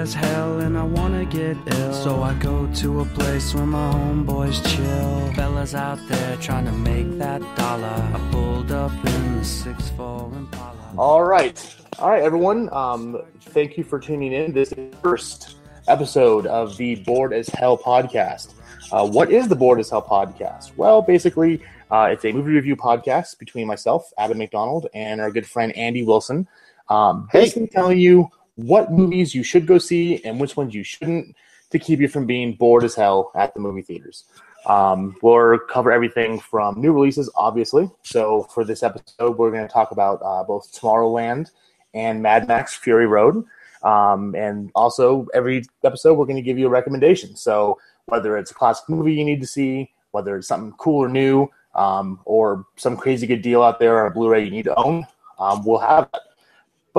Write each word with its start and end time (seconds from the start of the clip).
as 0.00 0.14
hell 0.14 0.60
and 0.60 0.78
I 0.78 0.82
wanna 0.82 1.26
get 1.26 1.58
ill. 1.66 1.92
So 1.92 2.22
I 2.22 2.32
go 2.34 2.66
to 2.76 3.00
a 3.00 3.04
place 3.04 3.54
where 3.54 3.66
my 3.66 3.92
homeboys 3.92 4.58
chill. 4.74 5.34
Fellas 5.34 5.74
out 5.74 5.98
there 6.08 6.36
trying 6.38 6.64
to 6.64 6.72
make 6.72 7.18
that 7.18 7.42
dollar. 7.54 7.86
I 7.86 8.28
pulled 8.32 8.72
up 8.72 8.92
in 8.92 9.36
the 9.36 9.44
6'4 9.44 10.34
Impala. 10.34 10.94
All 10.96 11.22
right. 11.22 11.76
All 11.98 12.08
right, 12.08 12.22
everyone. 12.22 12.72
Um, 12.72 13.20
thank 13.40 13.76
you 13.76 13.84
for 13.84 14.00
tuning 14.00 14.32
in. 14.32 14.54
This 14.54 14.72
is 14.72 14.90
the 14.90 14.96
first 15.02 15.56
episode 15.86 16.46
of 16.46 16.78
the 16.78 16.96
Bored 16.96 17.34
as 17.34 17.48
Hell 17.48 17.76
podcast. 17.76 18.54
Uh, 18.90 19.06
what 19.06 19.30
is 19.30 19.48
the 19.48 19.56
Bored 19.56 19.80
as 19.80 19.90
Hell 19.90 20.02
podcast? 20.02 20.74
Well, 20.78 21.02
basically, 21.02 21.62
uh, 21.90 22.08
it's 22.10 22.24
a 22.24 22.32
movie 22.32 22.52
review 22.52 22.74
podcast 22.74 23.38
between 23.38 23.66
myself, 23.66 24.10
Adam 24.16 24.38
McDonald, 24.38 24.86
and 24.94 25.20
our 25.20 25.30
good 25.30 25.46
friend 25.46 25.76
Andy 25.76 26.04
Wilson. 26.04 26.48
Um, 26.88 27.28
basically, 27.34 27.68
telling 27.68 27.98
you 27.98 28.30
what 28.66 28.92
movies 28.92 29.34
you 29.34 29.42
should 29.42 29.66
go 29.66 29.78
see 29.78 30.22
and 30.24 30.40
which 30.40 30.56
ones 30.56 30.74
you 30.74 30.82
shouldn't 30.82 31.34
to 31.70 31.78
keep 31.78 32.00
you 32.00 32.08
from 32.08 32.26
being 32.26 32.54
bored 32.54 32.84
as 32.84 32.94
hell 32.94 33.30
at 33.34 33.54
the 33.54 33.60
movie 33.60 33.82
theaters. 33.82 34.24
Um, 34.66 35.16
we'll 35.22 35.58
cover 35.58 35.90
everything 35.90 36.38
from 36.38 36.80
new 36.80 36.92
releases, 36.92 37.30
obviously. 37.34 37.90
So 38.02 38.42
for 38.44 38.64
this 38.64 38.82
episode, 38.82 39.38
we're 39.38 39.50
going 39.50 39.66
to 39.66 39.72
talk 39.72 39.90
about 39.90 40.20
uh, 40.22 40.44
both 40.44 40.72
Tomorrowland 40.72 41.50
and 41.94 42.22
Mad 42.22 42.46
Max 42.46 42.76
Fury 42.76 43.06
Road. 43.06 43.44
Um, 43.82 44.34
and 44.34 44.70
also, 44.74 45.26
every 45.32 45.64
episode, 45.84 46.14
we're 46.14 46.26
going 46.26 46.36
to 46.36 46.42
give 46.42 46.58
you 46.58 46.66
a 46.66 46.70
recommendation. 46.70 47.36
So 47.36 47.78
whether 48.06 48.36
it's 48.36 48.50
a 48.50 48.54
classic 48.54 48.88
movie 48.88 49.14
you 49.14 49.24
need 49.24 49.40
to 49.40 49.46
see, 49.46 49.90
whether 50.10 50.36
it's 50.36 50.48
something 50.48 50.72
cool 50.72 51.04
or 51.04 51.08
new, 51.08 51.48
um, 51.74 52.20
or 52.24 52.66
some 52.76 52.96
crazy 52.96 53.26
good 53.26 53.42
deal 53.42 53.62
out 53.62 53.78
there 53.78 54.04
on 54.04 54.10
a 54.10 54.14
Blu-ray 54.14 54.44
you 54.44 54.50
need 54.50 54.64
to 54.64 54.74
own, 54.74 55.06
um, 55.38 55.64
we'll 55.64 55.78
have 55.78 56.10
that. 56.12 56.22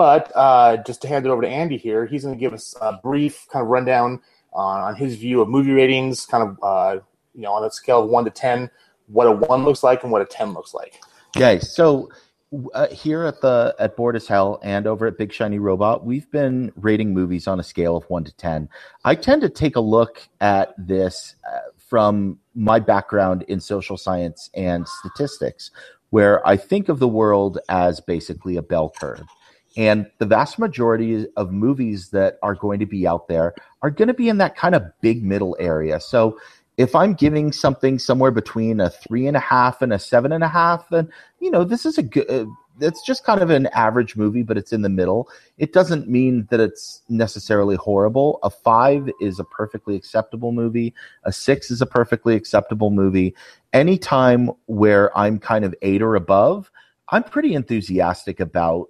But 0.01 0.31
uh, 0.33 0.77
just 0.77 1.03
to 1.03 1.07
hand 1.07 1.27
it 1.27 1.29
over 1.29 1.43
to 1.43 1.47
Andy 1.47 1.77
here, 1.77 2.07
he's 2.07 2.23
going 2.23 2.33
to 2.33 2.39
give 2.39 2.55
us 2.55 2.73
a 2.81 2.93
brief 3.03 3.45
kind 3.53 3.61
of 3.61 3.69
rundown 3.69 4.19
on, 4.51 4.81
on 4.81 4.95
his 4.95 5.15
view 5.15 5.41
of 5.41 5.47
movie 5.47 5.73
ratings, 5.73 6.25
kind 6.25 6.43
of 6.43 6.57
uh, 6.63 6.99
you 7.35 7.43
know 7.43 7.53
on 7.53 7.63
a 7.63 7.69
scale 7.69 8.03
of 8.03 8.09
one 8.09 8.25
to 8.25 8.31
ten, 8.31 8.71
what 9.05 9.27
a 9.27 9.31
one 9.31 9.63
looks 9.63 9.83
like 9.83 10.01
and 10.01 10.11
what 10.11 10.23
a 10.23 10.25
ten 10.25 10.53
looks 10.53 10.73
like. 10.73 10.99
Okay, 11.37 11.59
so 11.59 12.09
uh, 12.73 12.87
here 12.87 13.25
at 13.25 13.41
the 13.41 13.75
at 13.77 13.95
Bored 13.95 14.15
as 14.15 14.27
Hell 14.27 14.59
and 14.63 14.87
over 14.87 15.05
at 15.05 15.19
Big 15.19 15.31
Shiny 15.31 15.59
Robot, 15.59 16.03
we've 16.03 16.31
been 16.31 16.71
rating 16.75 17.13
movies 17.13 17.47
on 17.47 17.59
a 17.59 17.63
scale 17.63 17.95
of 17.95 18.03
one 18.05 18.23
to 18.23 18.35
ten. 18.35 18.69
I 19.05 19.13
tend 19.13 19.43
to 19.43 19.49
take 19.49 19.75
a 19.75 19.81
look 19.81 20.27
at 20.39 20.73
this 20.79 21.35
uh, 21.47 21.59
from 21.77 22.39
my 22.55 22.79
background 22.79 23.43
in 23.43 23.59
social 23.59 23.97
science 23.97 24.49
and 24.55 24.87
statistics, 24.87 25.69
where 26.09 26.45
I 26.47 26.57
think 26.57 26.89
of 26.89 26.97
the 26.97 27.07
world 27.07 27.59
as 27.69 27.99
basically 27.99 28.57
a 28.57 28.63
bell 28.63 28.91
curve. 28.99 29.27
And 29.77 30.09
the 30.17 30.25
vast 30.25 30.59
majority 30.59 31.27
of 31.37 31.51
movies 31.51 32.09
that 32.09 32.37
are 32.43 32.55
going 32.55 32.79
to 32.79 32.85
be 32.85 33.07
out 33.07 33.27
there 33.27 33.53
are 33.81 33.89
going 33.89 34.09
to 34.09 34.13
be 34.13 34.29
in 34.29 34.37
that 34.37 34.55
kind 34.55 34.75
of 34.75 34.83
big 35.01 35.23
middle 35.23 35.55
area. 35.59 35.99
So 35.99 36.37
if 36.77 36.95
I'm 36.95 37.13
giving 37.13 37.51
something 37.51 37.99
somewhere 37.99 38.31
between 38.31 38.79
a 38.79 38.89
three 38.89 39.27
and 39.27 39.37
a 39.37 39.41
half 39.41 39.81
and 39.81 39.93
a 39.93 39.99
seven 39.99 40.31
and 40.31 40.43
a 40.43 40.47
half, 40.47 40.89
then 40.89 41.09
you 41.39 41.51
know 41.51 41.63
this 41.63 41.85
is 41.85 41.97
a 41.97 42.03
good. 42.03 42.29
Uh, 42.29 42.45
it's 42.79 43.05
just 43.05 43.25
kind 43.25 43.41
of 43.41 43.49
an 43.49 43.67
average 43.67 44.15
movie, 44.15 44.41
but 44.41 44.57
it's 44.57 44.73
in 44.73 44.81
the 44.81 44.89
middle. 44.89 45.29
It 45.57 45.73
doesn't 45.73 46.07
mean 46.07 46.47
that 46.49 46.59
it's 46.59 47.01
necessarily 47.09 47.75
horrible. 47.75 48.39
A 48.41 48.49
five 48.49 49.09
is 49.19 49.39
a 49.39 49.43
perfectly 49.43 49.95
acceptable 49.95 50.51
movie. 50.51 50.95
A 51.23 51.31
six 51.31 51.69
is 51.69 51.81
a 51.81 51.85
perfectly 51.85 52.33
acceptable 52.33 52.89
movie. 52.89 53.35
Anytime 53.73 54.51
where 54.65 55.15
I'm 55.15 55.37
kind 55.37 55.63
of 55.63 55.75
eight 55.81 56.01
or 56.01 56.15
above, 56.15 56.71
I'm 57.09 57.23
pretty 57.23 57.53
enthusiastic 57.53 58.39
about 58.39 58.87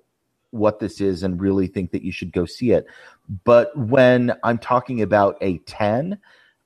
what 0.51 0.79
this 0.79 1.01
is 1.01 1.23
and 1.23 1.41
really 1.41 1.67
think 1.67 1.91
that 1.91 2.03
you 2.03 2.11
should 2.11 2.31
go 2.31 2.45
see 2.45 2.71
it. 2.71 2.85
But 3.43 3.75
when 3.77 4.33
I'm 4.43 4.57
talking 4.57 5.01
about 5.01 5.37
a 5.41 5.57
10, 5.59 6.17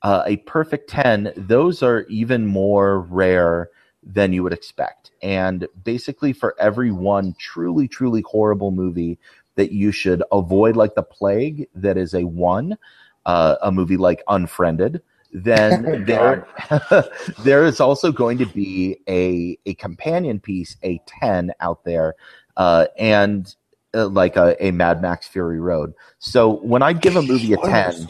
uh, 0.02 0.24
a 0.26 0.38
perfect 0.38 0.90
10, 0.90 1.34
those 1.36 1.82
are 1.82 2.02
even 2.10 2.46
more 2.46 3.02
rare 3.02 3.70
than 4.04 4.34
you 4.34 4.44
would 4.44 4.54
expect. 4.54 5.12
And 5.22 5.68
basically, 5.84 6.34
for 6.34 6.56
every 6.60 6.92
one 6.92 7.36
truly, 7.40 7.88
truly 7.88 8.24
horrible 8.28 8.72
movie 8.72 9.18
that 9.56 9.72
you 9.72 9.92
should 9.92 10.22
avoid 10.32 10.76
like 10.76 10.96
the 10.96 11.04
plague, 11.04 11.68
that 11.76 11.98
is 11.98 12.14
a 12.14 12.24
one, 12.24 12.78
uh, 13.26 13.56
a 13.62 13.72
movie 13.72 13.98
like 13.98 14.22
Unfriended, 14.28 15.02
then 15.32 16.06
there 16.06 16.48
there 17.40 17.66
is 17.66 17.80
also 17.80 18.12
going 18.12 18.38
to 18.38 18.46
be 18.46 18.98
a 19.08 19.58
a 19.66 19.74
companion 19.76 20.40
piece, 20.40 20.78
a 20.84 21.00
10 21.08 21.52
out 21.60 21.84
there. 21.84 22.16
Uh, 22.58 22.86
and 22.98 23.56
uh, 23.96 24.08
like 24.08 24.36
a, 24.36 24.56
a 24.64 24.72
Mad 24.72 25.02
Max 25.02 25.28
Fury 25.28 25.60
Road. 25.60 25.94
So 26.20 26.58
when 26.58 26.82
I 26.82 26.94
give 26.94 27.16
a 27.16 27.22
movie 27.22 27.54
a 27.54 27.58
10, 27.58 28.10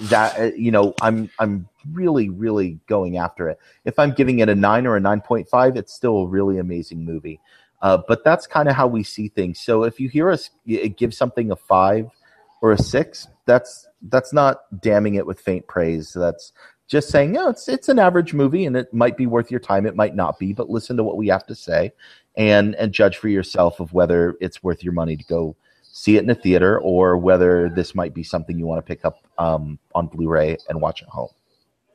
that 0.00 0.38
uh, 0.38 0.50
you 0.56 0.72
know 0.72 0.94
i'm 1.00 1.30
i'm 1.38 1.68
really 1.92 2.28
really 2.28 2.78
going 2.88 3.18
after 3.18 3.48
it. 3.48 3.58
If 3.84 3.98
i'm 3.98 4.12
giving 4.12 4.40
it 4.40 4.48
a 4.48 4.54
9 4.54 4.86
or 4.86 4.96
a 4.96 5.00
9.5 5.00 5.76
it's 5.76 5.92
still 5.92 6.18
a 6.18 6.26
really 6.26 6.58
amazing 6.58 7.04
movie. 7.04 7.40
Uh, 7.82 7.98
but 8.08 8.24
that's 8.24 8.46
kind 8.46 8.68
of 8.68 8.76
how 8.76 8.86
we 8.86 9.02
see 9.02 9.28
things. 9.28 9.60
So 9.60 9.82
if 9.82 9.98
you 10.00 10.08
hear 10.08 10.30
us 10.30 10.50
give 10.96 11.12
something 11.12 11.50
a 11.50 11.56
5 11.56 12.10
or 12.62 12.72
a 12.72 12.78
6 12.78 13.28
that's 13.44 13.88
that's 14.08 14.32
not 14.32 14.62
damning 14.80 15.14
it 15.14 15.26
with 15.26 15.40
faint 15.40 15.66
praise. 15.66 16.12
That's 16.12 16.52
just 16.92 17.08
saying 17.08 17.32
no 17.32 17.48
it's 17.48 17.68
it's 17.68 17.88
an 17.88 17.98
average 17.98 18.34
movie 18.34 18.66
and 18.66 18.76
it 18.76 18.92
might 18.92 19.16
be 19.16 19.26
worth 19.26 19.50
your 19.50 19.60
time 19.60 19.86
it 19.86 19.96
might 19.96 20.14
not 20.14 20.38
be 20.38 20.52
but 20.52 20.68
listen 20.68 20.94
to 20.94 21.02
what 21.02 21.16
we 21.16 21.26
have 21.26 21.46
to 21.46 21.54
say 21.54 21.90
and 22.36 22.74
and 22.74 22.92
judge 22.92 23.16
for 23.16 23.28
yourself 23.28 23.80
of 23.80 23.94
whether 23.94 24.36
it's 24.42 24.62
worth 24.62 24.84
your 24.84 24.92
money 24.92 25.16
to 25.16 25.24
go 25.24 25.56
see 25.92 26.16
it 26.16 26.22
in 26.22 26.28
a 26.28 26.34
theater 26.34 26.78
or 26.80 27.16
whether 27.16 27.70
this 27.70 27.94
might 27.94 28.12
be 28.12 28.22
something 28.22 28.58
you 28.58 28.66
want 28.66 28.78
to 28.78 28.82
pick 28.82 29.04
up 29.04 29.18
um, 29.38 29.78
on 29.94 30.06
Blu-ray 30.06 30.56
and 30.68 30.80
watch 30.80 31.02
at 31.02 31.08
home. 31.08 31.28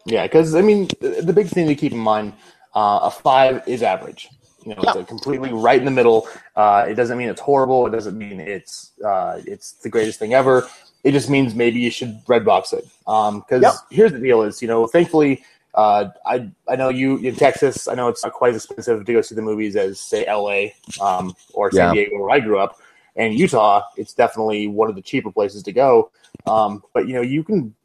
Yeah, 0.05 0.23
because 0.23 0.55
I 0.55 0.61
mean, 0.61 0.87
the 1.01 1.33
big 1.33 1.47
thing 1.47 1.67
to 1.67 1.75
keep 1.75 1.91
in 1.91 1.97
mind, 1.97 2.33
uh, 2.75 2.99
a 3.03 3.11
five 3.11 3.67
is 3.67 3.83
average. 3.83 4.29
You 4.65 4.75
know, 4.75 4.81
yeah. 4.83 4.97
it's 4.97 5.09
completely 5.09 5.51
right 5.51 5.79
in 5.79 5.85
the 5.85 5.91
middle. 5.91 6.27
Uh, 6.55 6.85
it 6.87 6.93
doesn't 6.93 7.17
mean 7.17 7.29
it's 7.29 7.41
horrible. 7.41 7.87
It 7.87 7.91
doesn't 7.91 8.17
mean 8.17 8.39
it's 8.39 8.91
uh, 9.03 9.41
it's 9.45 9.73
the 9.73 9.89
greatest 9.89 10.19
thing 10.19 10.33
ever. 10.33 10.67
It 11.03 11.11
just 11.11 11.29
means 11.29 11.55
maybe 11.55 11.79
you 11.79 11.91
should 11.91 12.23
Redbox 12.25 12.73
it. 12.73 12.85
Because 12.99 13.35
um, 13.53 13.61
yep. 13.61 13.73
here's 13.89 14.11
the 14.11 14.19
deal: 14.19 14.41
is 14.41 14.61
you 14.61 14.67
know, 14.67 14.87
thankfully, 14.87 15.43
uh, 15.73 16.09
I 16.25 16.49
I 16.67 16.75
know 16.75 16.89
you 16.89 17.17
in 17.17 17.35
Texas. 17.35 17.87
I 17.87 17.95
know 17.95 18.07
it's 18.09 18.23
not 18.23 18.33
quite 18.33 18.53
as 18.53 18.65
expensive 18.65 19.05
to 19.05 19.13
go 19.13 19.21
see 19.21 19.35
the 19.35 19.41
movies 19.41 19.75
as 19.75 19.99
say 19.99 20.25
L.A. 20.25 20.73
Um, 21.01 21.33
or 21.53 21.71
San 21.71 21.95
yeah. 21.95 22.05
Diego, 22.05 22.21
where 22.21 22.31
I 22.31 22.39
grew 22.39 22.59
up 22.59 22.79
and 23.17 23.33
Utah, 23.33 23.83
it's 23.97 24.13
definitely 24.13 24.67
one 24.67 24.89
of 24.89 24.95
the 24.95 25.01
cheaper 25.01 25.31
places 25.31 25.63
to 25.63 25.73
go. 25.73 26.11
Um, 26.45 26.83
but 26.93 27.07
you 27.07 27.15
know, 27.15 27.21
you 27.21 27.43
can 27.43 27.75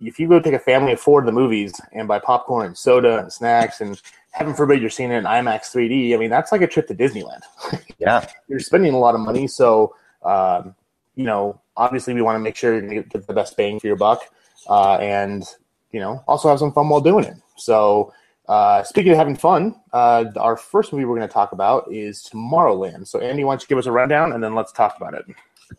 if 0.00 0.18
you 0.18 0.28
go 0.28 0.40
take 0.40 0.54
a 0.54 0.58
family 0.58 0.92
of 0.92 1.00
four 1.00 1.20
to 1.20 1.26
the 1.26 1.32
movies 1.32 1.78
and 1.92 2.08
buy 2.08 2.18
popcorn 2.18 2.66
and 2.66 2.78
soda 2.78 3.18
and 3.18 3.32
snacks 3.32 3.80
and 3.80 4.00
heaven 4.30 4.54
forbid 4.54 4.80
you're 4.80 4.90
seeing 4.90 5.10
it 5.10 5.16
in 5.16 5.24
IMAX 5.24 5.72
3D. 5.74 6.14
I 6.14 6.16
mean, 6.16 6.30
that's 6.30 6.52
like 6.52 6.62
a 6.62 6.66
trip 6.66 6.86
to 6.88 6.94
Disneyland. 6.94 7.42
yeah, 7.98 8.26
you're 8.48 8.60
spending 8.60 8.94
a 8.94 8.98
lot 8.98 9.14
of 9.14 9.20
money, 9.20 9.46
so 9.46 9.94
um, 10.22 10.74
you 11.14 11.24
know, 11.24 11.60
obviously 11.78 12.12
we 12.12 12.20
want 12.20 12.36
to 12.36 12.40
make 12.40 12.56
sure 12.56 12.78
you 12.78 13.02
get 13.02 13.26
the 13.26 13.32
best 13.32 13.56
bang 13.56 13.80
for 13.80 13.86
your 13.86 13.96
buck, 13.96 14.20
uh, 14.68 14.96
and 14.96 15.44
you 15.92 16.00
know, 16.00 16.22
also 16.28 16.50
have 16.50 16.58
some 16.58 16.72
fun 16.72 16.88
while 16.88 17.00
doing 17.00 17.24
it. 17.24 17.36
So 17.56 18.12
uh, 18.48 18.82
speaking 18.82 19.12
of 19.12 19.18
having 19.18 19.36
fun, 19.36 19.74
uh, 19.92 20.24
our 20.36 20.56
first 20.56 20.92
movie 20.92 21.04
we're 21.04 21.16
going 21.16 21.28
to 21.28 21.32
talk 21.32 21.52
about 21.52 21.92
is 21.92 22.28
Tomorrowland. 22.32 23.06
So, 23.06 23.20
Andy, 23.20 23.44
why 23.44 23.52
don't 23.52 23.62
you 23.62 23.68
give 23.68 23.78
us 23.78 23.86
a 23.86 23.92
rundown 23.92 24.32
and 24.32 24.42
then 24.42 24.54
let's 24.54 24.72
talk 24.72 24.96
about 24.96 25.14
it? 25.14 25.24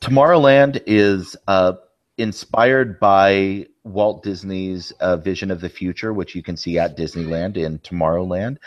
Tomorrowland 0.01 0.81
is 0.85 1.35
uh, 1.47 1.73
inspired 2.17 2.99
by 2.99 3.65
Walt 3.83 4.21
Disney's 4.21 4.91
uh, 4.99 5.17
vision 5.17 5.49
of 5.49 5.61
the 5.61 5.69
future, 5.69 6.13
which 6.13 6.35
you 6.35 6.43
can 6.43 6.55
see 6.55 6.77
at 6.77 6.95
Disneyland 6.95 7.57
in 7.57 7.79
Tomorrowland. 7.79 8.57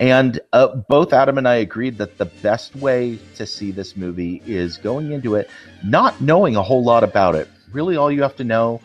And 0.00 0.40
uh, 0.54 0.68
both 0.68 1.12
Adam 1.12 1.36
and 1.36 1.46
I 1.46 1.56
agreed 1.56 1.98
that 1.98 2.16
the 2.16 2.24
best 2.24 2.74
way 2.74 3.18
to 3.34 3.46
see 3.46 3.70
this 3.70 3.98
movie 3.98 4.42
is 4.46 4.78
going 4.78 5.12
into 5.12 5.34
it 5.34 5.50
not 5.84 6.18
knowing 6.22 6.56
a 6.56 6.62
whole 6.62 6.82
lot 6.82 7.04
about 7.04 7.34
it. 7.34 7.48
Really, 7.70 7.96
all 7.96 8.10
you 8.10 8.22
have 8.22 8.34
to 8.36 8.44
know 8.44 8.80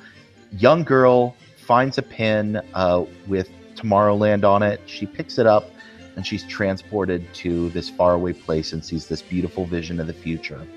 young 0.51 0.83
girl 0.83 1.35
finds 1.57 1.97
a 1.97 2.01
pin 2.01 2.61
uh, 2.73 3.05
with 3.27 3.49
Tomorrowland 3.75 4.43
on 4.43 4.61
it. 4.61 4.81
She 4.87 5.05
picks 5.05 5.37
it 5.37 5.47
up 5.47 5.71
and 6.17 6.27
she's 6.27 6.43
transported 6.43 7.33
to 7.35 7.69
this 7.69 7.89
faraway 7.89 8.33
place 8.33 8.73
and 8.73 8.83
sees 8.83 9.07
this 9.07 9.21
beautiful 9.21 9.65
vision 9.65 10.01
of 10.01 10.07
the 10.07 10.13
future. 10.13 10.67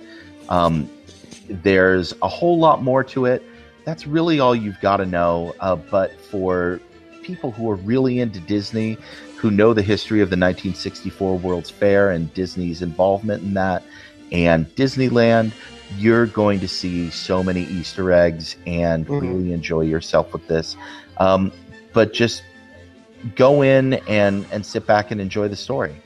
Um, 0.48 0.88
there's 1.48 2.14
a 2.22 2.28
whole 2.28 2.58
lot 2.58 2.82
more 2.82 3.02
to 3.04 3.26
it. 3.26 3.42
That's 3.84 4.06
really 4.06 4.38
all 4.38 4.54
you've 4.54 4.80
got 4.80 4.98
to 4.98 5.06
know. 5.06 5.54
Uh, 5.60 5.76
but 5.76 6.20
for 6.20 6.80
people 7.22 7.50
who 7.50 7.70
are 7.70 7.76
really 7.76 8.20
into 8.20 8.40
Disney, 8.40 8.96
who 9.38 9.50
know 9.50 9.72
the 9.72 9.82
history 9.82 10.20
of 10.20 10.30
the 10.30 10.36
1964 10.36 11.38
World's 11.38 11.70
Fair 11.70 12.10
and 12.10 12.32
Disney's 12.34 12.82
involvement 12.82 13.42
in 13.42 13.54
that, 13.54 13.82
and 14.32 14.66
Disneyland, 14.74 15.52
you're 15.96 16.26
going 16.26 16.60
to 16.60 16.68
see 16.68 17.08
so 17.10 17.42
many 17.42 17.62
Easter 17.64 18.12
eggs 18.12 18.56
and 18.66 19.06
mm-hmm. 19.06 19.26
really 19.26 19.52
enjoy 19.52 19.82
yourself 19.82 20.32
with 20.32 20.46
this. 20.48 20.76
Um, 21.18 21.52
but 21.92 22.12
just 22.12 22.42
go 23.34 23.62
in 23.62 23.94
and 24.08 24.46
and 24.52 24.64
sit 24.64 24.86
back 24.86 25.10
and 25.10 25.20
enjoy 25.20 25.48
the 25.48 25.56
story. 25.56 26.00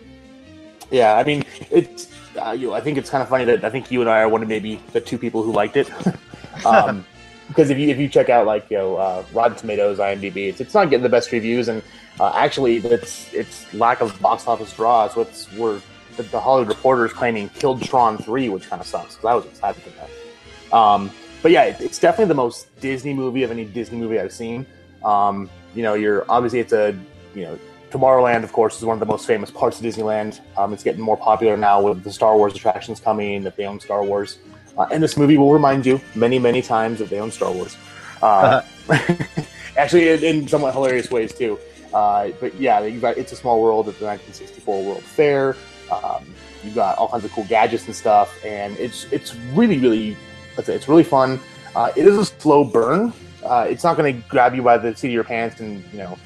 Yeah, 0.91 1.17
I 1.17 1.25
mean, 1.25 1.45
it's. 1.71 2.09
Uh, 2.35 2.53
you 2.53 2.69
know, 2.69 2.73
I 2.73 2.81
think 2.81 2.97
it's 2.97 3.11
kind 3.11 3.23
of 3.23 3.29
funny 3.29 3.45
that 3.45 3.63
I 3.63 3.69
think 3.69 3.91
you 3.91 4.01
and 4.01 4.09
I 4.09 4.21
are 4.21 4.29
one 4.29 4.43
of 4.43 4.49
maybe 4.49 4.81
the 4.93 5.03
two 5.03 5.19
people 5.19 5.43
who 5.43 5.53
liked 5.53 5.77
it. 5.77 5.91
um, 6.65 7.05
because 7.53 7.71
if 7.71 7.79
you 7.79 7.89
if 7.89 7.99
you 7.99 8.09
check 8.09 8.29
out 8.29 8.47
like 8.47 8.71
you 8.71 8.79
know 8.79 8.97
uh, 8.97 9.25
Rotten 9.33 9.57
Tomatoes, 9.57 9.99
IMDb, 9.99 10.49
it's, 10.49 10.61
it's 10.61 10.75
not 10.75 10.91
getting 10.91 11.03
the 11.03 11.09
best 11.09 11.31
reviews, 11.33 11.69
and 11.69 11.83
uh, 12.19 12.33
actually 12.35 12.77
it's 12.79 13.33
it's 13.33 13.73
lack 13.75 14.01
of 14.01 14.19
box 14.21 14.47
office 14.47 14.75
draws. 14.75 15.15
what's 15.15 15.53
where 15.53 15.81
the, 16.17 16.23
the 16.25 16.41
Hollywood 16.41 16.69
Reporter 16.69 17.07
is 17.07 17.13
claiming 17.13 17.49
killed 17.51 17.83
Tron 17.83 18.19
three, 18.19 18.49
which 18.49 18.69
kind 18.69 18.81
of 18.81 18.87
sucks 18.87 19.17
because 19.17 19.25
I 19.25 19.35
was 19.35 19.45
excited 19.45 19.83
for 19.83 19.91
that. 19.91 20.77
Um, 20.77 21.11
but 21.43 21.51
yeah, 21.51 21.65
it, 21.65 21.81
it's 21.81 21.99
definitely 21.99 22.29
the 22.29 22.35
most 22.35 22.75
Disney 22.81 23.13
movie 23.13 23.43
of 23.43 23.51
any 23.51 23.65
Disney 23.65 23.99
movie 23.99 24.19
I've 24.19 24.33
seen. 24.33 24.67
Um, 25.05 25.51
you 25.75 25.83
know, 25.83 25.95
you're 25.95 26.25
obviously 26.31 26.61
it's 26.61 26.73
a 26.73 26.97
you 27.35 27.43
know 27.43 27.59
Tomorrowland, 27.91 28.43
of 28.43 28.53
course, 28.53 28.79
is 28.79 28.85
one 28.85 28.95
of 28.95 29.01
the 29.01 29.07
most 29.07 29.27
famous 29.27 29.51
parts 29.51 29.79
of 29.79 29.85
Disneyland. 29.85 30.41
Um, 30.57 30.73
it's 30.73 30.83
getting 30.83 31.03
more 31.03 31.19
popular 31.19 31.59
now 31.59 31.83
with 31.83 32.03
the 32.03 32.11
Star 32.11 32.35
Wars 32.37 32.55
attractions 32.55 33.01
coming, 33.01 33.43
the 33.43 33.65
own 33.65 33.79
Star 33.79 34.03
Wars. 34.03 34.39
Uh, 34.77 34.87
and 34.91 35.03
this 35.03 35.17
movie 35.17 35.37
will 35.37 35.53
remind 35.53 35.85
you 35.85 36.01
many, 36.15 36.39
many 36.39 36.63
times 36.63 36.99
that 36.99 37.11
they 37.11 37.19
own 37.19 37.31
Star 37.31 37.53
Wars. 37.53 37.77
Uh, 38.23 38.63
actually, 39.77 40.09
in, 40.09 40.25
in, 40.25 40.49
somewhat 40.49 40.73
hilarious 40.73 41.11
ways, 41.11 41.33
too. 41.33 41.59
Uh, 41.93 42.31
but 42.41 42.55
yeah, 42.55 42.81
you 42.81 43.01
got 43.01 43.19
It's 43.19 43.33
a 43.33 43.37
Small 43.37 43.61
World 43.61 43.89
at 43.89 43.99
the 43.99 44.07
1964 44.07 44.85
World 44.85 45.03
Fair. 45.03 45.57
Um, 45.91 46.25
you've 46.65 46.75
got 46.75 46.97
all 46.99 47.09
kinds 47.09 47.25
of 47.25 47.33
cool 47.33 47.45
gadgets 47.45 47.87
and 47.87 47.95
stuff. 47.95 48.43
And 48.45 48.77
it's 48.79 49.05
it's 49.13 49.35
really, 49.55 49.79
really, 49.79 50.17
it's 50.57 50.89
really 50.89 51.05
fun. 51.05 51.39
Uh, 51.75 51.93
it 51.97 52.07
is 52.07 52.17
a 52.17 52.25
slow 52.25 52.65
burn. 52.65 53.13
Uh, 53.45 53.67
it's 53.69 53.85
not 53.85 53.97
going 53.97 54.15
to 54.15 54.29
grab 54.29 54.55
you 54.55 54.63
by 54.63 54.79
the 54.79 54.95
seat 54.95 55.09
of 55.09 55.15
your 55.15 55.25
pants 55.25 55.61
and, 55.61 55.83
you 55.91 55.99
know, 55.99 56.17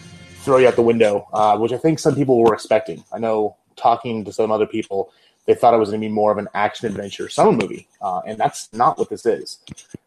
throw 0.40 0.58
you 0.58 0.69
out 0.69 0.76
the 0.76 0.82
window, 0.82 1.26
uh, 1.32 1.56
which 1.56 1.72
I 1.72 1.78
think 1.78 1.98
some 1.98 2.14
people 2.14 2.38
were 2.38 2.52
expecting. 2.52 3.02
I 3.12 3.19
know 3.19 3.56
talking 3.76 4.25
to 4.25 4.32
some 4.32 4.50
other 4.50 4.66
people, 4.66 5.12
they 5.46 5.54
thought 5.54 5.75
it 5.75 5.78
was 5.78 5.90
going 5.90 6.00
to 6.00 6.06
be 6.06 6.12
more 6.12 6.32
of 6.32 6.38
an 6.38 6.48
action 6.54 6.87
adventure 6.87 7.28
summer 7.28 7.52
movie, 7.52 7.88
uh, 8.02 8.20
and 8.26 8.38
that's 8.38 8.72
not 8.72 8.98
what 8.98 9.08
this 9.08 9.25
is. 9.25 9.58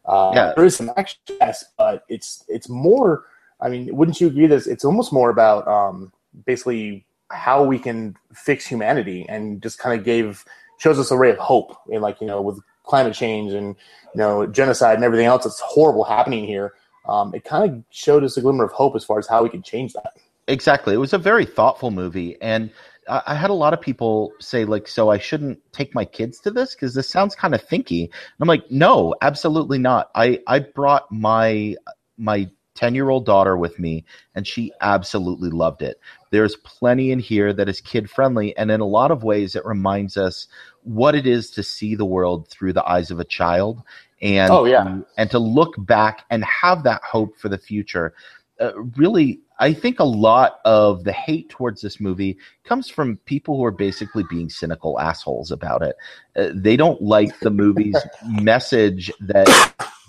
Uh, 0.05 0.31
yeah. 0.33 0.53
There 0.55 0.65
is 0.65 0.75
some 0.75 0.91
action, 0.97 1.19
yes, 1.39 1.65
but 1.77 2.03
it's 2.09 2.43
it's 2.47 2.69
more. 2.69 3.25
I 3.61 3.69
mean, 3.69 3.93
wouldn't 3.95 4.19
you 4.21 4.27
agree? 4.27 4.47
This 4.47 4.67
it's 4.67 4.85
almost 4.85 5.11
more 5.11 5.29
about 5.29 5.67
um, 5.67 6.11
basically 6.45 7.05
how 7.31 7.63
we 7.63 7.79
can 7.79 8.15
fix 8.33 8.65
humanity, 8.65 9.25
and 9.29 9.61
just 9.61 9.79
kind 9.79 9.97
of 9.97 10.05
gave 10.05 10.43
shows 10.77 10.99
us 10.99 11.11
a 11.11 11.17
ray 11.17 11.31
of 11.31 11.37
hope, 11.37 11.75
and 11.91 12.01
like 12.01 12.19
you 12.21 12.27
know, 12.27 12.41
with 12.41 12.59
climate 12.83 13.13
change 13.13 13.53
and 13.53 13.75
you 14.13 14.17
know 14.17 14.45
genocide 14.45 14.95
and 14.95 15.03
everything 15.03 15.25
else 15.25 15.43
that's 15.45 15.59
horrible 15.59 16.03
happening 16.03 16.45
here. 16.45 16.73
Um, 17.07 17.33
it 17.33 17.43
kind 17.43 17.71
of 17.71 17.83
showed 17.89 18.23
us 18.23 18.37
a 18.37 18.41
glimmer 18.41 18.65
of 18.65 18.71
hope 18.71 18.95
as 18.95 19.03
far 19.03 19.17
as 19.17 19.27
how 19.27 19.41
we 19.41 19.49
can 19.49 19.63
change 19.63 19.93
that. 19.93 20.13
Exactly. 20.49 20.95
It 20.95 20.97
was 20.97 21.13
a 21.13 21.17
very 21.17 21.45
thoughtful 21.45 21.91
movie. 21.91 22.39
And 22.41 22.71
I, 23.09 23.21
I 23.27 23.35
had 23.35 23.49
a 23.49 23.53
lot 23.53 23.73
of 23.73 23.81
people 23.81 24.33
say, 24.39 24.65
like, 24.65 24.87
so 24.87 25.09
I 25.09 25.17
shouldn't 25.17 25.59
take 25.73 25.95
my 25.95 26.05
kids 26.05 26.39
to 26.41 26.51
this 26.51 26.75
because 26.75 26.93
this 26.93 27.09
sounds 27.09 27.35
kind 27.35 27.53
of 27.55 27.67
thinky. 27.67 28.03
And 28.03 28.39
I'm 28.39 28.47
like, 28.47 28.69
no, 28.69 29.15
absolutely 29.21 29.77
not. 29.79 30.09
I, 30.15 30.39
I 30.47 30.59
brought 30.59 31.11
my 31.11 31.75
my 32.17 32.49
10 32.75 32.95
year 32.95 33.09
old 33.09 33.25
daughter 33.25 33.57
with 33.57 33.77
me, 33.77 34.05
and 34.35 34.47
she 34.47 34.71
absolutely 34.79 35.49
loved 35.49 35.81
it. 35.81 35.99
There's 36.31 36.55
plenty 36.57 37.11
in 37.11 37.19
here 37.19 37.51
that 37.51 37.67
is 37.67 37.81
kid 37.81 38.09
friendly, 38.09 38.55
and 38.55 38.71
in 38.71 38.79
a 38.79 38.85
lot 38.85 39.11
of 39.11 39.23
ways, 39.23 39.55
it 39.55 39.65
reminds 39.65 40.15
us 40.15 40.47
what 40.83 41.13
it 41.13 41.27
is 41.27 41.51
to 41.51 41.63
see 41.63 41.95
the 41.95 42.05
world 42.05 42.47
through 42.47 42.73
the 42.73 42.87
eyes 42.87 43.11
of 43.11 43.19
a 43.19 43.25
child 43.25 43.83
and 44.21 44.51
oh, 44.51 44.65
yeah. 44.65 44.99
and 45.17 45.31
to 45.31 45.39
look 45.39 45.73
back 45.77 46.23
and 46.29 46.43
have 46.43 46.83
that 46.83 47.01
hope 47.03 47.37
for 47.37 47.49
the 47.49 47.57
future. 47.57 48.13
Uh, 48.59 48.79
really 48.97 49.39
I 49.59 49.73
think 49.73 49.99
a 49.99 50.05
lot 50.05 50.59
of 50.63 51.03
the 51.03 51.11
hate 51.11 51.49
towards 51.49 51.81
this 51.81 51.99
movie 51.99 52.37
comes 52.63 52.89
from 52.89 53.17
people 53.25 53.57
who 53.57 53.65
are 53.65 53.71
basically 53.71 54.23
being 54.29 54.49
cynical 54.49 54.99
assholes 54.99 55.51
about 55.51 55.81
it. 55.81 55.97
Uh, 56.35 56.51
they 56.55 56.77
don't 56.77 57.01
like 57.01 57.37
the 57.41 57.49
movie's 57.49 57.97
message 58.25 59.11
that 59.19 59.47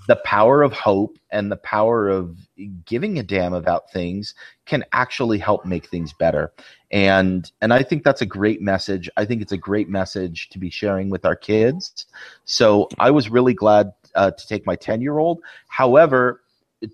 the 0.07 0.17
power 0.25 0.63
of 0.63 0.73
hope 0.73 1.19
and 1.31 1.51
the 1.51 1.57
power 1.57 2.09
of 2.09 2.37
giving 2.85 3.19
a 3.19 3.23
damn 3.25 3.53
about 3.53 3.91
things 3.93 4.35
can 4.67 4.85
actually 4.93 5.39
help 5.39 5.65
make 5.65 5.89
things 5.89 6.13
better. 6.13 6.53
And 6.93 7.51
and 7.61 7.73
I 7.73 7.83
think 7.83 8.05
that's 8.05 8.23
a 8.23 8.27
great 8.27 8.63
message. 8.63 9.11
I 9.17 9.25
think 9.25 9.43
it's 9.43 9.53
a 9.53 9.59
great 9.59 9.89
message 9.89 10.49
to 10.51 10.61
be 10.61 10.71
sharing 10.71 11.11
with 11.11 11.25
our 11.25 11.37
kids. 11.37 12.07
So 12.45 12.89
I 12.99 13.11
was 13.11 13.29
really 13.29 13.55
glad 13.55 13.93
uh, 14.15 14.31
to 14.31 14.47
take 14.47 14.65
my 14.65 14.77
10 14.77 15.01
year 15.01 15.19
old. 15.19 15.41
However, 15.69 16.41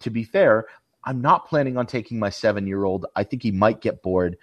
to 0.01 0.11
be 0.11 0.25
fair, 0.25 0.67
I'm 1.07 1.21
not 1.21 1.47
planning 1.47 1.77
on 1.77 1.87
taking 1.87 2.19
my 2.19 2.31
seven 2.31 2.67
year 2.67 2.85
old. 2.85 3.07
I 3.15 3.23
think 3.23 3.43
he 3.43 3.53
might 3.53 3.81
get 3.81 4.03
bored 4.03 4.37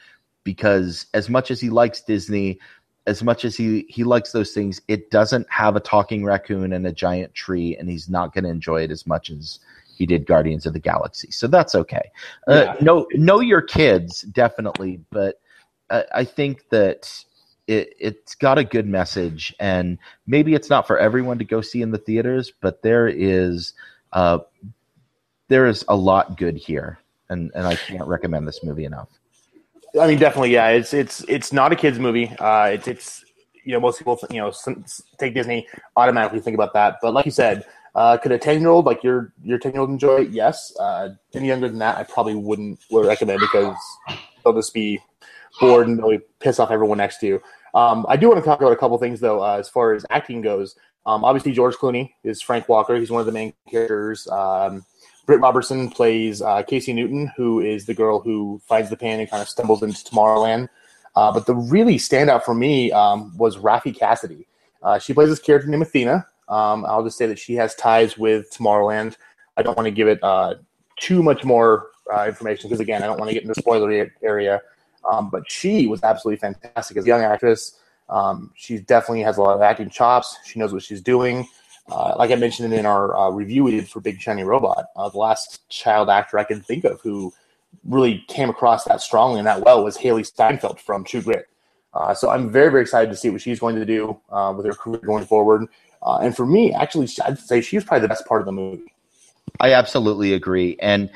because 0.44 1.06
as 1.14 1.30
much 1.30 1.52
as 1.52 1.60
he 1.60 1.70
likes 1.70 2.02
Disney, 2.02 2.60
as 3.06 3.22
much 3.22 3.44
as 3.44 3.56
he 3.56 3.86
he 3.90 4.04
likes 4.04 4.32
those 4.32 4.54
things, 4.54 4.82
it 4.88 5.12
doesn't 5.12 5.46
have 5.50 5.76
a 5.76 5.82
talking 5.82 6.24
raccoon 6.24 6.74
and 6.74 6.88
a 6.88 6.94
giant 6.94 7.34
tree, 7.34 7.76
and 7.78 7.90
he's 7.90 8.10
not 8.10 8.34
going 8.34 8.46
to 8.46 8.50
enjoy 8.50 8.82
it 8.82 8.92
as 8.92 9.06
much 9.06 9.30
as 9.30 9.60
he 9.98 10.06
did 10.06 10.26
Guardians 10.26 10.66
of 10.66 10.74
the 10.74 10.80
Galaxy. 10.80 11.30
So 11.32 11.48
that's 11.48 11.76
okay. 11.76 12.12
Uh, 12.48 12.66
yeah. 12.66 12.76
know 12.82 13.08
know 13.14 13.42
your 13.42 13.62
kids 13.62 14.22
definitely, 14.22 15.02
but 15.12 15.42
I, 15.90 16.06
I 16.16 16.24
think 16.24 16.70
that 16.70 17.26
it, 17.68 17.94
it's 18.00 18.36
got 18.36 18.58
a 18.58 18.64
good 18.64 18.88
message, 18.88 19.54
and 19.60 19.98
maybe 20.26 20.54
it's 20.54 20.70
not 20.70 20.88
for 20.88 20.98
everyone 20.98 21.40
to 21.40 21.46
go 21.46 21.60
see 21.60 21.82
in 21.82 21.92
the 21.92 21.98
theaters, 21.98 22.54
but 22.62 22.84
there 22.84 23.08
is 23.08 23.74
uh, 24.14 24.40
there 25.54 25.68
is 25.68 25.86
a 25.88 25.96
lot 25.96 26.36
good 26.36 26.58
here, 26.58 26.98
and 27.30 27.52
and 27.54 27.68
I 27.68 27.76
can't 27.76 28.08
recommend 28.08 28.48
this 28.48 28.64
movie 28.64 28.86
enough. 28.86 29.08
I 30.02 30.08
mean, 30.08 30.18
definitely, 30.18 30.52
yeah. 30.52 30.70
It's 30.70 30.96
it's 30.96 31.24
it's 31.28 31.54
not 31.54 31.72
a 31.72 31.76
kids 31.76 32.00
movie. 32.00 32.28
Uh, 32.40 32.72
it's 32.74 32.88
it's 32.88 33.24
you 33.64 33.72
know 33.72 33.80
most 33.80 34.00
people 34.00 34.20
you 34.32 34.40
know 34.40 34.52
take 35.20 35.36
Disney 35.36 35.68
automatically 35.96 36.40
think 36.40 36.56
about 36.56 36.74
that, 36.74 36.98
but 37.04 37.14
like 37.14 37.26
you 37.26 37.32
said, 37.32 37.64
uh, 37.94 38.18
could 38.18 38.32
a 38.32 38.40
ten 38.40 38.62
year 38.62 38.72
old 38.72 38.88
like 38.88 39.04
your 39.04 39.32
your 39.44 39.60
ten 39.60 39.74
year 39.74 39.82
old 39.82 39.92
enjoy 39.92 40.22
it? 40.22 40.32
Yes. 40.32 40.76
Uh, 40.80 41.10
any 41.36 41.50
younger 41.50 41.70
than 41.70 41.78
that, 41.78 41.98
I 41.98 42.04
probably 42.04 42.34
wouldn't 42.34 42.80
would 42.90 43.06
recommend 43.06 43.40
because 43.40 43.78
they'll 44.44 44.56
just 44.56 44.74
be 44.74 45.00
bored 45.60 45.88
and 45.88 46.00
they'll 46.00 46.18
piss 46.40 46.60
off 46.60 46.72
everyone 46.72 46.98
next 46.98 47.20
to 47.20 47.28
you. 47.28 47.42
Um, 47.76 48.08
I 48.10 48.18
do 48.18 48.28
want 48.28 48.40
to 48.40 48.46
talk 48.46 48.60
about 48.60 48.74
a 48.74 48.76
couple 48.76 48.98
things 48.98 49.20
though, 49.20 49.44
uh, 49.44 49.58
as 49.58 49.70
far 49.70 49.94
as 49.94 50.04
acting 50.10 50.42
goes. 50.42 50.76
Um, 51.06 51.24
obviously, 51.24 51.52
George 51.52 51.76
Clooney 51.76 52.14
is 52.24 52.42
Frank 52.42 52.68
Walker. 52.68 52.96
He's 52.96 53.12
one 53.12 53.20
of 53.20 53.28
the 53.28 53.32
main 53.32 53.54
characters. 53.70 54.28
Um, 54.30 54.84
Britt 55.26 55.40
Robertson 55.40 55.90
plays 55.90 56.42
uh, 56.42 56.64
Casey 56.64 56.94
Newton, 56.94 57.32
who 57.38 57.60
is 57.60 57.86
the 57.86 57.94
girl 57.94 58.20
who 58.20 58.62
finds 58.66 58.90
the 58.90 58.98
pan 58.98 59.20
and 59.20 59.30
kind 59.30 59.42
of 59.42 59.48
stumbles 59.48 59.82
into 59.82 60.04
Tomorrowland. 60.04 60.68
Uh, 61.16 61.32
but 61.32 61.46
the 61.46 61.56
really 61.56 61.96
standout 61.96 62.44
for 62.44 62.54
me 62.54 62.92
um, 62.92 63.36
was 63.38 63.58
Raffey 63.58 63.96
Cassidy. 63.98 64.48
Uh, 64.82 65.00
she 65.00 65.14
plays 65.14 65.30
this 65.30 65.40
character 65.40 65.70
named 65.70 65.84
Athena. 65.84 66.28
Um, 66.50 66.86
I'll 66.86 67.04
just 67.04 67.18
say 67.18 67.26
that 67.28 67.40
she 67.40 67.54
has 67.56 67.74
ties 67.76 68.18
with 68.18 68.52
Tomorrowland. 68.52 69.16
I 69.56 69.64
don't 69.64 69.78
want 69.78 69.86
to 69.86 69.92
give 69.92 70.08
it 70.08 70.20
uh, 70.24 70.56
too 71.00 71.24
much 71.24 71.46
more 71.46 71.88
uh, 72.14 72.26
information 72.28 72.70
because, 72.70 72.82
again, 72.82 73.02
I 73.02 73.06
don't 73.06 73.18
want 73.18 73.30
to 73.30 73.34
get 73.34 73.44
into 73.44 73.54
the 73.54 73.62
spoiler 73.62 74.12
area. 74.22 74.62
Um, 75.10 75.30
but 75.30 75.50
she 75.50 75.88
was 75.88 76.04
absolutely 76.04 76.38
fantastic 76.38 76.98
as 76.98 77.06
a 77.06 77.08
young 77.08 77.22
actress. 77.22 77.80
Um, 78.10 78.52
she 78.56 78.80
definitely 78.80 79.22
has 79.22 79.38
a 79.38 79.42
lot 79.42 79.56
of 79.56 79.62
acting 79.62 79.90
chops. 79.90 80.38
She 80.46 80.60
knows 80.60 80.74
what 80.74 80.84
she's 80.84 81.02
doing. 81.02 81.48
Uh, 81.92 82.16
like 82.18 82.32
I 82.32 82.36
mentioned 82.36 82.74
in 82.74 82.86
our 82.86 83.16
uh, 83.16 83.30
review 83.30 83.66
we 83.66 83.72
did 83.72 83.90
for 83.90 84.00
Big 84.00 84.22
Shiny 84.22 84.44
Robot, 84.44 84.86
uh, 84.96 85.10
the 85.10 85.18
last 85.18 85.68
child 85.70 86.10
actor 86.10 86.40
I 86.40 86.44
can 86.44 86.62
think 86.62 86.86
of 86.86 87.02
who 87.02 87.34
really 87.84 88.24
came 88.28 88.50
across 88.50 88.86
that 88.86 89.02
strongly 89.02 89.40
and 89.40 89.48
that 89.48 89.64
well 89.66 89.84
was 89.84 89.98
Hailee 89.98 90.26
Steinfeld 90.26 90.80
from 90.80 91.04
True 91.04 91.22
Grit. 91.22 91.48
Uh, 91.94 92.14
so 92.14 92.30
I'm 92.30 92.50
very, 92.50 92.72
very 92.72 92.82
excited 92.82 93.10
to 93.12 93.18
see 93.18 93.30
what 93.30 93.42
she's 93.42 93.60
going 93.60 93.76
to 93.76 93.86
do 93.86 94.20
uh, 94.30 94.54
with 94.56 94.66
her 94.66 94.74
career 94.74 95.00
going 95.00 95.26
forward. 95.26 95.68
Uh, 96.02 96.18
and 96.18 96.36
for 96.36 96.46
me, 96.46 96.74
actually, 96.74 97.08
I'd 97.24 97.38
say 97.38 97.62
she's 97.62 97.84
probably 97.84 98.02
the 98.02 98.08
best 98.08 98.26
part 98.26 98.42
of 98.42 98.46
the 98.46 98.52
movie. 98.52 98.94
I 99.60 99.74
absolutely 99.74 100.34
agree. 100.34 100.78
And 100.82 101.12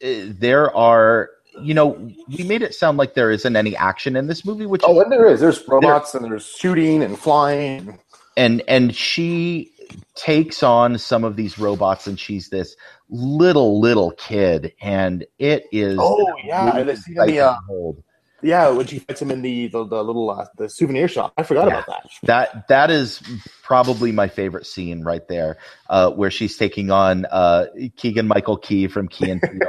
there 0.00 0.74
are 0.76 1.30
you 1.60 1.74
know, 1.74 2.10
we 2.28 2.44
made 2.44 2.62
it 2.62 2.74
sound 2.74 2.98
like 2.98 3.14
there 3.14 3.30
isn't 3.30 3.56
any 3.56 3.76
action 3.76 4.16
in 4.16 4.26
this 4.26 4.44
movie, 4.44 4.66
which 4.66 4.82
oh, 4.84 5.00
and 5.00 5.10
there 5.10 5.26
is. 5.26 5.40
There's 5.40 5.66
robots 5.66 6.12
there, 6.12 6.22
and 6.22 6.30
there's 6.30 6.46
shooting 6.46 7.02
and 7.02 7.18
flying, 7.18 7.98
and 8.36 8.62
and 8.68 8.94
she 8.94 9.72
takes 10.14 10.62
on 10.62 10.98
some 10.98 11.24
of 11.24 11.36
these 11.36 11.58
robots 11.58 12.06
and 12.06 12.18
she's 12.18 12.48
this 12.48 12.76
little 13.08 13.80
little 13.80 14.12
kid 14.12 14.72
and 14.80 15.24
it 15.38 15.64
is 15.72 15.98
oh 16.00 16.34
yeah 16.44 16.82
the, 16.82 17.38
uh, 17.40 17.56
yeah 18.42 18.68
when 18.68 18.86
she 18.86 18.98
fights 18.98 19.22
him 19.22 19.30
in 19.30 19.42
the 19.42 19.68
the, 19.68 19.84
the 19.84 20.02
little 20.02 20.30
uh, 20.30 20.46
the 20.56 20.68
souvenir 20.68 21.08
shop 21.08 21.32
i 21.36 21.42
forgot 21.42 21.68
yeah. 21.68 21.74
about 21.74 21.86
that 21.86 22.10
that 22.22 22.68
that 22.68 22.90
is 22.90 23.22
probably 23.62 24.12
my 24.12 24.28
favorite 24.28 24.66
scene 24.66 25.02
right 25.02 25.28
there 25.28 25.56
uh, 25.90 26.10
where 26.10 26.30
she's 26.30 26.56
taking 26.56 26.90
on 26.90 27.26
uh, 27.30 27.66
keegan 27.96 28.26
michael 28.26 28.56
key 28.56 28.88
from 28.88 29.06
key 29.08 29.30
and 29.30 29.42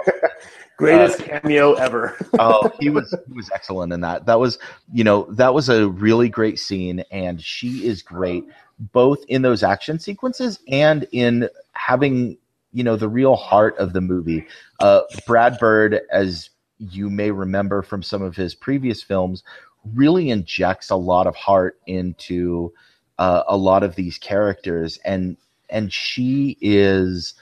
greatest 0.78 1.22
uh, 1.22 1.40
cameo 1.40 1.74
ever. 1.74 2.16
oh, 2.40 2.72
he 2.80 2.90
was 2.90 3.14
he 3.28 3.34
was 3.34 3.50
excellent 3.54 3.92
in 3.92 4.02
that. 4.02 4.26
That 4.26 4.40
was 4.40 4.58
you 4.94 5.04
know 5.04 5.28
that 5.32 5.54
was 5.54 5.68
a 5.68 5.90
really 5.90 6.30
great 6.30 6.60
scene, 6.60 7.04
and 7.12 7.42
she 7.42 7.86
is 7.86 8.02
great 8.02 8.46
both 8.80 9.24
in 9.28 9.42
those 9.42 9.64
action 9.64 10.00
sequences 10.00 10.60
and 10.68 11.08
in 11.12 11.50
having 11.74 12.38
you 12.74 12.84
know 12.84 12.96
the 12.96 13.10
real 13.10 13.36
heart 13.36 13.78
of 13.78 13.94
the 13.94 14.02
movie. 14.02 14.46
Uh, 14.80 15.02
Brad 15.26 15.58
Bird, 15.60 16.02
as 16.12 16.50
you 16.80 17.10
may 17.10 17.32
remember 17.32 17.82
from 17.82 18.04
some 18.04 18.22
of 18.22 18.36
his 18.36 18.54
previous 18.54 19.02
films, 19.02 19.44
really 19.96 20.30
injects 20.30 20.90
a 20.90 20.96
lot 20.96 21.28
of 21.28 21.36
heart 21.36 21.80
into 21.88 22.72
uh, 23.18 23.44
a 23.48 23.58
lot 23.58 23.84
of 23.84 23.96
these 23.96 24.18
characters, 24.18 25.00
and 25.04 25.38
and 25.70 25.92
she 25.92 26.58
is 26.62 27.34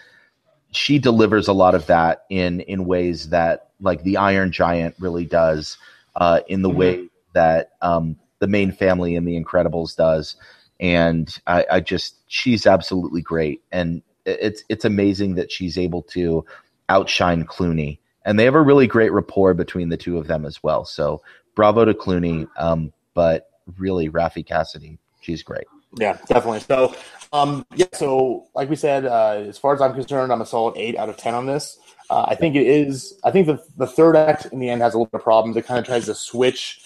she 0.71 0.99
delivers 0.99 1.47
a 1.47 1.53
lot 1.53 1.75
of 1.75 1.85
that 1.87 2.25
in 2.29 2.61
in 2.61 2.85
ways 2.85 3.29
that 3.29 3.69
like 3.81 4.03
the 4.03 4.17
Iron 4.17 4.51
Giant 4.51 4.95
really 4.99 5.25
does, 5.25 5.77
uh, 6.15 6.41
in 6.47 6.61
the 6.61 6.69
mm-hmm. 6.69 6.77
way 6.77 7.09
that 7.33 7.71
um, 7.81 8.17
the 8.39 8.47
main 8.47 8.71
family 8.71 9.15
in 9.15 9.25
The 9.25 9.41
Incredibles 9.41 9.95
does, 9.95 10.35
and 10.79 11.37
I, 11.47 11.65
I 11.71 11.79
just 11.79 12.15
she's 12.27 12.65
absolutely 12.65 13.21
great, 13.21 13.61
and 13.71 14.01
it's 14.25 14.63
it's 14.69 14.85
amazing 14.85 15.35
that 15.35 15.51
she's 15.51 15.77
able 15.77 16.01
to 16.03 16.45
outshine 16.89 17.45
Clooney, 17.45 17.99
and 18.25 18.39
they 18.39 18.45
have 18.45 18.55
a 18.55 18.61
really 18.61 18.87
great 18.87 19.11
rapport 19.11 19.53
between 19.53 19.89
the 19.89 19.97
two 19.97 20.17
of 20.17 20.27
them 20.27 20.45
as 20.45 20.61
well. 20.63 20.85
So 20.85 21.21
bravo 21.55 21.85
to 21.85 21.93
Clooney, 21.93 22.47
um, 22.57 22.91
but 23.13 23.49
really 23.77 24.09
Raffey 24.09 24.45
Cassidy, 24.45 24.99
she's 25.21 25.43
great. 25.43 25.65
Yeah, 25.97 26.17
definitely. 26.27 26.59
So, 26.59 26.93
um, 27.31 27.65
yeah. 27.73 27.85
So, 27.93 28.47
like 28.53 28.69
we 28.69 28.75
said, 28.75 29.05
uh, 29.05 29.45
as 29.47 29.57
far 29.57 29.73
as 29.73 29.81
I'm 29.81 29.93
concerned, 29.93 30.31
I'm 30.31 30.41
a 30.41 30.45
solid 30.45 30.75
eight 30.77 30.97
out 30.97 31.09
of 31.09 31.17
ten 31.17 31.33
on 31.33 31.45
this. 31.45 31.79
Uh, 32.09 32.25
I 32.27 32.35
think 32.35 32.55
it 32.55 32.67
is. 32.67 33.17
I 33.23 33.31
think 33.31 33.47
the 33.47 33.63
the 33.77 33.87
third 33.87 34.15
act 34.15 34.47
in 34.47 34.59
the 34.59 34.69
end 34.69 34.81
has 34.81 34.93
a 34.93 34.97
little 34.97 35.09
bit 35.09 35.19
of 35.19 35.23
problems. 35.23 35.55
It 35.55 35.65
kind 35.65 35.79
of 35.79 35.85
tries 35.85 36.05
to 36.05 36.15
switch 36.15 36.79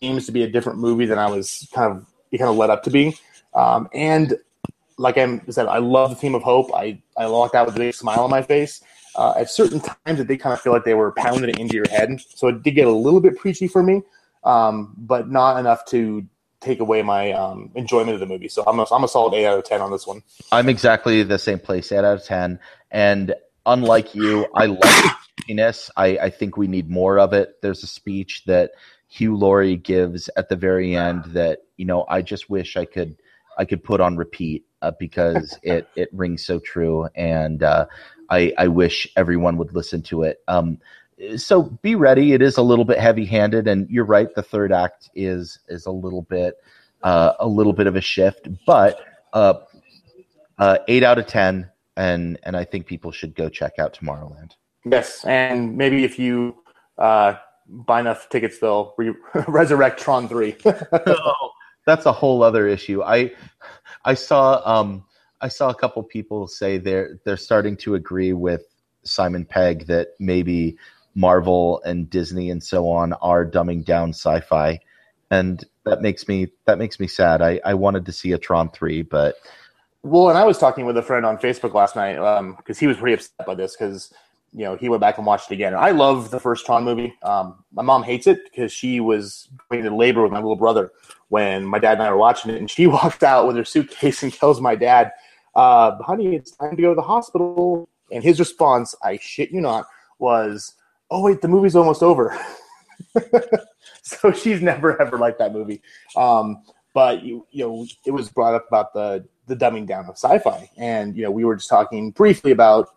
themes 0.00 0.26
to 0.26 0.32
be 0.32 0.42
a 0.42 0.48
different 0.48 0.78
movie 0.78 1.06
than 1.06 1.18
I 1.18 1.30
was 1.30 1.68
kind 1.74 1.92
of 1.92 2.06
kind 2.38 2.50
of 2.50 2.56
led 2.56 2.70
up 2.70 2.82
to 2.84 2.90
be. 2.90 3.16
Um, 3.54 3.88
and 3.92 4.36
like 4.98 5.18
I 5.18 5.40
said, 5.48 5.66
I 5.66 5.78
love 5.78 6.10
the 6.10 6.16
theme 6.16 6.34
of 6.34 6.42
hope. 6.42 6.72
I 6.74 7.00
I 7.16 7.26
walked 7.26 7.54
out 7.54 7.66
with 7.66 7.76
a 7.76 7.78
big 7.78 7.94
smile 7.94 8.20
on 8.20 8.30
my 8.30 8.42
face. 8.42 8.82
Uh, 9.16 9.34
at 9.36 9.50
certain 9.50 9.80
times, 9.80 10.18
it 10.20 10.26
did 10.26 10.40
kind 10.40 10.52
of 10.52 10.60
feel 10.60 10.72
like 10.72 10.84
they 10.84 10.94
were 10.94 11.12
pounding 11.12 11.48
it 11.48 11.58
into 11.58 11.74
your 11.74 11.88
head, 11.88 12.20
so 12.34 12.48
it 12.48 12.62
did 12.62 12.72
get 12.72 12.86
a 12.86 12.92
little 12.92 13.20
bit 13.20 13.36
preachy 13.38 13.68
for 13.68 13.82
me, 13.82 14.02
um, 14.42 14.92
but 14.98 15.30
not 15.30 15.58
enough 15.58 15.84
to 15.86 16.26
take 16.60 16.80
away 16.80 17.02
my 17.02 17.30
um, 17.32 17.70
enjoyment 17.74 18.14
of 18.14 18.20
the 18.20 18.26
movie. 18.26 18.48
So 18.48 18.64
I'm 18.66 18.80
a, 18.80 18.86
I'm 18.90 19.04
a 19.04 19.08
solid 19.08 19.34
eight 19.34 19.46
out 19.46 19.58
of 19.58 19.64
ten 19.64 19.80
on 19.80 19.92
this 19.92 20.06
one. 20.06 20.22
I'm 20.50 20.68
exactly 20.68 21.22
the 21.22 21.38
same 21.38 21.60
place, 21.60 21.92
eight 21.92 21.98
out 21.98 22.04
of 22.16 22.24
ten. 22.24 22.58
And 22.90 23.34
unlike 23.66 24.14
you, 24.14 24.46
I 24.54 24.66
like 24.66 24.84
happiness. 24.84 25.90
I, 25.96 26.18
I 26.18 26.30
think 26.30 26.56
we 26.56 26.66
need 26.66 26.90
more 26.90 27.18
of 27.18 27.32
it. 27.32 27.60
There's 27.62 27.82
a 27.82 27.88
speech 27.88 28.44
that 28.46 28.72
Hugh 29.08 29.36
Laurie 29.36 29.76
gives 29.76 30.28
at 30.36 30.48
the 30.48 30.56
very 30.56 30.96
end 30.96 31.24
that 31.26 31.60
you 31.76 31.84
know 31.84 32.04
I 32.08 32.22
just 32.22 32.50
wish 32.50 32.76
I 32.76 32.84
could 32.84 33.16
I 33.58 33.64
could 33.64 33.82
put 33.82 34.00
on 34.00 34.16
repeat 34.16 34.64
uh, 34.82 34.92
because 34.98 35.58
it 35.62 35.88
it 35.96 36.08
rings 36.12 36.44
so 36.44 36.58
true, 36.58 37.08
and 37.14 37.62
uh, 37.62 37.86
I 38.30 38.52
I 38.58 38.68
wish 38.68 39.08
everyone 39.16 39.56
would 39.58 39.74
listen 39.74 40.02
to 40.02 40.22
it. 40.22 40.42
Um, 40.48 40.78
so 41.36 41.62
be 41.62 41.94
ready. 41.94 42.32
It 42.32 42.42
is 42.42 42.56
a 42.56 42.62
little 42.62 42.84
bit 42.84 42.98
heavy 42.98 43.24
handed, 43.24 43.68
and 43.68 43.88
you're 43.88 44.04
right. 44.04 44.34
The 44.34 44.42
third 44.42 44.72
act 44.72 45.10
is 45.14 45.58
is 45.68 45.86
a 45.86 45.90
little 45.90 46.22
bit 46.22 46.56
uh, 47.02 47.34
a 47.38 47.46
little 47.46 47.72
bit 47.72 47.86
of 47.86 47.96
a 47.96 48.00
shift, 48.00 48.48
but 48.66 49.00
uh, 49.32 49.54
uh, 50.58 50.78
eight 50.88 51.02
out 51.02 51.18
of 51.18 51.26
ten, 51.26 51.70
and 51.96 52.38
and 52.42 52.56
I 52.56 52.64
think 52.64 52.86
people 52.86 53.12
should 53.12 53.34
go 53.34 53.48
check 53.48 53.78
out 53.78 53.94
Tomorrowland. 53.94 54.52
Yes, 54.84 55.24
and 55.24 55.76
maybe 55.76 56.04
if 56.04 56.18
you 56.18 56.56
uh, 56.98 57.36
buy 57.68 58.00
enough 58.00 58.28
tickets, 58.28 58.58
they'll 58.58 58.94
re- 58.98 59.14
resurrect 59.48 60.00
Tron 60.00 60.28
Three. 60.28 60.56
oh, 60.64 61.50
that's 61.86 62.06
a 62.06 62.12
whole 62.12 62.42
other 62.42 62.66
issue. 62.66 63.02
I 63.02 63.32
I 64.04 64.14
saw 64.14 64.62
um, 64.64 65.04
I 65.40 65.48
saw 65.48 65.70
a 65.70 65.74
couple 65.74 66.02
people 66.02 66.46
say 66.46 66.78
they're 66.78 67.18
they're 67.24 67.36
starting 67.36 67.76
to 67.78 67.94
agree 67.94 68.32
with 68.32 68.62
Simon 69.02 69.44
Pegg 69.44 69.86
that 69.86 70.08
maybe 70.18 70.76
Marvel 71.14 71.82
and 71.84 72.08
Disney 72.08 72.50
and 72.50 72.62
so 72.62 72.90
on 72.90 73.12
are 73.14 73.44
dumbing 73.44 73.84
down 73.84 74.10
sci-fi, 74.10 74.80
and 75.30 75.64
that 75.84 76.02
makes 76.02 76.28
me 76.28 76.48
that 76.64 76.78
makes 76.78 76.98
me 76.98 77.06
sad. 77.06 77.42
I, 77.42 77.60
I 77.64 77.74
wanted 77.74 78.06
to 78.06 78.12
see 78.12 78.32
a 78.32 78.38
Tron 78.38 78.70
three, 78.70 79.02
but 79.02 79.36
well, 80.02 80.28
and 80.28 80.38
I 80.38 80.44
was 80.44 80.58
talking 80.58 80.86
with 80.86 80.96
a 80.96 81.02
friend 81.02 81.24
on 81.24 81.38
Facebook 81.38 81.74
last 81.74 81.96
night 81.96 82.14
because 82.14 82.76
um, 82.76 82.80
he 82.80 82.86
was 82.86 82.96
pretty 82.96 83.14
upset 83.14 83.46
by 83.46 83.54
this 83.54 83.76
because 83.76 84.12
you 84.54 84.64
know 84.64 84.76
he 84.76 84.88
went 84.88 85.00
back 85.00 85.18
and 85.18 85.26
watched 85.26 85.50
it 85.50 85.54
again. 85.54 85.74
I 85.74 85.90
love 85.90 86.30
the 86.30 86.38
first 86.38 86.64
Tron 86.64 86.84
movie. 86.84 87.12
Um, 87.22 87.64
my 87.72 87.82
mom 87.82 88.04
hates 88.04 88.26
it 88.28 88.44
because 88.44 88.72
she 88.72 89.00
was 89.00 89.48
going 89.68 89.82
to 89.82 89.94
labor 89.94 90.22
with 90.22 90.32
my 90.32 90.38
little 90.38 90.56
brother 90.56 90.92
when 91.28 91.64
my 91.64 91.80
dad 91.80 91.94
and 91.94 92.02
I 92.02 92.10
were 92.10 92.16
watching 92.16 92.52
it, 92.52 92.58
and 92.58 92.70
she 92.70 92.86
walked 92.98 93.24
out 93.24 93.46
with 93.46 93.56
her 93.56 93.64
suitcase 93.64 94.22
and 94.22 94.32
tells 94.32 94.60
my 94.60 94.76
dad, 94.76 95.10
uh, 95.56 96.00
"Honey, 96.02 96.36
it's 96.36 96.52
time 96.52 96.76
to 96.76 96.82
go 96.82 96.90
to 96.90 96.94
the 96.94 97.02
hospital." 97.02 97.88
And 98.12 98.22
his 98.22 98.38
response, 98.38 98.94
I 99.02 99.18
shit 99.18 99.50
you 99.50 99.60
not, 99.60 99.86
was 100.18 100.74
oh 101.10 101.22
wait, 101.22 101.40
the 101.40 101.48
movie's 101.48 101.74
almost 101.74 102.02
over. 102.02 102.38
so 104.02 104.30
she's 104.30 104.62
never 104.62 105.00
ever 105.02 105.18
liked 105.18 105.40
that 105.40 105.52
movie. 105.52 105.82
Um, 106.16 106.62
but 106.92 107.24
you, 107.24 107.44
you 107.50 107.66
know, 107.66 107.86
it 108.06 108.12
was 108.12 108.28
brought 108.28 108.54
up 108.54 108.68
about 108.68 108.92
the 108.94 109.26
the 109.46 109.56
dumbing 109.56 109.86
down 109.86 110.06
of 110.06 110.16
sci-fi, 110.16 110.70
and 110.76 111.16
you 111.16 111.24
know, 111.24 111.30
we 111.32 111.44
were 111.44 111.56
just 111.56 111.68
talking 111.68 112.12
briefly 112.12 112.52
about 112.52 112.88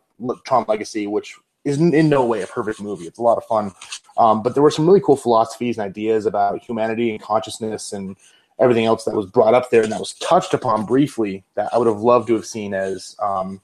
Tron 0.46 0.66
Legacy, 0.68 1.08
which 1.08 1.36
is 1.68 1.78
in 1.78 2.10
no 2.10 2.26
way 2.26 2.42
a 2.42 2.48
perfect 2.48 2.82
movie. 2.82 3.06
It's 3.06 3.20
a 3.20 3.24
lot 3.24 3.38
of 3.38 3.46
fun, 3.46 3.74
um, 4.18 4.42
but 4.42 4.54
there 4.54 4.64
were 4.64 4.72
some 4.72 4.88
really 4.88 5.02
cool 5.02 5.18
philosophies 5.18 5.78
and 5.78 5.86
ideas 5.86 6.26
about 6.26 6.64
humanity 6.64 7.12
and 7.12 7.22
consciousness 7.22 7.94
and 7.94 8.16
everything 8.60 8.86
else 8.86 9.04
that 9.06 9.14
was 9.14 9.28
brought 9.28 9.54
up 9.54 9.70
there 9.70 9.84
and 9.84 9.92
that 9.92 10.00
was 10.00 10.14
touched 10.16 10.54
upon 10.54 10.86
briefly 10.86 11.44
that 11.56 11.72
I 11.74 11.78
would 11.78 11.88
have 11.88 12.00
loved 12.00 12.28
to 12.30 12.34
have 12.34 12.46
seen 12.46 12.74
as 12.74 13.16
um, 13.22 13.62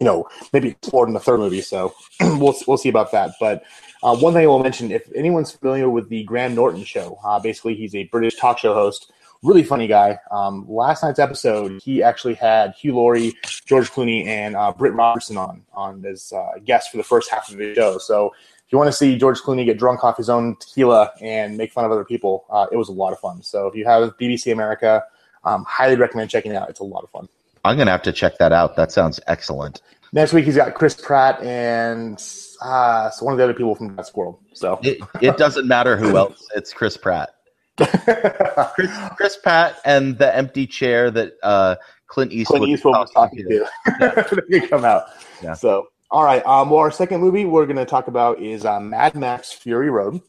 you 0.00 0.04
know, 0.04 0.28
maybe 0.52 0.70
explored 0.70 1.08
in 1.08 1.14
the 1.14 1.20
third 1.20 1.38
movie. 1.38 1.60
So 1.60 1.94
we'll 2.20 2.54
we'll 2.66 2.76
see 2.76 2.88
about 2.88 3.12
that. 3.12 3.32
But 3.40 3.64
uh, 4.02 4.16
one 4.16 4.34
thing 4.34 4.42
I 4.42 4.46
will 4.46 4.62
mention, 4.62 4.90
if 4.90 5.08
anyone's 5.14 5.52
familiar 5.52 5.88
with 5.88 6.08
the 6.08 6.24
Graham 6.24 6.54
Norton 6.54 6.84
show, 6.84 7.18
uh, 7.24 7.38
basically 7.38 7.74
he's 7.74 7.94
a 7.94 8.04
British 8.04 8.36
talk 8.36 8.58
show 8.58 8.74
host. 8.74 9.12
Really 9.44 9.62
funny 9.62 9.86
guy. 9.86 10.18
Um, 10.30 10.64
last 10.66 11.02
night's 11.02 11.18
episode, 11.18 11.82
he 11.82 12.02
actually 12.02 12.32
had 12.32 12.72
Hugh 12.74 12.94
Laurie, 12.94 13.34
George 13.66 13.90
Clooney, 13.90 14.24
and 14.24 14.56
uh, 14.56 14.72
Britt 14.72 14.94
Robertson 14.94 15.36
on 15.36 15.62
on 15.74 16.02
as 16.06 16.32
uh, 16.32 16.58
guests 16.64 16.90
for 16.90 16.96
the 16.96 17.04
first 17.04 17.30
half 17.30 17.50
of 17.50 17.58
the 17.58 17.74
show. 17.74 17.98
So 17.98 18.32
if 18.66 18.72
you 18.72 18.78
want 18.78 18.88
to 18.88 18.96
see 18.96 19.18
George 19.18 19.40
Clooney 19.40 19.66
get 19.66 19.78
drunk 19.78 20.02
off 20.02 20.16
his 20.16 20.30
own 20.30 20.56
tequila 20.56 21.12
and 21.20 21.58
make 21.58 21.72
fun 21.72 21.84
of 21.84 21.92
other 21.92 22.06
people, 22.06 22.46
uh, 22.48 22.68
it 22.72 22.76
was 22.76 22.88
a 22.88 22.92
lot 22.92 23.12
of 23.12 23.20
fun. 23.20 23.42
So 23.42 23.66
if 23.66 23.74
you 23.74 23.84
have 23.84 24.16
BBC 24.16 24.50
America, 24.50 25.04
um, 25.44 25.62
highly 25.68 25.96
recommend 25.96 26.30
checking 26.30 26.52
it 26.52 26.56
out. 26.56 26.70
It's 26.70 26.80
a 26.80 26.84
lot 26.84 27.04
of 27.04 27.10
fun. 27.10 27.28
I'm 27.66 27.76
gonna 27.76 27.90
have 27.90 28.02
to 28.02 28.12
check 28.12 28.38
that 28.38 28.52
out. 28.52 28.76
That 28.76 28.92
sounds 28.92 29.20
excellent. 29.26 29.82
Next 30.14 30.32
week 30.32 30.46
he's 30.46 30.56
got 30.56 30.72
Chris 30.72 30.94
Pratt 30.94 31.42
and 31.42 32.14
uh, 32.62 33.10
so 33.10 33.26
one 33.26 33.32
of 33.32 33.38
the 33.38 33.44
other 33.44 33.52
people 33.52 33.74
from 33.74 33.94
that 33.96 34.06
Squirrel. 34.06 34.40
So 34.54 34.80
it, 34.82 35.00
it 35.20 35.36
doesn't 35.36 35.66
matter 35.66 35.98
who 35.98 36.16
else. 36.16 36.48
It's 36.54 36.72
Chris 36.72 36.96
Pratt. 36.96 37.34
Chris, 37.76 38.90
Chris 39.16 39.36
Pratt 39.36 39.76
and 39.84 40.16
the 40.18 40.34
empty 40.34 40.66
chair 40.66 41.10
that 41.10 41.32
uh, 41.42 41.76
Clint 42.06 42.32
Eastwood, 42.32 42.58
Clint 42.60 42.72
Eastwood 42.72 42.94
was 42.94 43.10
talking 43.10 43.44
to. 43.48 43.68
Yeah. 44.48 44.66
come 44.66 44.84
out. 44.84 45.04
Yeah. 45.42 45.54
So 45.54 45.88
all 46.10 46.22
right. 46.24 46.44
Um, 46.46 46.70
well, 46.70 46.80
our 46.80 46.92
second 46.92 47.20
movie 47.20 47.44
we're 47.44 47.66
going 47.66 47.76
to 47.76 47.84
talk 47.84 48.06
about 48.08 48.40
is 48.40 48.64
uh, 48.64 48.78
Mad 48.78 49.16
Max 49.16 49.52
Fury 49.52 49.90
Road. 49.90 50.20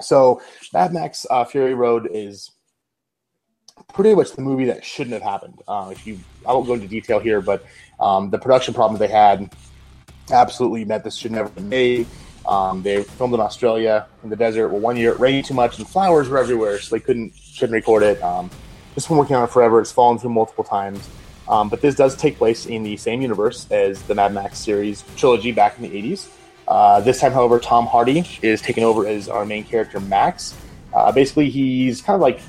So 0.00 0.42
Mad 0.74 0.92
Max 0.92 1.24
uh, 1.30 1.44
Fury 1.44 1.74
Road 1.74 2.08
is 2.12 2.50
pretty 3.94 4.14
much 4.14 4.32
the 4.32 4.42
movie 4.42 4.66
that 4.66 4.84
shouldn't 4.84 5.14
have 5.14 5.22
happened. 5.22 5.62
Uh, 5.66 5.88
if 5.92 6.06
you, 6.06 6.18
I 6.46 6.52
won't 6.52 6.66
go 6.66 6.74
into 6.74 6.88
detail 6.88 7.18
here, 7.18 7.40
but 7.40 7.64
um, 7.98 8.30
the 8.30 8.38
production 8.38 8.74
problems 8.74 8.98
they 8.98 9.08
had 9.08 9.50
absolutely 10.30 10.84
meant 10.84 11.04
this 11.04 11.16
should 11.16 11.32
never 11.32 11.48
been 11.48 11.68
made. 11.68 12.06
Um, 12.46 12.82
they 12.82 13.02
filmed 13.02 13.34
in 13.34 13.40
Australia 13.40 14.06
in 14.22 14.30
the 14.30 14.36
desert. 14.36 14.68
Well, 14.68 14.80
one 14.80 14.96
year 14.96 15.12
it 15.12 15.20
rained 15.20 15.46
too 15.46 15.54
much 15.54 15.78
and 15.78 15.88
flowers 15.88 16.28
were 16.28 16.38
everywhere, 16.38 16.78
so 16.78 16.94
they 16.94 17.00
couldn't 17.00 17.32
couldn't 17.58 17.74
record 17.74 18.02
it. 18.02 18.22
Um, 18.22 18.50
just 18.94 19.08
been 19.08 19.16
working 19.16 19.36
on 19.36 19.44
it 19.44 19.50
forever. 19.50 19.80
It's 19.80 19.92
fallen 19.92 20.18
through 20.18 20.30
multiple 20.30 20.64
times. 20.64 21.08
Um, 21.48 21.68
but 21.68 21.80
this 21.80 21.94
does 21.94 22.16
take 22.16 22.38
place 22.38 22.66
in 22.66 22.82
the 22.82 22.96
same 22.96 23.20
universe 23.20 23.70
as 23.70 24.02
the 24.02 24.14
Mad 24.14 24.32
Max 24.32 24.58
series 24.58 25.04
trilogy 25.16 25.52
back 25.52 25.76
in 25.78 25.82
the 25.82 25.90
80s. 25.90 26.28
Uh, 26.66 27.00
this 27.00 27.20
time, 27.20 27.32
however, 27.32 27.60
Tom 27.60 27.86
Hardy 27.86 28.26
is 28.42 28.60
taking 28.60 28.82
over 28.82 29.06
as 29.06 29.28
our 29.28 29.44
main 29.44 29.64
character, 29.64 30.00
Max. 30.00 30.56
Uh, 30.92 31.12
basically, 31.12 31.48
he's 31.48 32.00
kind 32.00 32.16
of 32.16 32.20
like 32.20 32.40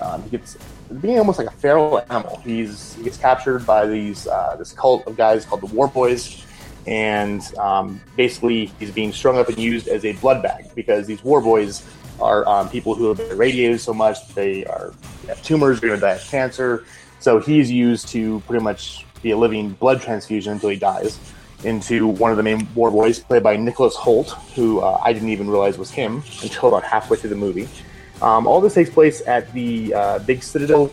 um, 0.00 0.22
he 0.22 0.30
gets 0.30 0.56
being 1.00 1.18
almost 1.18 1.38
like 1.38 1.48
a 1.48 1.52
feral 1.52 1.98
animal. 2.10 2.40
He's 2.44 2.94
he 2.94 3.04
gets 3.04 3.16
captured 3.16 3.66
by 3.66 3.86
these 3.86 4.26
uh, 4.26 4.54
this 4.56 4.72
cult 4.72 5.06
of 5.06 5.16
guys 5.16 5.44
called 5.44 5.62
the 5.62 5.74
War 5.74 5.88
Boys, 5.88 6.43
and 6.86 7.42
um, 7.56 8.00
basically 8.16 8.66
he's 8.78 8.90
being 8.90 9.12
strung 9.12 9.38
up 9.38 9.48
and 9.48 9.58
used 9.58 9.88
as 9.88 10.04
a 10.04 10.12
blood 10.14 10.42
bag 10.42 10.74
because 10.74 11.06
these 11.06 11.22
War 11.24 11.40
Boys 11.40 11.84
are 12.20 12.46
um, 12.48 12.68
people 12.68 12.94
who 12.94 13.08
have 13.08 13.16
been 13.16 13.30
irradiated 13.30 13.80
so 13.80 13.92
much 13.92 14.28
they 14.34 14.64
are 14.66 14.92
they 15.22 15.28
have 15.28 15.42
tumors, 15.42 15.80
they're 15.80 15.88
going 15.88 16.00
to 16.00 16.06
die 16.06 16.14
of 16.14 16.24
cancer. 16.26 16.84
So 17.20 17.38
he's 17.40 17.70
used 17.70 18.08
to 18.08 18.40
pretty 18.40 18.62
much 18.62 19.06
be 19.22 19.30
a 19.30 19.36
living 19.36 19.70
blood 19.70 20.02
transfusion 20.02 20.52
until 20.52 20.68
he 20.68 20.76
dies. 20.76 21.18
Into 21.64 22.06
one 22.06 22.30
of 22.30 22.36
the 22.36 22.42
main 22.42 22.68
war 22.74 22.90
boys, 22.90 23.20
played 23.20 23.42
by 23.42 23.56
Nicholas 23.56 23.96
Hoult, 23.96 24.28
who 24.54 24.80
uh, 24.80 25.00
I 25.02 25.14
didn't 25.14 25.30
even 25.30 25.48
realize 25.48 25.78
was 25.78 25.90
him 25.90 26.22
until 26.42 26.68
about 26.68 26.84
halfway 26.84 27.16
through 27.16 27.30
the 27.30 27.36
movie. 27.36 27.66
Um, 28.20 28.46
all 28.46 28.60
this 28.60 28.74
takes 28.74 28.90
place 28.90 29.26
at 29.26 29.50
the 29.54 29.94
uh, 29.94 30.18
Big 30.20 30.42
Citadel. 30.42 30.92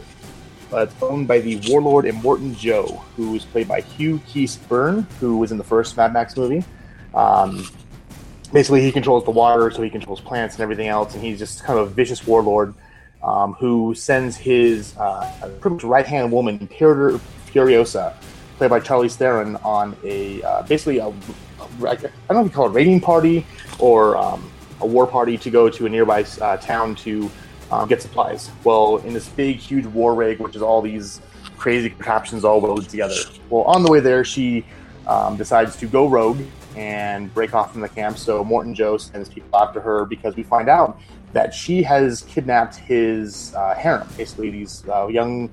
Uh, 0.73 0.83
it's 0.83 1.03
owned 1.03 1.27
by 1.27 1.39
the 1.39 1.59
warlord 1.67 2.05
Immortan 2.05 2.57
Joe, 2.57 3.03
who 3.17 3.35
is 3.35 3.43
played 3.43 3.67
by 3.67 3.81
Hugh 3.81 4.19
Keese 4.27 4.57
Byrne, 4.69 5.05
who 5.19 5.37
was 5.37 5.51
in 5.51 5.57
the 5.57 5.63
first 5.63 5.97
Mad 5.97 6.13
Max 6.13 6.37
movie. 6.37 6.63
Um, 7.13 7.67
basically, 8.53 8.81
he 8.81 8.91
controls 8.91 9.25
the 9.25 9.31
water, 9.31 9.69
so 9.71 9.81
he 9.81 9.89
controls 9.89 10.21
plants 10.21 10.55
and 10.55 10.63
everything 10.63 10.87
else, 10.87 11.13
and 11.13 11.21
he's 11.21 11.39
just 11.39 11.63
kind 11.63 11.77
of 11.77 11.87
a 11.87 11.89
vicious 11.89 12.25
warlord 12.25 12.73
um, 13.21 13.53
who 13.53 13.93
sends 13.93 14.37
his 14.37 14.95
uh, 14.97 15.49
right 15.83 16.05
hand 16.05 16.31
woman, 16.31 16.57
Imperator 16.59 17.19
Furiosa, 17.47 18.13
played 18.57 18.69
by 18.69 18.79
Charlize 18.79 19.15
Theron, 19.15 19.57
on 19.57 19.95
a 20.05 20.41
uh, 20.43 20.61
basically 20.63 20.99
a, 20.99 21.07
a 21.07 21.13
I 21.83 21.95
don't 21.95 22.11
know 22.29 22.39
if 22.39 22.45
you 22.45 22.49
call 22.49 22.65
it 22.65 22.69
a 22.69 22.71
raiding 22.71 23.01
party 23.01 23.45
or 23.77 24.15
um, 24.15 24.49
a 24.79 24.85
war 24.85 25.05
party 25.05 25.37
to 25.37 25.49
go 25.49 25.69
to 25.69 25.85
a 25.85 25.89
nearby 25.89 26.25
uh, 26.39 26.57
town 26.57 26.95
to 26.95 27.29
um, 27.71 27.87
get 27.87 28.01
supplies. 28.01 28.51
Well, 28.63 28.97
in 28.97 29.13
this 29.13 29.27
big, 29.29 29.57
huge 29.57 29.85
war 29.85 30.13
rig, 30.13 30.39
which 30.39 30.55
is 30.55 30.61
all 30.61 30.81
these 30.81 31.21
crazy 31.57 31.89
contraptions 31.89 32.43
all 32.43 32.59
welded 32.59 32.89
together. 32.89 33.15
Well, 33.49 33.63
on 33.63 33.83
the 33.83 33.91
way 33.91 33.99
there, 33.99 34.25
she 34.25 34.65
um, 35.07 35.37
decides 35.37 35.75
to 35.77 35.87
go 35.87 36.07
rogue 36.07 36.41
and 36.75 37.33
break 37.33 37.53
off 37.53 37.71
from 37.71 37.81
the 37.81 37.89
camp. 37.89 38.17
So 38.17 38.43
Immortan 38.43 38.73
Joe 38.73 38.97
sends 38.97 39.29
people 39.29 39.57
after 39.57 39.79
her 39.81 40.05
because 40.05 40.35
we 40.35 40.43
find 40.43 40.69
out 40.69 40.99
that 41.33 41.53
she 41.53 41.83
has 41.83 42.23
kidnapped 42.23 42.75
his 42.75 43.53
uh, 43.55 43.73
harem, 43.75 44.07
basically 44.17 44.49
these 44.49 44.83
uh, 44.89 45.07
young 45.07 45.49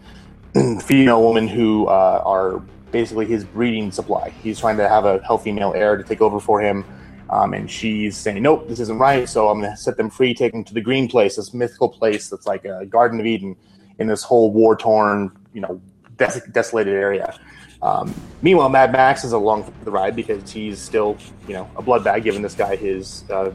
female 0.82 1.26
women 1.26 1.46
who 1.46 1.86
uh, 1.86 2.22
are 2.24 2.62
basically 2.90 3.26
his 3.26 3.44
breeding 3.44 3.92
supply. 3.92 4.30
He's 4.42 4.58
trying 4.58 4.76
to 4.78 4.88
have 4.88 5.04
a 5.04 5.22
healthy 5.22 5.52
male 5.52 5.72
heir 5.74 5.96
to 5.96 6.02
take 6.02 6.20
over 6.20 6.40
for 6.40 6.60
him. 6.60 6.84
Um, 7.30 7.52
and 7.52 7.70
she's 7.70 8.16
saying, 8.16 8.42
nope, 8.42 8.68
this 8.68 8.80
isn't 8.80 8.98
right. 8.98 9.28
So 9.28 9.48
I'm 9.48 9.60
going 9.60 9.70
to 9.70 9.76
set 9.76 9.96
them 9.96 10.10
free, 10.10 10.34
take 10.34 10.52
them 10.52 10.64
to 10.64 10.74
the 10.74 10.80
green 10.80 11.08
place, 11.08 11.36
this 11.36 11.52
mythical 11.52 11.88
place 11.88 12.28
that's 12.28 12.46
like 12.46 12.64
a 12.64 12.86
Garden 12.86 13.20
of 13.20 13.26
Eden 13.26 13.56
in 13.98 14.06
this 14.06 14.22
whole 14.22 14.50
war 14.50 14.76
torn, 14.76 15.30
you 15.52 15.60
know, 15.60 15.80
des- 16.16 16.46
desolated 16.52 16.94
area. 16.94 17.38
Um, 17.82 18.12
meanwhile, 18.42 18.68
Mad 18.68 18.92
Max 18.92 19.24
is 19.24 19.32
along 19.32 19.64
for 19.64 19.72
the 19.84 19.90
ride 19.90 20.16
because 20.16 20.50
he's 20.50 20.80
still, 20.80 21.16
you 21.46 21.54
know, 21.54 21.70
a 21.76 21.82
blood 21.82 22.02
bag, 22.02 22.24
giving 22.24 22.42
this 22.42 22.54
guy 22.54 22.76
his 22.76 23.24
uh, 23.30 23.52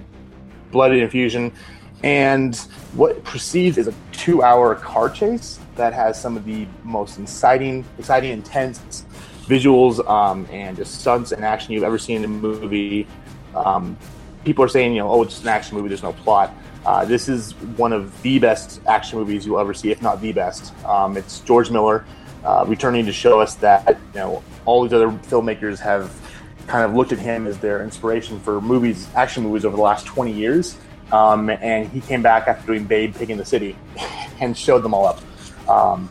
blood 0.71 0.93
infusion. 0.93 1.51
And 2.03 2.55
what 2.95 3.23
proceeds 3.23 3.77
is 3.77 3.87
a 3.87 3.93
two-hour 4.11 4.75
car 4.75 5.09
chase 5.09 5.59
that 5.75 5.93
has 5.93 6.19
some 6.19 6.37
of 6.37 6.45
the 6.45 6.67
most 6.83 7.17
exciting, 7.17 7.85
exciting, 7.97 8.31
intense 8.31 9.05
visuals 9.45 10.05
um, 10.09 10.47
and 10.51 10.77
just 10.77 10.99
stunts 11.01 11.31
and 11.31 11.43
action 11.43 11.73
you've 11.73 11.83
ever 11.83 11.97
seen 11.97 12.17
in 12.17 12.25
a 12.25 12.27
movie. 12.27 13.07
Um, 13.55 13.97
people 14.43 14.63
are 14.63 14.69
saying, 14.69 14.93
you 14.93 14.99
know, 14.99 15.09
oh, 15.09 15.23
it's 15.23 15.33
just 15.33 15.43
an 15.43 15.49
action 15.49 15.77
movie. 15.77 15.89
There's 15.89 16.03
no 16.03 16.13
plot. 16.13 16.53
Uh, 16.85 17.05
this 17.05 17.29
is 17.29 17.53
one 17.77 17.93
of 17.93 18.21
the 18.21 18.39
best 18.39 18.81
action 18.87 19.17
movies 19.17 19.45
you'll 19.45 19.59
ever 19.59 19.73
see, 19.73 19.91
if 19.91 20.01
not 20.01 20.21
the 20.21 20.31
best. 20.33 20.73
Um, 20.85 21.15
it's 21.15 21.39
George 21.39 21.71
Miller 21.71 22.05
uh, 22.43 22.65
returning 22.67 23.05
to 23.05 23.13
show 23.13 23.39
us 23.39 23.55
that 23.55 23.87
you 23.87 24.19
know 24.19 24.43
all 24.65 24.83
these 24.83 24.93
other 24.93 25.07
filmmakers 25.07 25.79
have 25.79 26.11
kind 26.67 26.83
of 26.83 26.95
looked 26.95 27.11
at 27.11 27.19
him 27.19 27.47
as 27.47 27.57
their 27.59 27.83
inspiration 27.83 28.39
for 28.39 28.61
movies, 28.61 29.07
action 29.15 29.43
movies 29.43 29.65
over 29.65 29.75
the 29.75 29.81
last 29.81 30.05
20 30.05 30.31
years. 30.31 30.77
Um, 31.11 31.49
and 31.49 31.87
he 31.89 32.01
came 32.01 32.21
back 32.21 32.47
after 32.47 32.65
doing 32.65 32.85
Babe, 32.85 33.15
Pig 33.15 33.29
in 33.29 33.37
the 33.37 33.45
City, 33.45 33.75
and 34.39 34.57
showed 34.57 34.81
them 34.81 34.93
all 34.93 35.05
up. 35.05 35.21
Um, 35.69 36.09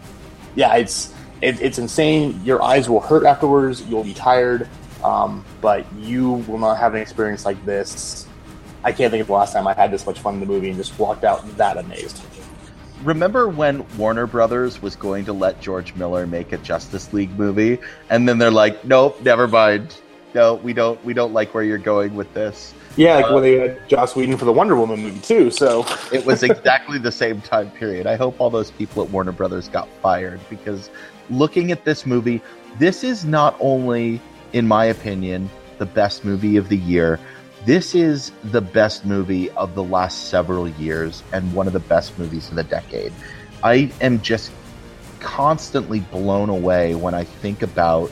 yeah, 0.55 0.77
it's 0.77 1.13
it, 1.41 1.61
it's 1.61 1.79
insane. 1.79 2.41
Your 2.45 2.63
eyes 2.63 2.89
will 2.89 3.01
hurt 3.01 3.25
afterwards. 3.25 3.83
You'll 3.83 4.05
be 4.05 4.15
tired, 4.15 4.69
um, 5.05 5.45
but 5.61 5.85
you 5.95 6.33
will 6.49 6.59
not 6.59 6.79
have 6.79 6.95
an 6.95 7.01
experience 7.01 7.45
like 7.45 7.63
this 7.65 8.27
I 8.85 8.93
can't 8.93 9.11
think 9.11 9.21
of 9.21 9.29
the 9.29 9.33
last 9.33 9.53
time 9.53 9.67
I 9.67 9.75
had 9.75 9.91
this 9.91 10.07
much 10.07 10.19
fun 10.19 10.35
in 10.35 10.41
the 10.41 10.47
movie 10.47 10.69
and 10.69 10.77
just 10.77 10.99
walked 10.99 11.25
out 11.25 11.47
that 11.57 11.77
amazed. 11.77 12.21
Remember 13.05 13.49
when 13.49 13.87
Warner 13.97 14.27
Brothers 14.27 14.83
was 14.83 14.97
going 14.97 15.25
to 15.25 15.33
let 15.33 15.61
George 15.61 15.95
Miller 15.95 16.27
make 16.27 16.53
a 16.53 16.59
Justice 16.59 17.13
League 17.13 17.37
movie, 17.39 17.79
and 18.11 18.29
then 18.29 18.39
they're 18.39 18.51
like, 18.51 18.85
"Nope, 18.85 19.21
never 19.23 19.49
mind. 19.49 19.97
No, 20.35 20.55
we 20.55 20.73
don't. 20.73 21.03
We 21.05 21.13
don't 21.13 21.33
like 21.33 21.53
where 21.53 21.65
you're 21.65 21.79
going 21.79 22.15
with 22.15 22.33
this." 22.33 22.75
Yeah, 22.97 23.17
like 23.17 23.31
when 23.31 23.43
they 23.43 23.55
had 23.59 23.89
Joss 23.89 24.15
Whedon 24.15 24.37
for 24.37 24.45
the 24.45 24.53
Wonder 24.53 24.77
Woman 24.77 25.03
movie 25.03 25.21
too. 25.21 25.51
So 25.51 25.85
it 26.13 26.25
was 26.25 26.43
exactly 26.43 26.99
the 26.99 27.11
same 27.11 27.41
time 27.41 27.71
period. 27.71 28.07
I 28.07 28.17
hope 28.17 28.41
all 28.41 28.51
those 28.51 28.71
people 28.71 29.03
at 29.03 29.11
Warner 29.11 29.33
Brothers 29.33 29.69
got 29.69 29.89
fired 30.01 30.41
because 30.49 30.91
looking 31.29 31.73
at 31.73 31.85
this 31.85 32.07
movie, 32.07 32.41
this 32.79 33.03
is 33.03 33.25
not 33.25 33.57
only, 33.59 34.21
in 34.53 34.67
my 34.67 34.85
opinion, 34.87 35.51
the 35.79 35.87
best 35.87 36.25
movie 36.25 36.57
of 36.57 36.69
the 36.69 36.77
year 36.77 37.19
this 37.65 37.95
is 37.95 38.33
the 38.43 38.61
best 38.61 39.05
movie 39.05 39.49
of 39.51 39.77
the 39.77 39.85
last 39.85 40.31
several 40.31 40.69
years 40.69 41.23
and 41.33 41.55
one 41.55 41.69
of 41.69 41.73
the 41.73 41.79
best 41.81 42.19
movies 42.19 42.49
of 42.49 42.57
the 42.57 42.65
decade. 42.65 43.13
I 43.63 43.93
am 44.01 44.21
just 44.21 44.51
constantly 45.21 46.01
blown 46.01 46.49
away 46.49 46.97
when 46.97 47.15
I 47.15 47.23
think 47.23 47.63
about 47.63 48.11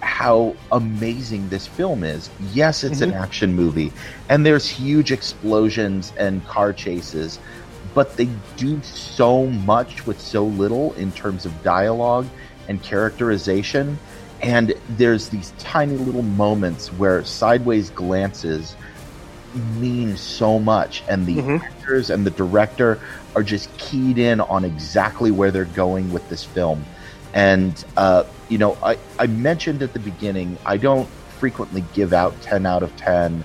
how 0.00 0.54
amazing 0.70 1.48
this 1.48 1.66
film 1.66 2.04
is. 2.04 2.28
Yes, 2.52 2.84
it's 2.84 3.00
mm-hmm. 3.00 3.12
an 3.12 3.16
action 3.16 3.54
movie, 3.54 3.90
and 4.28 4.44
there's 4.44 4.68
huge 4.68 5.12
explosions 5.12 6.12
and 6.18 6.44
car 6.46 6.74
chases, 6.74 7.38
but 7.94 8.18
they 8.18 8.28
do 8.58 8.82
so 8.82 9.46
much 9.46 10.06
with 10.06 10.20
so 10.20 10.44
little 10.44 10.92
in 10.94 11.10
terms 11.12 11.46
of 11.46 11.62
dialogue 11.62 12.26
and 12.68 12.82
characterization 12.82 13.98
and 14.40 14.74
there's 14.90 15.28
these 15.28 15.52
tiny 15.58 15.96
little 15.96 16.22
moments 16.22 16.88
where 16.92 17.24
sideways 17.24 17.90
glances 17.90 18.76
mean 19.76 20.16
so 20.16 20.58
much 20.58 21.02
and 21.08 21.26
the 21.26 21.36
mm-hmm. 21.36 21.64
actors 21.64 22.10
and 22.10 22.24
the 22.24 22.30
director 22.30 23.00
are 23.34 23.42
just 23.42 23.74
keyed 23.78 24.18
in 24.18 24.40
on 24.40 24.64
exactly 24.64 25.30
where 25.30 25.50
they're 25.50 25.64
going 25.66 26.12
with 26.12 26.28
this 26.28 26.44
film. 26.44 26.84
And 27.34 27.84
uh, 27.96 28.24
you 28.48 28.58
know 28.58 28.76
I, 28.82 28.98
I 29.18 29.26
mentioned 29.26 29.82
at 29.82 29.92
the 29.92 29.98
beginning 29.98 30.56
i 30.64 30.76
don't 30.76 31.08
frequently 31.38 31.84
give 31.94 32.12
out 32.12 32.40
10 32.42 32.66
out 32.66 32.82
of 32.82 32.94
10 32.96 33.44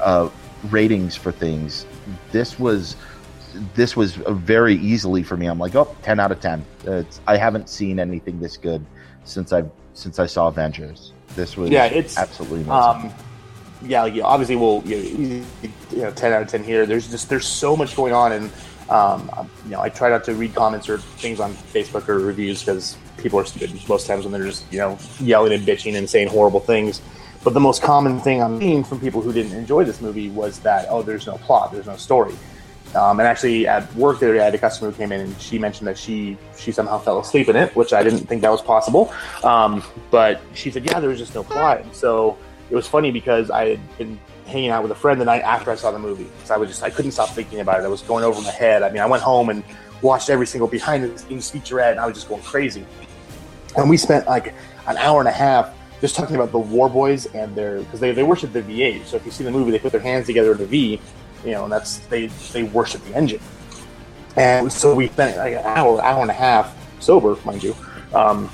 uh, 0.00 0.28
ratings 0.70 1.16
for 1.16 1.32
things. 1.32 1.86
This 2.32 2.58
was 2.58 2.96
this 3.74 3.96
was 3.96 4.14
very 4.14 4.76
easily 4.76 5.22
for 5.22 5.36
me. 5.36 5.46
I'm 5.46 5.58
like 5.58 5.74
oh 5.74 5.96
10 6.02 6.20
out 6.20 6.30
of 6.30 6.40
10 6.40 6.64
it's, 6.84 7.20
i 7.26 7.36
haven't 7.36 7.68
seen 7.68 7.98
anything 7.98 8.38
this 8.40 8.56
good 8.56 8.84
since 9.24 9.52
i've 9.52 9.70
since 9.98 10.18
I 10.18 10.26
saw 10.26 10.48
Avengers. 10.48 11.12
This 11.34 11.56
was 11.56 11.70
yeah, 11.70 11.86
it's 11.86 12.16
absolutely 12.16 12.62
amazing. 12.62 13.10
Um, 13.10 13.14
yeah, 13.82 14.02
like, 14.02 14.20
obviously 14.22 14.56
we'll 14.56 14.82
you 14.86 15.44
know, 15.92 16.10
ten 16.12 16.32
out 16.32 16.42
of 16.42 16.48
ten 16.48 16.64
here. 16.64 16.86
There's 16.86 17.10
just 17.10 17.28
there's 17.28 17.46
so 17.46 17.76
much 17.76 17.96
going 17.96 18.12
on, 18.12 18.32
and 18.32 18.50
um, 18.88 19.50
you 19.64 19.72
know 19.72 19.80
I 19.80 19.88
try 19.88 20.08
not 20.08 20.24
to 20.24 20.34
read 20.34 20.54
comments 20.54 20.88
or 20.88 20.98
things 20.98 21.40
on 21.40 21.52
Facebook 21.52 22.08
or 22.08 22.18
reviews 22.18 22.60
because 22.60 22.96
people 23.18 23.38
are 23.38 23.44
stupid 23.44 23.88
most 23.88 24.06
times 24.06 24.24
when 24.24 24.32
they're 24.32 24.44
just 24.44 24.72
you 24.72 24.78
know 24.78 24.98
yelling 25.20 25.52
and 25.52 25.66
bitching 25.66 25.96
and 25.96 26.08
saying 26.08 26.28
horrible 26.28 26.60
things. 26.60 27.00
But 27.44 27.54
the 27.54 27.60
most 27.60 27.82
common 27.82 28.20
thing 28.20 28.42
I'm 28.42 28.58
seeing 28.58 28.82
from 28.82 29.00
people 29.00 29.20
who 29.20 29.32
didn't 29.32 29.52
enjoy 29.52 29.84
this 29.84 30.00
movie 30.00 30.28
was 30.28 30.60
that 30.60 30.86
oh, 30.90 31.02
there's 31.02 31.26
no 31.26 31.38
plot, 31.38 31.72
there's 31.72 31.86
no 31.86 31.96
story. 31.96 32.34
Um, 32.94 33.20
and 33.20 33.28
actually, 33.28 33.66
at 33.66 33.92
work 33.94 34.18
there, 34.18 34.40
I 34.40 34.44
had 34.44 34.54
a 34.54 34.58
customer 34.58 34.90
who 34.90 34.96
came 34.96 35.12
in 35.12 35.20
and 35.20 35.40
she 35.40 35.58
mentioned 35.58 35.86
that 35.88 35.98
she 35.98 36.38
she 36.56 36.72
somehow 36.72 36.98
fell 36.98 37.20
asleep 37.20 37.48
in 37.48 37.56
it, 37.56 37.74
which 37.76 37.92
I 37.92 38.02
didn't 38.02 38.20
think 38.20 38.42
that 38.42 38.50
was 38.50 38.62
possible. 38.62 39.12
Um, 39.44 39.82
but 40.10 40.40
she 40.54 40.70
said, 40.70 40.84
yeah, 40.84 40.98
there 40.98 41.10
was 41.10 41.18
just 41.18 41.34
no 41.34 41.44
plot. 41.44 41.82
And 41.82 41.94
so 41.94 42.38
it 42.70 42.74
was 42.74 42.86
funny 42.86 43.10
because 43.10 43.50
I 43.50 43.70
had 43.70 43.98
been 43.98 44.18
hanging 44.46 44.70
out 44.70 44.82
with 44.82 44.92
a 44.92 44.94
friend 44.94 45.20
the 45.20 45.24
night 45.24 45.42
after 45.42 45.70
I 45.70 45.74
saw 45.74 45.90
the 45.90 45.98
movie. 45.98 46.28
So 46.44 46.54
I 46.54 46.56
was 46.56 46.70
just 46.70 46.82
I 46.82 46.90
couldn't 46.90 47.12
stop 47.12 47.28
thinking 47.30 47.60
about 47.60 47.80
it. 47.80 47.84
I 47.84 47.88
was 47.88 48.02
going 48.02 48.24
over 48.24 48.40
my 48.40 48.50
head. 48.50 48.82
I 48.82 48.90
mean, 48.90 49.02
I 49.02 49.06
went 49.06 49.22
home 49.22 49.50
and 49.50 49.62
watched 50.02 50.30
every 50.30 50.46
single 50.46 50.68
behind 50.68 51.04
the 51.04 51.18
scenes 51.18 51.50
featurette, 51.50 51.92
and 51.92 52.00
I 52.00 52.06
was 52.06 52.14
just 52.14 52.28
going 52.28 52.42
crazy. 52.42 52.86
And 53.76 53.90
we 53.90 53.96
spent 53.96 54.26
like 54.26 54.54
an 54.86 54.96
hour 54.96 55.20
and 55.20 55.28
a 55.28 55.32
half 55.32 55.74
just 56.00 56.14
talking 56.14 56.36
about 56.36 56.52
the 56.52 56.58
War 56.58 56.88
Boys 56.88 57.26
and 57.26 57.54
their 57.54 57.80
because 57.80 58.00
they, 58.00 58.12
they 58.12 58.22
worship 58.22 58.52
the 58.52 58.62
V8. 58.62 59.04
So 59.04 59.16
if 59.16 59.26
you 59.26 59.32
see 59.32 59.44
the 59.44 59.50
movie, 59.50 59.70
they 59.70 59.78
put 59.78 59.92
their 59.92 60.00
hands 60.00 60.26
together 60.26 60.52
in 60.52 60.60
a 60.60 60.64
V, 60.64 61.00
you 61.48 61.54
know, 61.54 61.64
and 61.64 61.72
that's 61.72 61.98
they 62.08 62.26
they 62.52 62.62
worship 62.62 63.02
the 63.04 63.14
engine. 63.14 63.40
And 64.36 64.70
so 64.70 64.94
we 64.94 65.08
spent 65.08 65.38
like 65.38 65.54
an 65.54 65.64
hour, 65.64 66.00
hour 66.02 66.20
and 66.20 66.30
a 66.30 66.34
half 66.34 66.76
sober, 67.00 67.38
mind 67.44 67.62
you, 67.62 67.74
um, 68.12 68.50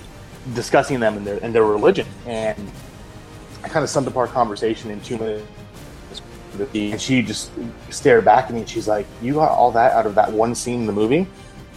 discussing 0.54 1.00
them 1.00 1.16
and 1.16 1.26
their 1.26 1.38
and 1.42 1.52
their 1.52 1.64
religion. 1.64 2.06
And 2.24 2.70
I 3.64 3.68
kind 3.68 3.82
of 3.82 3.90
summed 3.90 4.06
up 4.06 4.16
our 4.16 4.28
conversation 4.28 4.90
in 4.90 5.00
two 5.00 5.18
minutes. 5.18 5.44
And 6.72 7.00
she 7.00 7.20
just 7.20 7.50
stared 7.90 8.24
back 8.24 8.44
at 8.44 8.52
me 8.52 8.60
and 8.60 8.68
she's 8.68 8.86
like, 8.86 9.06
"You 9.20 9.34
got 9.34 9.50
all 9.50 9.72
that 9.72 9.92
out 9.92 10.06
of 10.06 10.14
that 10.14 10.32
one 10.32 10.54
scene 10.54 10.80
in 10.82 10.86
the 10.86 10.92
movie?" 10.92 11.26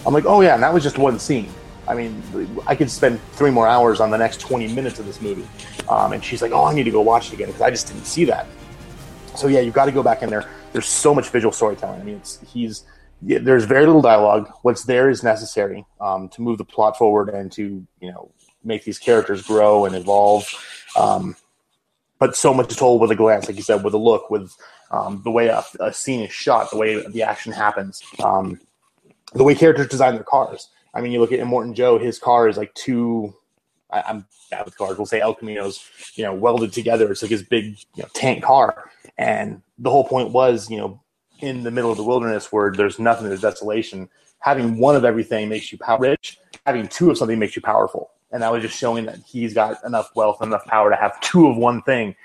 I'm 0.06 0.13
like, 0.13 0.25
"Oh 0.27 0.41
yeah, 0.41 0.53
and 0.53 0.62
that 0.62 0.71
was 0.71 0.84
just 0.84 0.99
one 0.99 1.17
scene." 1.17 1.49
I 1.88 1.95
mean, 1.95 2.21
I 2.67 2.75
could 2.75 2.91
spend 2.91 3.19
three 3.32 3.49
more 3.49 3.67
hours 3.67 3.99
on 3.99 4.12
the 4.12 4.17
next 4.17 4.41
20 4.41 4.67
minutes 4.75 4.99
of 4.99 5.08
this 5.08 5.19
movie. 5.21 5.47
Um, 5.89 6.13
and 6.13 6.23
she's 6.23 6.43
like, 6.43 6.51
"Oh, 6.51 6.65
I 6.65 6.75
need 6.75 6.84
to 6.84 6.91
go 6.91 7.01
watch 7.01 7.30
it 7.30 7.34
again 7.34 7.47
because 7.47 7.63
I 7.63 7.71
just 7.71 7.88
didn't 7.88 8.06
see 8.06 8.25
that." 8.25 8.45
So 9.36 9.47
yeah, 9.47 9.62
you've 9.62 9.73
got 9.73 9.86
to 9.86 9.91
go 9.91 10.03
back 10.03 10.21
in 10.21 10.30
there 10.30 10.45
there's 10.78 10.88
so 10.88 11.16
much 11.16 11.30
visual 11.30 11.52
storytelling. 11.52 12.00
I 12.00 12.04
mean, 12.04 12.18
it's 12.18 12.40
he's 12.54 12.84
yeah, 13.24 13.40
there's 13.40 13.66
very 13.66 13.88
little 13.88 14.02
dialogue. 14.04 14.48
What's 14.62 14.84
there 14.84 15.10
is 15.10 15.24
necessary 15.24 15.84
um, 16.00 16.30
to 16.30 16.42
move 16.44 16.60
the 16.60 16.66
plot 16.66 17.00
forward 17.00 17.30
and 17.30 17.52
to 17.54 17.86
you 18.00 18.12
know 18.12 18.32
make 18.63 18.84
these 18.84 19.00
characters 19.00 19.42
grow 19.42 19.86
and 19.86 19.96
evolve. 19.96 20.48
Um, 20.96 21.36
but 22.20 22.36
so 22.36 22.54
much 22.54 22.70
is 22.70 22.78
told 22.78 23.02
with 23.02 23.10
a 23.10 23.16
glance, 23.16 23.48
like 23.48 23.56
you 23.56 23.63
said, 23.63 23.84
with 23.84 23.96
a 23.96 23.98
look, 23.98 24.30
with 24.30 24.56
um, 24.92 25.22
the 25.24 25.32
way 25.32 25.48
a, 25.48 25.63
a, 25.80 25.92
scene 25.92 26.22
is 26.22 26.32
shot, 26.32 26.70
the 26.70 26.78
way 26.78 27.06
the 27.08 27.24
action 27.24 27.52
happens, 27.52 28.04
um, 28.24 28.60
the 29.34 29.44
way 29.44 29.56
characters 29.56 29.88
design 29.88 30.13
their 30.13 30.24
cars. 30.24 30.70
I 30.94 31.02
mean, 31.02 31.12
you 31.12 31.20
look 31.20 31.32
at 31.32 31.40
Immortan 31.40 31.74
Joe; 31.74 31.98
his 31.98 32.20
car 32.20 32.48
is 32.48 32.56
like 32.56 32.72
two. 32.76 33.34
I, 33.90 34.04
am 34.12 34.28
bad 34.52 34.66
with 34.66 34.78
cars. 34.78 34.98
We'll 34.98 35.08
say 35.08 35.22
El 35.22 35.34
Camino's, 35.34 35.84
you 36.13 36.24
know, 36.24 36.36
welded 36.36 36.72
together. 36.72 37.12
It's 37.12 37.24
like 37.24 37.32
his 37.32 37.42
big 37.42 37.80
you 37.96 38.04
know, 38.04 38.10
tank 38.13 38.44
car, 38.44 38.92
and 39.18 39.63
the 39.78 39.90
whole 39.90 40.04
point 40.04 40.32
was, 40.32 40.70
you 40.70 40.78
know, 40.78 41.02
in 41.40 41.63
the 41.63 41.72
middle 41.72 41.92
of 41.92 41.98
the 41.98 42.04
wilderness 42.04 42.52
where 42.52 42.72
there's 42.72 43.00
nothing, 43.00 43.28
there's 43.28 43.42
desolation. 43.42 44.10
Having 44.40 44.78
one 44.78 44.96
of 44.96 45.06
everything 45.06 45.50
makes 45.50 45.72
you 45.72 45.78
power 45.78 46.00
rich. 46.00 46.40
Having 46.66 46.88
two 46.88 47.12
of 47.12 47.18
something 47.18 47.40
makes 47.40 47.56
you 47.56 47.62
powerful. 47.62 48.12
and 48.32 48.42
that 48.44 48.52
was 48.52 48.62
just 48.62 48.78
showing 48.78 49.06
that 49.06 49.20
he's 49.26 49.54
got 49.54 49.84
enough 49.86 50.12
wealth 50.16 50.38
and 50.42 50.50
enough 50.50 50.66
power 50.66 50.90
to 50.90 50.96
have 50.96 51.20
two 51.22 51.48
of 51.48 51.58
one 51.58 51.82
thing. 51.84 52.16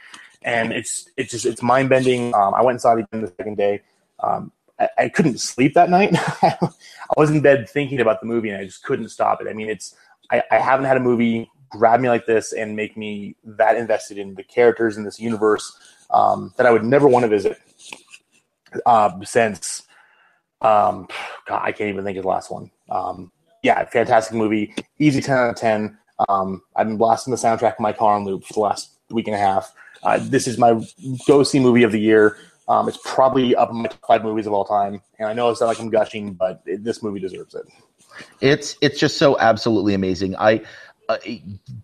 And 0.44 0.72
it's 0.72 1.08
it's 1.16 1.30
just 1.30 1.46
it's 1.46 1.62
mind 1.62 1.88
bending. 1.88 2.34
Um, 2.34 2.54
I 2.54 2.62
went 2.62 2.74
and 2.74 2.80
saw 2.80 2.96
it 2.96 3.04
again 3.04 3.22
the 3.22 3.32
second 3.36 3.56
day. 3.56 3.82
Um, 4.20 4.50
I, 4.80 4.88
I, 4.98 5.08
couldn't 5.08 5.38
sleep 5.38 5.74
that 5.74 5.88
night. 5.88 6.16
I 6.42 6.58
was 7.16 7.30
in 7.30 7.40
bed 7.42 7.68
thinking 7.68 8.00
about 8.00 8.20
the 8.20 8.26
movie, 8.26 8.48
and 8.48 8.58
I 8.58 8.64
just 8.64 8.82
couldn't 8.82 9.10
stop 9.10 9.40
it. 9.40 9.46
I 9.48 9.52
mean, 9.52 9.68
it's 9.68 9.94
I, 10.32 10.42
I 10.50 10.58
haven't 10.58 10.86
had 10.86 10.96
a 10.96 11.00
movie 11.00 11.48
grab 11.72 12.00
me 12.00 12.08
like 12.08 12.26
this 12.26 12.52
and 12.52 12.76
make 12.76 12.96
me 12.96 13.34
that 13.44 13.76
invested 13.76 14.18
in 14.18 14.34
the 14.34 14.42
characters 14.42 14.96
in 14.96 15.04
this 15.04 15.18
universe 15.18 15.76
um, 16.12 16.52
that 16.56 16.66
I 16.66 16.70
would 16.70 16.84
never 16.84 17.08
want 17.08 17.24
to 17.24 17.28
visit 17.28 17.58
uh, 18.86 19.10
since 19.24 19.82
um, 20.62 21.08
God, 21.46 21.60
I 21.62 21.72
can't 21.72 21.90
even 21.90 22.04
think 22.04 22.16
of 22.18 22.22
the 22.22 22.28
last 22.28 22.50
one. 22.50 22.70
Um, 22.88 23.32
yeah, 23.62 23.84
fantastic 23.84 24.36
movie. 24.36 24.74
Easy 24.98 25.20
10 25.20 25.36
out 25.36 25.50
of 25.50 25.56
10. 25.56 25.98
Um, 26.28 26.62
I've 26.76 26.86
been 26.86 26.96
blasting 26.96 27.32
the 27.32 27.36
soundtrack 27.36 27.74
in 27.78 27.82
my 27.82 27.92
car 27.92 28.14
on 28.14 28.24
loop 28.24 28.44
for 28.44 28.54
the 28.54 28.60
last 28.60 28.92
week 29.10 29.26
and 29.26 29.34
a 29.34 29.38
half. 29.38 29.72
Uh, 30.02 30.18
this 30.20 30.46
is 30.46 30.58
my 30.58 30.80
go 31.26 31.42
see 31.42 31.60
movie 31.60 31.82
of 31.82 31.92
the 31.92 32.00
year. 32.00 32.36
Um, 32.68 32.88
it's 32.88 32.98
probably 33.04 33.54
up 33.56 33.70
in 33.70 33.76
my 33.76 33.88
top 33.88 34.06
five 34.06 34.22
movies 34.22 34.46
of 34.46 34.52
all 34.52 34.64
time. 34.64 35.00
And 35.18 35.28
I 35.28 35.32
know 35.32 35.50
it's 35.50 35.60
not 35.60 35.66
like 35.66 35.80
I'm 35.80 35.90
gushing, 35.90 36.34
but 36.34 36.62
it, 36.64 36.84
this 36.84 37.02
movie 37.02 37.20
deserves 37.20 37.54
it. 37.54 37.66
It's 38.40 38.76
it's 38.80 38.98
just 39.00 39.16
so 39.16 39.38
absolutely 39.38 39.94
amazing. 39.94 40.36
I 40.36 40.62
uh, 41.08 41.18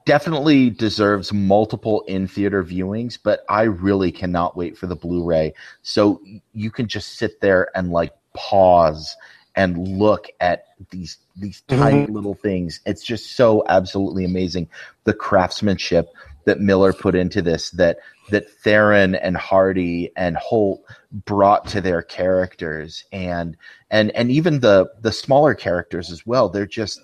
definitely 0.07 0.71
deserves 0.71 1.33
multiple 1.33 2.03
in 2.03 2.27
theater 2.27 2.63
viewings, 2.63 3.19
but 3.23 3.45
I 3.49 3.63
really 3.63 4.13
cannot 4.13 4.57
wait 4.57 4.79
for 4.79 4.87
the 4.87 4.97
Blu-ray. 4.97 5.55
So 5.83 6.21
you 6.53 6.71
can 6.71 6.87
just 6.87 7.19
sit 7.19 7.41
there 7.41 7.71
and 7.77 7.91
like 7.91 8.13
pause 8.35 9.17
and 9.57 9.99
look 9.99 10.29
at 10.41 10.67
these 10.91 11.19
these 11.37 11.63
mm-hmm. 11.69 11.83
tiny 11.83 12.07
little 12.07 12.35
things. 12.35 12.81
It's 12.87 13.03
just 13.03 13.37
so 13.37 13.65
absolutely 13.69 14.25
amazing 14.25 14.69
the 15.05 15.15
craftsmanship 15.15 16.09
that 16.45 16.61
Miller 16.61 16.93
put 16.93 17.15
into 17.15 17.43
this 17.43 17.71
that 17.71 17.99
that 18.31 18.49
Theron 18.49 19.17
and 19.17 19.37
Hardy 19.37 20.11
and 20.17 20.37
Hoult 20.37 20.81
brought 21.25 21.67
to 21.69 21.81
their 21.81 22.03
characters 22.03 23.05
and 23.13 23.57
and 23.91 24.13
and 24.13 24.31
even 24.31 24.61
the 24.61 24.89
the 25.01 25.13
smaller 25.13 25.55
characters 25.55 26.11
as 26.11 26.25
well. 26.25 26.49
They're 26.49 26.65
just 26.65 27.01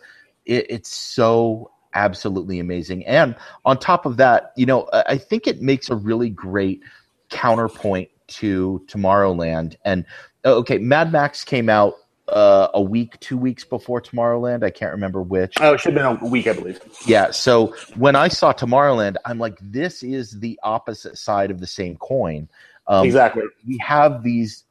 it, 0.46 0.66
it's 0.68 0.94
so 0.96 1.70
absolutely 1.94 2.58
amazing. 2.58 3.04
And 3.06 3.34
on 3.64 3.78
top 3.78 4.06
of 4.06 4.16
that, 4.18 4.52
you 4.56 4.66
know, 4.66 4.88
I 4.92 5.16
think 5.16 5.46
it 5.46 5.62
makes 5.62 5.90
a 5.90 5.96
really 5.96 6.30
great 6.30 6.82
counterpoint 7.30 8.10
to 8.26 8.84
Tomorrowland. 8.86 9.76
And 9.84 10.04
okay, 10.44 10.78
Mad 10.78 11.12
Max 11.12 11.44
came 11.44 11.68
out 11.68 11.94
uh, 12.28 12.68
a 12.74 12.80
week, 12.80 13.18
two 13.20 13.36
weeks 13.36 13.64
before 13.64 14.00
Tomorrowland. 14.00 14.64
I 14.64 14.70
can't 14.70 14.92
remember 14.92 15.22
which. 15.22 15.54
Oh, 15.60 15.74
it 15.74 15.80
should 15.80 15.96
have 15.96 16.18
been 16.20 16.26
a 16.26 16.30
week, 16.30 16.46
I 16.46 16.54
believe. 16.54 16.80
Yeah. 17.06 17.30
So 17.30 17.74
when 17.96 18.16
I 18.16 18.28
saw 18.28 18.52
Tomorrowland, 18.52 19.16
I'm 19.24 19.38
like, 19.38 19.58
this 19.60 20.02
is 20.02 20.38
the 20.40 20.58
opposite 20.62 21.18
side 21.18 21.50
of 21.50 21.60
the 21.60 21.66
same 21.66 21.96
coin. 21.96 22.48
Um, 22.86 23.06
exactly. 23.06 23.42
We 23.66 23.78
have 23.78 24.22
these 24.22 24.64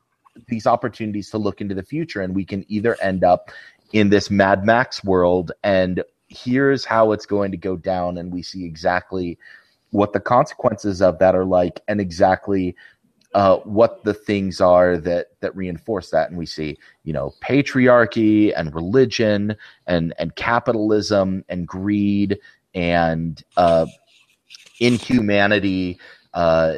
these 0.48 0.66
opportunities 0.66 1.30
to 1.30 1.38
look 1.38 1.62
into 1.62 1.76
the 1.76 1.84
future, 1.84 2.22
and 2.22 2.36
we 2.36 2.44
can 2.44 2.66
either 2.68 3.00
end 3.02 3.24
up 3.24 3.52
in 3.92 4.10
this 4.10 4.32
Mad 4.32 4.66
Max 4.66 5.04
world, 5.04 5.52
and 5.64 6.04
here's 6.34 6.86
how 6.86 7.12
it's 7.12 7.26
going 7.26 7.52
to 7.52 7.58
go 7.58 7.76
down, 7.76 8.18
and 8.18 8.32
we 8.32 8.42
see 8.42 8.66
exactly 8.66 9.38
what 9.92 10.14
the 10.14 10.20
consequences 10.20 11.02
of 11.02 11.20
that 11.20 11.36
are 11.36 11.46
like, 11.46 11.82
and 11.88 12.02
exactly 12.02 12.76
uh, 13.34 13.58
what 13.58 14.04
the 14.04 14.14
things 14.14 14.62
are 14.62 14.98
that 14.98 15.28
that 15.42 15.56
reinforce 15.56 16.10
that, 16.12 16.30
and 16.30 16.38
we 16.38 16.46
see 16.46 16.78
you 17.04 17.14
know 17.14 17.34
patriarchy 17.42 18.54
and 18.56 18.74
religion 18.76 19.56
and 19.88 20.14
and 20.20 20.36
capitalism 20.36 21.44
and 21.50 21.68
greed 21.68 22.40
and 22.76 23.44
uh, 23.58 23.86
inhumanity. 24.80 26.00
Uh, 26.34 26.76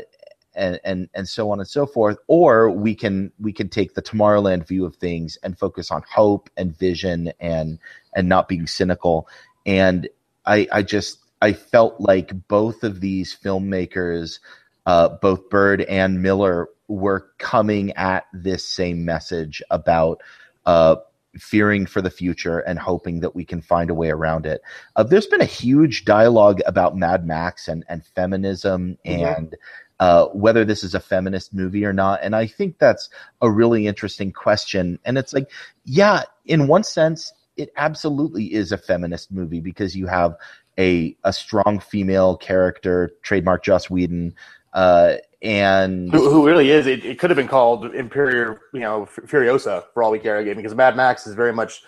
and, 0.56 0.80
and 0.84 1.10
and 1.14 1.28
so 1.28 1.52
on 1.52 1.60
and 1.60 1.68
so 1.68 1.86
forth 1.86 2.18
or 2.28 2.72
we 2.72 2.96
can 2.96 3.32
we 3.40 3.52
can 3.52 3.68
take 3.68 3.94
the 3.94 4.02
tomorrowland 4.02 4.68
view 4.68 4.86
of 4.86 4.96
things 4.96 5.38
and 5.44 5.60
focus 5.60 5.92
on 5.92 6.02
hope 6.10 6.50
and 6.58 6.78
vision 6.78 7.32
and 7.40 7.78
and 8.16 8.30
not 8.30 8.48
being 8.48 8.66
cynical 8.66 9.28
and 9.66 10.08
i 10.46 10.68
i 10.72 10.82
just 10.82 11.20
i 11.42 11.54
felt 11.54 12.00
like 12.00 12.48
both 12.48 12.84
of 12.84 13.02
these 13.02 13.36
filmmakers 13.36 14.40
uh, 14.86 15.10
both 15.10 15.50
Bird 15.50 15.82
and 15.82 16.22
Miller 16.22 16.70
were 16.88 17.28
coming 17.38 17.92
at 17.94 18.26
this 18.34 18.68
same 18.68 19.06
message 19.06 19.62
about 19.72 20.22
uh, 20.66 20.98
fearing 21.38 21.86
for 21.86 22.02
the 22.02 22.10
future 22.10 22.60
and 22.60 22.80
hoping 22.80 23.22
that 23.22 23.36
we 23.36 23.44
can 23.44 23.62
find 23.62 23.90
a 23.90 23.96
way 23.96 24.10
around 24.10 24.46
it. 24.46 24.62
Uh, 24.96 25.04
there's 25.04 25.26
been 25.26 25.42
a 25.42 25.46
huge 25.46 26.06
dialogue 26.06 26.62
about 26.66 26.96
Mad 26.96 27.26
Max 27.26 27.68
and, 27.68 27.84
and 27.90 28.06
feminism 28.06 28.98
mm-hmm. 29.06 29.26
and 29.26 29.56
uh, 30.00 30.28
whether 30.28 30.66
this 30.66 30.84
is 30.84 30.94
a 30.94 31.00
feminist 31.00 31.54
movie 31.54 31.86
or 31.86 31.94
not. 31.94 32.20
And 32.22 32.36
I 32.36 32.48
think 32.48 32.78
that's 32.78 33.10
a 33.42 33.50
really 33.50 33.88
interesting 33.88 34.32
question. 34.32 35.00
And 35.06 35.18
it's 35.18 35.34
like, 35.34 35.50
yeah, 35.84 36.24
in 36.46 36.68
one 36.68 36.84
sense, 36.84 37.34
it 37.58 37.72
absolutely 37.78 38.54
is 38.54 38.72
a 38.72 38.78
feminist 38.78 39.32
movie 39.32 39.60
because 39.60 39.96
you 39.96 40.08
have 40.08 40.36
a 40.78 41.16
a 41.24 41.32
strong 41.32 41.80
female 41.80 42.38
character, 42.38 43.12
trademark 43.22 43.64
Joss 43.64 43.90
Whedon, 43.90 44.36
uh, 44.74 45.16
and 45.42 46.12
who, 46.12 46.30
who, 46.30 46.46
really 46.46 46.72
is 46.72 46.88
it, 46.88 47.06
it 47.06 47.20
could 47.20 47.30
have 47.30 47.38
been 47.38 47.48
called 47.48 47.94
Imperial, 47.96 48.58
you 48.74 48.82
know, 48.82 49.06
Furiosa 49.06 49.86
for 49.94 50.04
all 50.04 50.12
we 50.12 50.20
care 50.20 50.38
again 50.38 50.58
because 50.58 50.76
Mad 50.76 50.96
Max 50.96 51.28
is 51.28 51.36
very 51.36 51.54
much, 51.54 51.84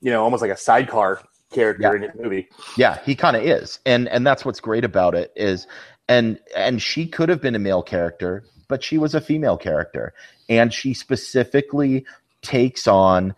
you 0.00 0.10
know, 0.10 0.22
almost 0.24 0.40
like 0.40 0.50
a 0.50 0.56
sidecar 0.56 1.22
character 1.52 1.82
yeah. 1.82 1.94
in 1.94 2.02
his 2.02 2.20
movie. 2.20 2.48
Yeah, 2.76 2.98
he 3.04 3.14
kind 3.14 3.36
of 3.36 3.44
is, 3.44 3.78
and 3.86 4.08
and 4.08 4.26
that's 4.26 4.44
what's 4.44 4.60
great 4.60 4.84
about 4.84 5.14
it 5.14 5.32
is, 5.36 5.66
and 6.08 6.40
and 6.56 6.82
she 6.82 7.06
could 7.06 7.28
have 7.28 7.40
been 7.40 7.54
a 7.54 7.60
male 7.60 7.82
character, 7.82 8.44
but 8.68 8.82
she 8.82 8.98
was 8.98 9.14
a 9.14 9.20
female 9.20 9.56
character, 9.56 10.14
and 10.48 10.72
she 10.72 10.94
specifically 10.94 12.04
takes 12.42 12.88
on 12.88 13.34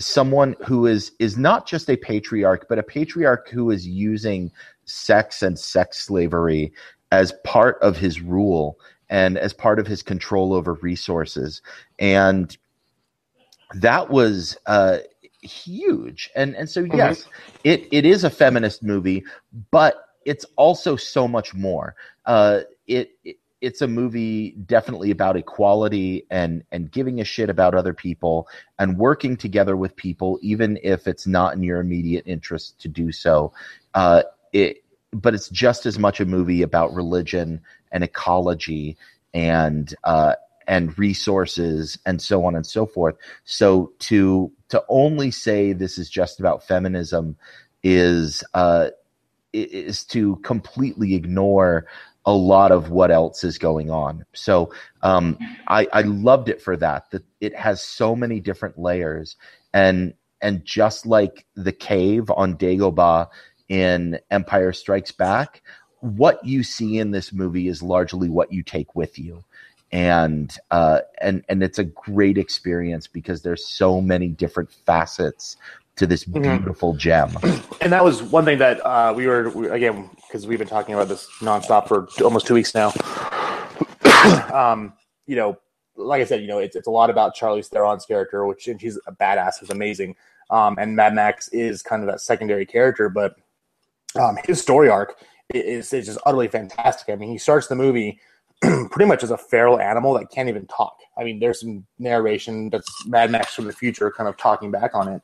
someone 0.00 0.56
who 0.64 0.86
is 0.86 1.12
is 1.18 1.36
not 1.36 1.66
just 1.66 1.90
a 1.90 1.96
patriarch, 1.96 2.66
but 2.68 2.78
a 2.78 2.82
patriarch 2.82 3.48
who 3.48 3.70
is 3.70 3.86
using 3.86 4.50
sex 4.84 5.42
and 5.42 5.58
sex 5.58 6.00
slavery 6.04 6.72
as 7.10 7.32
part 7.44 7.78
of 7.82 7.96
his 7.96 8.20
rule 8.20 8.78
and 9.10 9.38
as 9.38 9.52
part 9.52 9.78
of 9.78 9.86
his 9.86 10.02
control 10.02 10.52
over 10.52 10.74
resources. 10.74 11.62
And 11.98 12.56
that 13.74 14.10
was 14.10 14.56
uh, 14.66 14.98
huge. 15.42 16.30
And 16.36 16.54
and 16.56 16.68
so 16.68 16.82
mm-hmm. 16.82 16.96
yes, 16.96 17.22
mm-hmm. 17.22 17.58
it 17.64 17.88
it 17.90 18.06
is 18.06 18.24
a 18.24 18.30
feminist 18.30 18.82
movie, 18.82 19.24
but 19.70 20.04
it's 20.24 20.44
also 20.56 20.96
so 20.96 21.26
much 21.26 21.54
more. 21.54 21.94
Uh, 22.26 22.60
it, 22.86 23.12
it 23.24 23.36
it's 23.60 23.82
a 23.82 23.88
movie 23.88 24.52
definitely 24.66 25.10
about 25.10 25.36
equality 25.36 26.24
and 26.30 26.62
and 26.70 26.90
giving 26.90 27.20
a 27.20 27.24
shit 27.24 27.50
about 27.50 27.74
other 27.74 27.92
people 27.92 28.48
and 28.78 28.98
working 28.98 29.36
together 29.36 29.76
with 29.76 29.94
people 29.96 30.38
even 30.42 30.78
if 30.82 31.06
it's 31.06 31.26
not 31.26 31.54
in 31.54 31.62
your 31.62 31.80
immediate 31.80 32.24
interest 32.26 32.80
to 32.80 32.88
do 32.88 33.10
so 33.10 33.52
uh, 33.94 34.22
it 34.52 34.82
but 35.12 35.34
it's 35.34 35.48
just 35.48 35.86
as 35.86 35.98
much 35.98 36.20
a 36.20 36.26
movie 36.26 36.62
about 36.62 36.92
religion 36.92 37.60
and 37.92 38.04
ecology 38.04 38.96
and 39.34 39.94
uh, 40.04 40.34
and 40.66 40.96
resources 40.98 41.98
and 42.04 42.20
so 42.20 42.44
on 42.44 42.54
and 42.54 42.66
so 42.66 42.86
forth. 42.86 43.16
So 43.44 43.92
to 44.00 44.52
to 44.68 44.84
only 44.88 45.30
say 45.30 45.72
this 45.72 45.98
is 45.98 46.10
just 46.10 46.40
about 46.40 46.66
feminism 46.66 47.36
is 47.82 48.44
uh, 48.54 48.88
is 49.52 50.04
to 50.04 50.36
completely 50.36 51.14
ignore 51.14 51.86
a 52.28 52.36
lot 52.36 52.72
of 52.72 52.90
what 52.90 53.10
else 53.10 53.42
is 53.42 53.56
going 53.56 53.90
on. 53.90 54.22
So 54.34 54.70
um, 55.00 55.38
I, 55.66 55.88
I 55.94 56.02
loved 56.02 56.50
it 56.50 56.60
for 56.60 56.76
that. 56.76 57.10
That 57.10 57.24
it 57.40 57.56
has 57.56 57.82
so 57.82 58.14
many 58.14 58.38
different 58.38 58.78
layers, 58.78 59.36
and 59.72 60.12
and 60.42 60.62
just 60.62 61.06
like 61.06 61.46
the 61.54 61.72
cave 61.72 62.30
on 62.30 62.58
Dagobah 62.58 63.28
in 63.70 64.18
Empire 64.30 64.74
Strikes 64.74 65.10
Back, 65.10 65.62
what 66.00 66.44
you 66.44 66.62
see 66.62 66.98
in 66.98 67.12
this 67.12 67.32
movie 67.32 67.66
is 67.66 67.82
largely 67.82 68.28
what 68.28 68.52
you 68.52 68.62
take 68.62 68.94
with 68.94 69.18
you. 69.18 69.42
And 69.90 70.54
uh, 70.70 71.00
and 71.22 71.42
and 71.48 71.62
it's 71.62 71.78
a 71.78 71.84
great 71.84 72.36
experience 72.36 73.06
because 73.06 73.40
there's 73.40 73.66
so 73.66 74.02
many 74.02 74.28
different 74.28 74.70
facets 74.70 75.56
to 75.96 76.06
this 76.06 76.24
mm-hmm. 76.24 76.42
beautiful 76.42 76.92
gem. 76.92 77.30
And 77.80 77.92
that 77.92 78.04
was 78.04 78.22
one 78.22 78.44
thing 78.44 78.58
that 78.58 78.84
uh, 78.84 79.14
we 79.16 79.26
were 79.26 79.48
we, 79.48 79.68
again 79.68 80.10
because 80.28 80.46
we've 80.46 80.58
been 80.58 80.68
talking 80.68 80.94
about 80.94 81.08
this 81.08 81.28
nonstop 81.40 81.88
for 81.88 82.08
almost 82.22 82.46
two 82.46 82.54
weeks 82.54 82.74
now. 82.74 82.92
um, 84.52 84.92
you 85.26 85.36
know, 85.36 85.58
like 85.96 86.20
I 86.20 86.24
said, 86.24 86.40
you 86.40 86.46
know, 86.46 86.58
it's 86.58 86.76
it's 86.76 86.86
a 86.86 86.90
lot 86.90 87.10
about 87.10 87.36
Charlize 87.36 87.68
Theron's 87.68 88.04
character, 88.04 88.46
which 88.46 88.68
and 88.68 88.80
she's 88.80 88.98
a 89.06 89.12
badass, 89.12 89.62
is 89.62 89.70
amazing. 89.70 90.14
Um, 90.50 90.76
and 90.78 90.94
Mad 90.94 91.14
Max 91.14 91.48
is 91.48 91.82
kind 91.82 92.02
of 92.02 92.08
that 92.08 92.20
secondary 92.20 92.64
character, 92.64 93.08
but 93.08 93.36
um, 94.18 94.38
his 94.44 94.60
story 94.60 94.88
arc 94.88 95.16
is, 95.52 95.92
is 95.92 96.06
just 96.06 96.18
utterly 96.24 96.48
fantastic. 96.48 97.12
I 97.12 97.16
mean, 97.16 97.28
he 97.28 97.38
starts 97.38 97.66
the 97.66 97.74
movie 97.74 98.20
pretty 98.62 99.04
much 99.04 99.22
as 99.22 99.30
a 99.30 99.36
feral 99.38 99.78
animal 99.78 100.14
that 100.14 100.30
can't 100.30 100.48
even 100.48 100.66
talk. 100.66 100.96
I 101.18 101.24
mean, 101.24 101.38
there's 101.38 101.60
some 101.60 101.86
narration 101.98 102.70
that's 102.70 103.06
Mad 103.06 103.30
Max 103.30 103.54
from 103.54 103.66
the 103.66 103.72
future 103.72 104.10
kind 104.10 104.28
of 104.28 104.36
talking 104.36 104.70
back 104.70 104.94
on 104.94 105.08
it. 105.08 105.22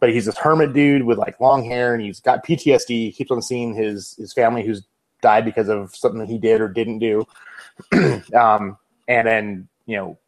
But 0.00 0.10
he's 0.10 0.26
this 0.26 0.38
hermit 0.38 0.72
dude 0.72 1.02
with 1.02 1.18
like 1.18 1.40
long 1.40 1.64
hair, 1.64 1.94
and 1.94 2.02
he's 2.02 2.20
got 2.20 2.44
PTSD. 2.44 2.88
He 2.88 3.12
keeps 3.12 3.30
on 3.30 3.42
seeing 3.42 3.74
his 3.74 4.14
his 4.16 4.32
family 4.32 4.64
who's 4.64 4.82
died 5.20 5.44
because 5.44 5.68
of 5.68 5.94
something 5.94 6.20
that 6.20 6.28
he 6.28 6.38
did 6.38 6.60
or 6.60 6.68
didn't 6.68 7.00
do. 7.00 7.26
um, 8.34 8.76
and 9.08 9.26
then 9.26 9.68
you 9.86 9.96
know, 9.96 10.18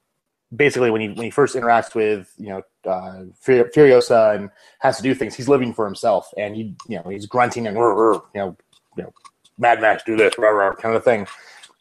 basically 0.54 0.90
when 0.90 1.00
he 1.00 1.08
when 1.08 1.24
he 1.24 1.30
first 1.30 1.54
interacts 1.54 1.94
with 1.94 2.32
you 2.38 2.48
know 2.48 2.62
uh, 2.90 3.24
Furiosa 3.44 4.34
and 4.36 4.50
has 4.80 4.96
to 4.96 5.02
do 5.02 5.14
things, 5.14 5.34
he's 5.34 5.48
living 5.48 5.72
for 5.72 5.84
himself, 5.84 6.32
and 6.36 6.56
he 6.56 6.74
you 6.88 6.96
know 6.96 7.08
he's 7.08 7.26
grunting 7.26 7.66
and 7.66 7.76
you 7.76 7.82
know 8.34 8.56
you 8.96 9.02
know 9.04 9.12
Mad 9.58 9.80
Max 9.80 10.02
do 10.02 10.16
this 10.16 10.38
rah, 10.38 10.48
rah, 10.48 10.74
kind 10.74 10.96
of 10.96 11.04
thing. 11.04 11.26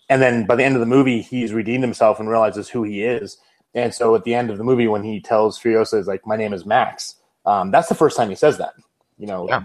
And 0.09 0.21
then 0.21 0.45
by 0.45 0.55
the 0.55 0.63
end 0.63 0.75
of 0.75 0.79
the 0.79 0.87
movie, 0.87 1.21
he's 1.21 1.53
redeemed 1.53 1.83
himself 1.83 2.19
and 2.19 2.29
realizes 2.29 2.67
who 2.67 2.83
he 2.83 3.03
is. 3.03 3.37
And 3.75 3.93
so 3.93 4.15
at 4.15 4.23
the 4.23 4.33
end 4.33 4.49
of 4.49 4.57
the 4.57 4.63
movie, 4.63 4.87
when 4.87 5.03
he 5.03 5.21
tells 5.21 5.59
Furiosa, 5.59 5.99
"Is 5.99 6.07
like 6.07 6.25
my 6.25 6.35
name 6.35 6.53
is 6.53 6.65
Max," 6.65 7.15
um, 7.45 7.71
that's 7.71 7.89
the 7.89 7.95
first 7.95 8.17
time 8.17 8.29
he 8.29 8.35
says 8.35 8.57
that. 8.57 8.73
You 9.17 9.27
know, 9.27 9.47
yeah. 9.47 9.63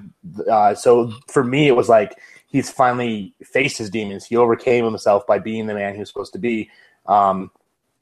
uh, 0.52 0.74
so 0.74 1.12
for 1.28 1.44
me, 1.44 1.68
it 1.68 1.76
was 1.76 1.88
like 1.88 2.18
he's 2.46 2.70
finally 2.70 3.34
faced 3.42 3.78
his 3.78 3.90
demons. 3.90 4.24
He 4.24 4.36
overcame 4.36 4.84
himself 4.84 5.26
by 5.26 5.38
being 5.38 5.66
the 5.66 5.74
man 5.74 5.94
he 5.94 6.00
was 6.00 6.08
supposed 6.08 6.32
to 6.32 6.38
be, 6.38 6.70
um, 7.06 7.50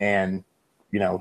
and 0.01 0.45
you 0.91 0.99
know, 0.99 1.21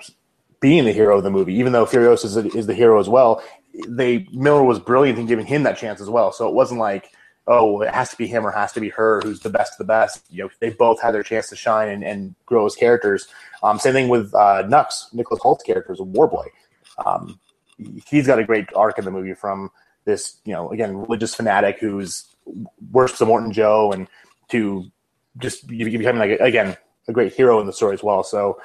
being 0.61 0.85
the 0.85 0.93
hero 0.93 1.17
of 1.17 1.23
the 1.23 1.31
movie. 1.31 1.53
Even 1.55 1.73
though 1.73 1.85
Furiosa 1.85 2.25
is, 2.25 2.37
is 2.37 2.67
the 2.67 2.73
hero 2.73 2.99
as 2.99 3.09
well, 3.09 3.43
they 3.87 4.25
Miller 4.31 4.63
was 4.63 4.79
brilliant 4.79 5.19
in 5.19 5.25
giving 5.25 5.45
him 5.45 5.63
that 5.63 5.77
chance 5.77 5.99
as 5.99 6.09
well. 6.09 6.31
So 6.31 6.47
it 6.47 6.53
wasn't 6.53 6.79
like 6.79 7.11
oh, 7.47 7.81
it 7.81 7.93
has 7.93 8.09
to 8.11 8.17
be 8.17 8.27
him 8.27 8.45
or 8.45 8.51
has 8.51 8.71
to 8.73 8.79
be 8.79 8.89
her 8.89 9.21
who's 9.21 9.39
the 9.39 9.49
best 9.49 9.73
of 9.73 9.77
the 9.79 9.83
best. 9.83 10.23
You 10.29 10.43
know, 10.43 10.49
they 10.59 10.69
both 10.69 11.01
had 11.01 11.13
their 11.13 11.23
chance 11.23 11.49
to 11.49 11.55
shine 11.55 11.89
and, 11.89 12.03
and 12.03 12.35
grow 12.45 12.65
as 12.65 12.75
characters. 12.75 13.27
Um, 13.63 13.79
same 13.79 13.93
thing 13.93 14.09
with 14.09 14.33
uh, 14.33 14.63
Nux, 14.67 15.09
Nicholas 15.13 15.41
Hoult's 15.41 15.63
character 15.63 15.91
as 15.91 15.99
a 15.99 16.03
Warboy. 16.03 16.45
Um, 17.05 17.39
he's 18.07 18.27
got 18.27 18.39
a 18.39 18.43
great 18.43 18.67
arc 18.75 18.97
in 18.97 19.05
the 19.05 19.11
movie 19.11 19.33
from 19.33 19.71
this, 20.05 20.37
you 20.45 20.53
know, 20.53 20.71
again, 20.71 20.97
religious 20.97 21.35
fanatic 21.35 21.79
who's 21.79 22.25
worships 22.91 23.19
Immortan 23.19 23.51
Joe 23.51 23.91
and 23.91 24.07
to 24.49 24.91
just 25.37 25.67
becoming 25.67 26.17
like 26.17 26.39
again 26.39 26.75
a 27.07 27.13
great 27.13 27.33
hero 27.33 27.59
in 27.59 27.65
the 27.65 27.73
story 27.73 27.93
as 27.93 28.03
well. 28.03 28.23
So 28.23 28.59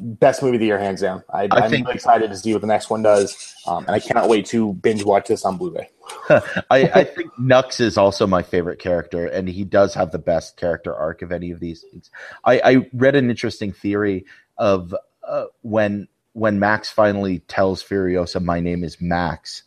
best 0.00 0.42
movie 0.42 0.56
of 0.56 0.60
the 0.60 0.66
year, 0.66 0.78
hands 0.78 1.00
down. 1.00 1.22
I, 1.30 1.44
am 1.44 1.70
really 1.70 1.92
excited 1.92 2.30
to 2.30 2.36
see 2.36 2.52
what 2.52 2.62
the 2.62 2.66
next 2.66 2.88
one 2.88 3.02
does, 3.02 3.54
um, 3.66 3.84
and 3.86 3.94
I 3.94 4.00
cannot 4.00 4.28
wait 4.28 4.46
to 4.46 4.72
binge 4.74 5.04
watch 5.04 5.28
this 5.28 5.44
on 5.44 5.58
Blu-ray. 5.58 5.90
I, 6.70 6.90
I, 6.94 7.04
think 7.04 7.38
Nux 7.38 7.78
is 7.78 7.98
also 7.98 8.26
my 8.26 8.42
favorite 8.42 8.78
character, 8.78 9.26
and 9.26 9.48
he 9.48 9.64
does 9.64 9.94
have 9.94 10.10
the 10.10 10.18
best 10.18 10.56
character 10.56 10.94
arc 10.94 11.20
of 11.22 11.32
any 11.32 11.50
of 11.50 11.60
these 11.60 11.82
things. 11.82 12.10
I, 12.44 12.60
I 12.64 12.88
read 12.94 13.14
an 13.14 13.28
interesting 13.28 13.72
theory 13.72 14.24
of 14.56 14.94
uh, 15.26 15.44
when 15.60 16.08
when 16.32 16.58
Max 16.58 16.88
finally 16.88 17.40
tells 17.40 17.82
Furiosa, 17.82 18.42
"My 18.42 18.60
name 18.60 18.84
is 18.84 19.00
Max," 19.00 19.62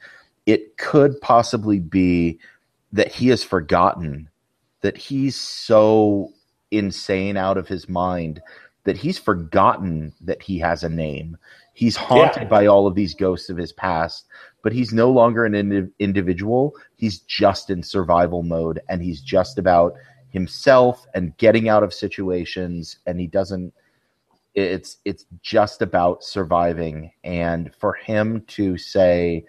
it 0.45 0.77
could 0.77 1.19
possibly 1.21 1.79
be 1.79 2.39
that 2.91 3.11
he 3.11 3.27
has 3.29 3.43
forgotten 3.43 4.29
that 4.81 4.97
he's 4.97 5.35
so 5.35 6.31
insane 6.71 7.37
out 7.37 7.57
of 7.57 7.67
his 7.67 7.89
mind 7.89 8.41
that 8.85 8.97
he's 8.97 9.17
forgotten 9.17 10.13
that 10.21 10.41
he 10.41 10.59
has 10.59 10.83
a 10.83 10.89
name. 10.89 11.37
He's 11.73 11.97
haunted 11.97 12.43
yeah. 12.43 12.49
by 12.49 12.67
all 12.67 12.87
of 12.87 12.95
these 12.95 13.13
ghosts 13.13 13.49
of 13.49 13.57
his 13.57 13.73
past, 13.73 14.25
but 14.61 14.71
he's 14.71 14.93
no 14.93 15.11
longer 15.11 15.43
an 15.43 15.55
ind- 15.55 15.91
individual. 15.99 16.73
He's 16.95 17.19
just 17.19 17.69
in 17.69 17.83
survival 17.83 18.43
mode 18.43 18.79
and 18.87 19.01
he's 19.01 19.21
just 19.21 19.57
about 19.57 19.95
himself 20.29 21.05
and 21.13 21.35
getting 21.37 21.67
out 21.67 21.83
of 21.83 21.93
situations 21.93 22.99
and 23.05 23.19
he 23.19 23.27
doesn't 23.27 23.73
it's 24.55 24.97
it's 25.05 25.25
just 25.41 25.81
about 25.81 26.23
surviving. 26.23 27.11
And 27.23 27.73
for 27.75 27.93
him 27.93 28.41
to 28.47 28.77
say 28.77 29.45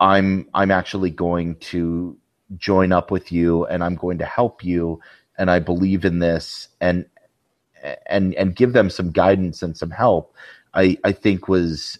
I'm 0.00 0.48
I'm 0.54 0.70
actually 0.70 1.10
going 1.10 1.56
to 1.56 2.16
join 2.56 2.92
up 2.92 3.10
with 3.10 3.32
you 3.32 3.66
and 3.66 3.82
I'm 3.84 3.96
going 3.96 4.18
to 4.18 4.24
help 4.26 4.64
you 4.64 5.00
and 5.38 5.50
I 5.50 5.58
believe 5.58 6.04
in 6.04 6.18
this 6.18 6.68
and 6.80 7.06
and 8.06 8.34
and 8.34 8.56
give 8.56 8.72
them 8.72 8.90
some 8.90 9.10
guidance 9.10 9.62
and 9.62 9.76
some 9.76 9.90
help, 9.90 10.34
I 10.74 10.98
I 11.04 11.12
think 11.12 11.48
was 11.48 11.98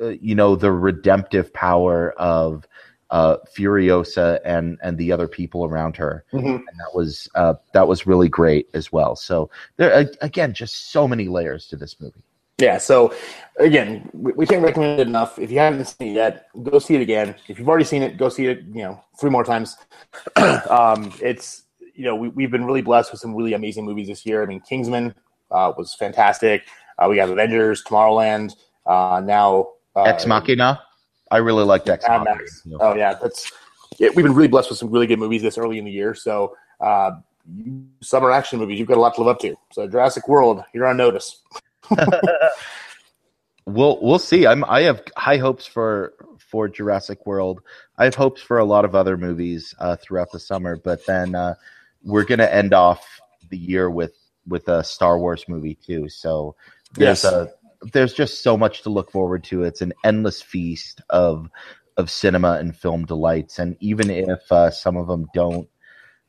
uh, 0.00 0.08
you 0.08 0.34
know 0.34 0.56
the 0.56 0.72
redemptive 0.72 1.52
power 1.52 2.12
of 2.12 2.66
uh, 3.10 3.36
Furiosa 3.56 4.40
and 4.44 4.78
and 4.82 4.98
the 4.98 5.12
other 5.12 5.28
people 5.28 5.64
around 5.64 5.96
her, 5.96 6.24
mm-hmm. 6.32 6.46
and 6.46 6.66
that 6.66 6.90
was 6.94 7.28
uh, 7.34 7.54
that 7.72 7.88
was 7.88 8.06
really 8.06 8.28
great 8.28 8.68
as 8.74 8.92
well. 8.92 9.16
So 9.16 9.50
there 9.76 10.08
again, 10.20 10.52
just 10.52 10.90
so 10.90 11.08
many 11.08 11.28
layers 11.28 11.66
to 11.68 11.76
this 11.76 12.00
movie. 12.00 12.22
Yeah. 12.58 12.78
So 12.78 13.14
again, 13.60 14.10
we, 14.12 14.32
we 14.32 14.46
can't 14.46 14.64
recommend 14.64 15.00
it 15.00 15.06
enough. 15.06 15.38
If 15.38 15.50
you 15.52 15.60
haven't 15.60 15.84
seen 15.84 16.08
it 16.08 16.14
yet, 16.14 16.48
go 16.64 16.80
see 16.80 16.96
it 16.96 17.00
again. 17.00 17.36
If 17.46 17.58
you've 17.58 17.68
already 17.68 17.84
seen 17.84 18.02
it, 18.02 18.16
go 18.16 18.28
see 18.28 18.46
it. 18.46 18.62
You 18.72 18.82
know, 18.82 19.04
three 19.20 19.30
more 19.30 19.44
times. 19.44 19.76
um, 20.36 21.12
it's 21.22 21.62
you 21.98 22.04
know, 22.04 22.14
we, 22.14 22.28
we've 22.28 22.50
been 22.50 22.64
really 22.64 22.80
blessed 22.80 23.10
with 23.10 23.20
some 23.20 23.34
really 23.34 23.54
amazing 23.54 23.84
movies 23.84 24.06
this 24.06 24.24
year. 24.24 24.42
I 24.42 24.46
mean, 24.46 24.60
Kingsman 24.60 25.14
uh, 25.50 25.72
was 25.76 25.94
fantastic. 25.94 26.62
Uh, 26.96 27.08
we 27.10 27.16
got 27.16 27.28
Avengers, 27.28 27.82
Tomorrowland. 27.84 28.54
Uh, 28.86 29.20
now, 29.24 29.70
uh, 29.96 30.04
Ex 30.04 30.24
Machina. 30.24 30.80
I 31.30 31.38
really 31.38 31.64
liked 31.64 31.88
Ex 31.88 32.04
Machina. 32.06 32.36
Oh 32.80 32.94
yeah, 32.94 33.14
that's 33.14 33.50
yeah, 33.98 34.10
we've 34.14 34.24
been 34.24 34.34
really 34.34 34.48
blessed 34.48 34.70
with 34.70 34.78
some 34.78 34.90
really 34.90 35.06
good 35.06 35.18
movies 35.18 35.42
this 35.42 35.58
early 35.58 35.78
in 35.78 35.84
the 35.84 35.90
year. 35.90 36.14
So 36.14 36.56
uh, 36.80 37.12
summer 38.02 38.30
action 38.30 38.58
movies, 38.58 38.78
you've 38.78 38.88
got 38.88 38.96
a 38.96 39.00
lot 39.00 39.14
to 39.16 39.22
live 39.22 39.36
up 39.36 39.40
to. 39.40 39.56
So 39.72 39.86
Jurassic 39.88 40.28
World, 40.28 40.62
you're 40.72 40.86
on 40.86 40.96
notice. 40.96 41.42
we'll 43.66 43.98
we'll 44.00 44.18
see. 44.18 44.46
I'm 44.46 44.64
I 44.64 44.82
have 44.82 45.02
high 45.16 45.38
hopes 45.38 45.66
for 45.66 46.14
for 46.38 46.68
Jurassic 46.68 47.26
World. 47.26 47.60
I 47.98 48.04
have 48.04 48.14
hopes 48.14 48.40
for 48.40 48.58
a 48.58 48.64
lot 48.64 48.84
of 48.84 48.94
other 48.94 49.16
movies 49.16 49.74
uh, 49.78 49.96
throughout 49.96 50.32
the 50.32 50.38
summer, 50.38 50.76
but 50.76 51.04
then 51.06 51.34
uh, 51.34 51.54
we're 52.02 52.24
going 52.24 52.38
to 52.38 52.52
end 52.52 52.72
off 52.72 53.06
the 53.50 53.58
year 53.58 53.90
with 53.90 54.14
with 54.46 54.68
a 54.68 54.82
Star 54.82 55.18
Wars 55.18 55.44
movie 55.48 55.74
too. 55.74 56.08
So 56.08 56.56
there's 56.94 57.22
yes. 57.22 57.32
a 57.32 57.52
there's 57.92 58.12
just 58.12 58.42
so 58.42 58.56
much 58.56 58.82
to 58.82 58.90
look 58.90 59.10
forward 59.10 59.44
to. 59.44 59.62
It's 59.62 59.80
an 59.80 59.92
endless 60.04 60.42
feast 60.42 61.00
of 61.10 61.48
of 61.96 62.10
cinema 62.10 62.52
and 62.52 62.76
film 62.76 63.04
delights, 63.04 63.58
and 63.58 63.76
even 63.80 64.08
if 64.10 64.40
uh, 64.52 64.70
some 64.70 64.96
of 64.96 65.08
them 65.08 65.26
don't 65.34 65.68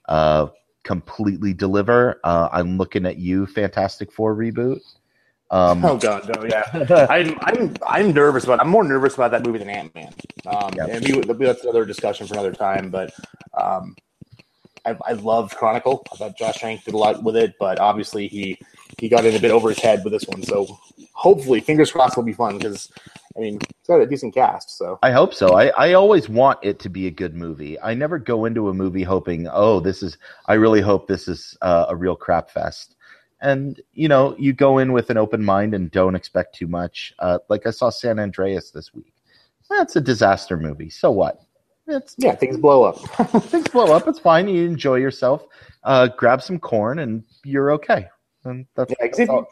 uh, 0.08 0.48
completely 0.84 1.54
deliver, 1.54 2.20
uh, 2.24 2.50
I'm 2.52 2.78
looking 2.78 3.06
at 3.06 3.18
you, 3.18 3.46
Fantastic 3.46 4.12
Four 4.12 4.36
reboot. 4.36 4.80
Um, 5.52 5.84
oh 5.84 5.98
God, 5.98 6.30
no, 6.36 6.46
yeah. 6.46 7.08
I'm, 7.10 7.38
I'm, 7.42 7.76
I'm 7.86 8.14
nervous 8.14 8.44
about. 8.44 8.62
I'm 8.62 8.70
more 8.70 8.84
nervous 8.84 9.16
about 9.16 9.32
that 9.32 9.46
movie 9.46 9.60
than 9.60 9.70
Ant 9.70 9.94
Man. 9.96 10.14
Um. 10.48 10.72
And 10.80 11.06
we, 11.06 11.46
that's 11.46 11.64
another 11.64 11.86
discussion 11.86 12.28
for 12.28 12.34
another 12.34 12.54
time. 12.54 12.90
But 12.90 13.12
um, 13.56 13.96
I, 14.86 14.96
I 15.06 15.14
loved 15.14 15.56
Chronicle. 15.56 16.06
I 16.12 16.16
thought 16.18 16.38
Josh 16.38 16.60
Trank 16.60 16.84
did 16.84 16.94
a 16.94 16.98
lot 16.98 17.24
with 17.24 17.36
it, 17.36 17.56
but 17.60 17.80
obviously 17.80 18.28
he 18.28 18.60
he 19.00 19.10
got 19.10 19.26
in 19.26 19.36
a 19.36 19.40
bit 19.40 19.52
over 19.52 19.70
his 19.70 19.80
head 19.80 20.04
with 20.04 20.14
this 20.14 20.26
one. 20.28 20.44
So 20.44 20.80
hopefully, 21.14 21.62
fingers 21.62 21.92
crossed, 21.92 22.18
will 22.18 22.24
be 22.24 22.34
fun 22.34 22.58
because 22.58 22.92
I 23.36 23.40
mean 23.40 23.56
it's 23.58 23.88
got 23.88 24.02
a 24.02 24.06
decent 24.06 24.34
cast. 24.34 24.78
So 24.78 25.00
I 25.02 25.12
hope 25.12 25.34
so. 25.34 25.56
I 25.56 25.68
I 25.70 25.94
always 25.94 26.30
want 26.30 26.60
it 26.62 26.80
to 26.80 26.90
be 26.90 27.08
a 27.08 27.12
good 27.12 27.36
movie. 27.36 27.80
I 27.80 27.94
never 27.94 28.20
go 28.20 28.46
into 28.46 28.70
a 28.70 28.74
movie 28.74 29.04
hoping, 29.04 29.48
oh, 29.52 29.80
this 29.80 30.04
is. 30.04 30.18
I 30.48 30.56
really 30.56 30.82
hope 30.82 31.08
this 31.08 31.28
is 31.28 31.58
uh, 31.62 31.86
a 31.90 31.96
real 31.96 32.16
crap 32.16 32.50
fest. 32.50 32.96
And 33.42 33.82
you 33.94 34.08
know, 34.08 34.36
you 34.38 34.54
go 34.54 34.80
in 34.80 34.92
with 34.92 35.10
an 35.10 35.18
open 35.18 35.44
mind 35.44 35.74
and 35.74 35.90
don't 35.92 36.16
expect 36.16 36.56
too 36.56 36.68
much. 36.68 37.14
Uh, 37.20 37.40
like 37.50 37.66
I 37.66 37.72
saw 37.72 37.90
San 37.90 38.20
Andreas 38.20 38.72
this 38.72 38.94
week. 38.94 39.14
That's 39.70 39.96
a 39.96 40.02
disaster 40.02 40.58
movie. 40.58 40.90
So 40.90 41.12
what? 41.12 41.42
It's 41.88 42.16
yeah, 42.18 42.36
things 42.36 42.58
blow 42.58 42.84
up. 42.84 42.98
things 43.44 43.68
blow 43.68 43.96
up. 43.96 44.08
It's 44.08 44.20
fine. 44.20 44.48
You 44.48 44.66
enjoy 44.66 44.96
yourself. 44.96 45.46
Uh, 45.84 46.08
grab 46.08 46.42
some 46.42 46.60
corn, 46.60 47.00
and 47.00 47.24
you're 47.44 47.72
okay. 47.72 48.08
And 48.46 48.66
that's, 48.76 48.92
yeah, 48.92 48.96
that's 49.02 49.20
if, 49.20 49.30
you, 49.30 49.48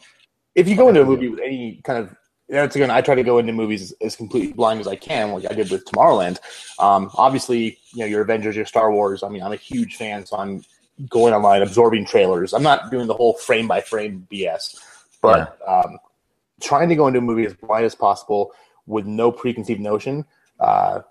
if 0.56 0.68
you 0.68 0.76
go 0.76 0.90
into 0.90 1.02
a 1.02 1.06
movie 1.06 1.30
with 1.30 1.40
any 1.40 1.82
kind 1.84 2.00
of 2.00 2.16
that's 2.50 2.76
again, 2.76 2.90
I 2.90 3.02
try 3.02 3.16
to 3.16 3.24
go 3.24 3.40
into 3.40 3.52
movies 3.52 3.82
as, 3.82 3.94
as, 4.02 4.16
completely 4.16 4.54
blind 4.54 4.80
as 4.80 4.88
I 4.88 4.96
can, 4.96 5.32
like 5.32 5.50
I 5.50 5.54
did 5.54 5.70
with 5.70 5.86
Tomorrowland. 5.86 6.40
Um, 6.80 7.12
obviously, 7.16 7.78
you 7.92 8.00
know, 8.00 8.06
your 8.06 8.22
Avengers, 8.22 8.56
your 8.56 8.66
Star 8.66 8.92
Wars. 8.92 9.22
I 9.22 9.30
mean, 9.30 9.44
I'm 9.44 9.52
a 9.52 9.58
huge 9.58 9.98
fan, 9.98 10.26
so 10.26 10.38
I'm 10.38 10.64
going 11.10 11.34
online, 11.34 11.62
absorbing 11.62 12.06
trailers. 12.06 12.54
I'm 12.54 12.64
not 12.64 12.90
doing 12.90 13.08
the 13.08 13.14
whole 13.14 13.34
frame 13.34 13.68
by 13.68 13.82
frame 13.82 14.28
BS, 14.32 14.80
but 15.22 15.58
yeah. 15.62 15.74
um, 15.74 15.98
trying 16.62 16.90
to 16.90 16.96
go 16.96 17.08
into 17.08 17.20
a 17.20 17.22
movie 17.22 17.46
as 17.46 17.54
blind 17.54 17.86
as 17.86 17.96
possible 17.96 18.54
with 18.86 19.06
no 19.06 19.32
preconceived 19.32 19.82
notion. 19.82 20.26
Uh, 20.60 21.02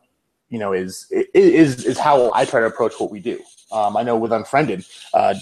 you 0.48 0.58
know, 0.58 0.72
is 0.72 1.06
is 1.34 1.84
is 1.84 1.98
how 1.98 2.32
I 2.32 2.44
try 2.44 2.60
to 2.60 2.66
approach 2.66 2.94
what 2.98 3.10
we 3.10 3.20
do. 3.20 3.40
Um, 3.72 3.96
I 3.96 4.02
know 4.02 4.16
with 4.16 4.32
Unfriended, 4.32 4.86
uh, 5.12 5.34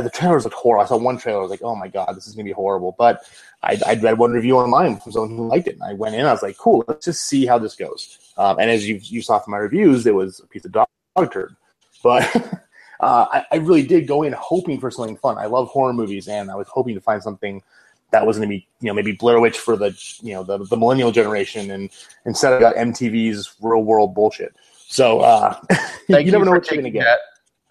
the 0.00 0.10
trailers 0.10 0.44
looked 0.44 0.56
horrible. 0.56 0.84
I 0.84 0.88
saw 0.88 0.96
one 0.96 1.18
trailer, 1.18 1.38
I 1.38 1.42
was 1.42 1.50
like, 1.50 1.62
oh 1.62 1.74
my 1.74 1.88
god, 1.88 2.14
this 2.14 2.26
is 2.26 2.34
gonna 2.34 2.44
be 2.44 2.52
horrible. 2.52 2.94
But 2.98 3.22
I, 3.62 3.78
I 3.86 3.94
read 3.94 4.18
one 4.18 4.32
review 4.32 4.56
online 4.56 4.98
from 4.98 5.12
someone 5.12 5.36
who 5.36 5.48
liked 5.48 5.68
it, 5.68 5.74
and 5.74 5.82
I 5.82 5.94
went 5.94 6.14
in. 6.14 6.26
I 6.26 6.32
was 6.32 6.42
like, 6.42 6.56
cool, 6.58 6.84
let's 6.86 7.04
just 7.04 7.26
see 7.26 7.46
how 7.46 7.58
this 7.58 7.74
goes. 7.74 8.18
Um, 8.36 8.58
and 8.58 8.70
as 8.70 8.88
you 8.88 9.00
you 9.02 9.22
saw 9.22 9.38
from 9.38 9.52
my 9.52 9.58
reviews, 9.58 10.06
it 10.06 10.14
was 10.14 10.40
a 10.40 10.46
piece 10.46 10.64
of 10.64 10.72
dog, 10.72 10.88
dog 11.16 11.32
turd. 11.32 11.56
But 12.02 12.34
uh, 13.00 13.26
I, 13.32 13.44
I 13.52 13.56
really 13.56 13.86
did 13.86 14.06
go 14.06 14.22
in 14.22 14.32
hoping 14.32 14.80
for 14.80 14.90
something 14.90 15.16
fun. 15.16 15.38
I 15.38 15.46
love 15.46 15.68
horror 15.68 15.92
movies, 15.92 16.28
and 16.28 16.50
I 16.50 16.54
was 16.54 16.68
hoping 16.68 16.94
to 16.94 17.00
find 17.00 17.22
something 17.22 17.62
that 18.10 18.26
was 18.26 18.36
going 18.36 18.48
to 18.48 18.54
be 18.54 18.66
you 18.80 18.88
know 18.88 18.94
maybe 18.94 19.12
Blair 19.12 19.40
Witch 19.40 19.58
for 19.58 19.76
the 19.76 19.96
you 20.22 20.34
know 20.34 20.44
the, 20.44 20.58
the 20.64 20.76
millennial 20.76 21.12
generation, 21.12 21.70
and 21.70 21.90
instead 22.24 22.52
I 22.52 22.60
got 22.60 22.76
MTV's 22.76 23.54
real 23.60 23.82
world 23.82 24.14
bullshit. 24.14 24.54
So 24.86 25.20
uh, 25.20 25.58
you 26.08 26.18
you, 26.18 26.32
never 26.32 26.44
know 26.44 26.52
what 26.52 26.70
you're 26.70 26.80
going 26.80 26.84
to 26.84 26.90
get. 26.90 27.04
that. 27.04 27.18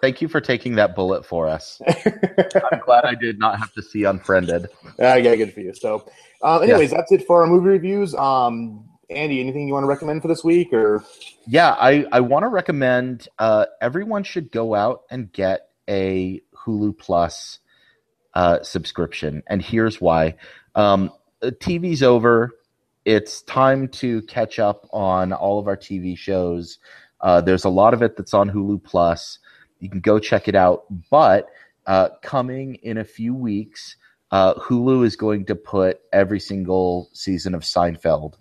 Thank 0.04 0.22
you 0.22 0.28
for 0.28 0.42
taking 0.42 0.76
that 0.76 0.98
bullet 0.98 1.26
for 1.26 1.48
us. 1.48 1.82
I'm 1.88 2.82
glad 2.86 3.06
I 3.06 3.16
did 3.16 3.40
not 3.40 3.58
have 3.58 3.72
to 3.76 3.82
see 3.82 4.04
Unfriended. 4.04 4.68
Uh, 5.00 5.16
yeah, 5.16 5.34
good 5.38 5.54
for 5.54 5.62
you. 5.62 5.74
So, 5.74 6.06
um, 6.42 6.62
anyways, 6.62 6.92
that's 6.92 7.10
it 7.14 7.26
for 7.26 7.40
our 7.40 7.48
movie 7.48 7.70
reviews. 7.70 8.14
Um, 8.14 8.84
Andy, 9.10 9.40
anything 9.40 9.66
you 9.66 9.72
want 9.74 9.86
to 9.86 9.88
recommend 9.88 10.22
for 10.22 10.28
this 10.28 10.44
week, 10.44 10.74
or 10.74 11.06
Yeah, 11.48 11.70
I, 11.72 12.06
I 12.12 12.20
want 12.20 12.44
to 12.44 12.50
recommend 12.50 13.30
uh, 13.40 13.68
everyone 13.80 14.26
should 14.26 14.52
go 14.52 14.76
out 14.76 15.04
and 15.10 15.32
get 15.32 15.70
a 15.90 16.42
Hulu 16.54 16.98
Plus 16.98 17.60
uh, 18.34 18.62
subscription. 18.62 19.42
And 19.48 19.62
here's 19.62 20.02
why 20.02 20.36
um, 20.76 21.12
uh, 21.42 21.52
TV's 21.62 22.04
over. 22.04 22.52
It's 23.06 23.42
time 23.44 23.88
to 23.88 24.22
catch 24.24 24.60
up 24.60 24.86
on 24.92 25.32
all 25.32 25.60
of 25.60 25.68
our 25.70 25.78
TV 25.78 26.18
shows. 26.18 26.80
Uh, 27.22 27.40
there's 27.40 27.64
a 27.64 27.70
lot 27.70 27.94
of 27.94 28.02
it 28.02 28.18
that's 28.18 28.34
on 28.34 28.52
Hulu 28.52 28.84
Plus. 28.84 29.40
You 29.84 29.90
can 29.90 30.00
go 30.00 30.18
check 30.18 30.48
it 30.48 30.56
out. 30.56 30.86
But 31.10 31.50
uh, 31.86 32.10
coming 32.22 32.76
in 32.76 32.98
a 32.98 33.04
few 33.04 33.36
weeks, 33.36 33.98
uh, 34.32 34.54
Hulu 34.54 35.06
is 35.06 35.18
going 35.18 35.46
to 35.48 35.56
put 35.56 36.00
every 36.14 36.40
single 36.40 37.10
season 37.12 37.54
of 37.54 37.62
Seinfeld 37.62 38.36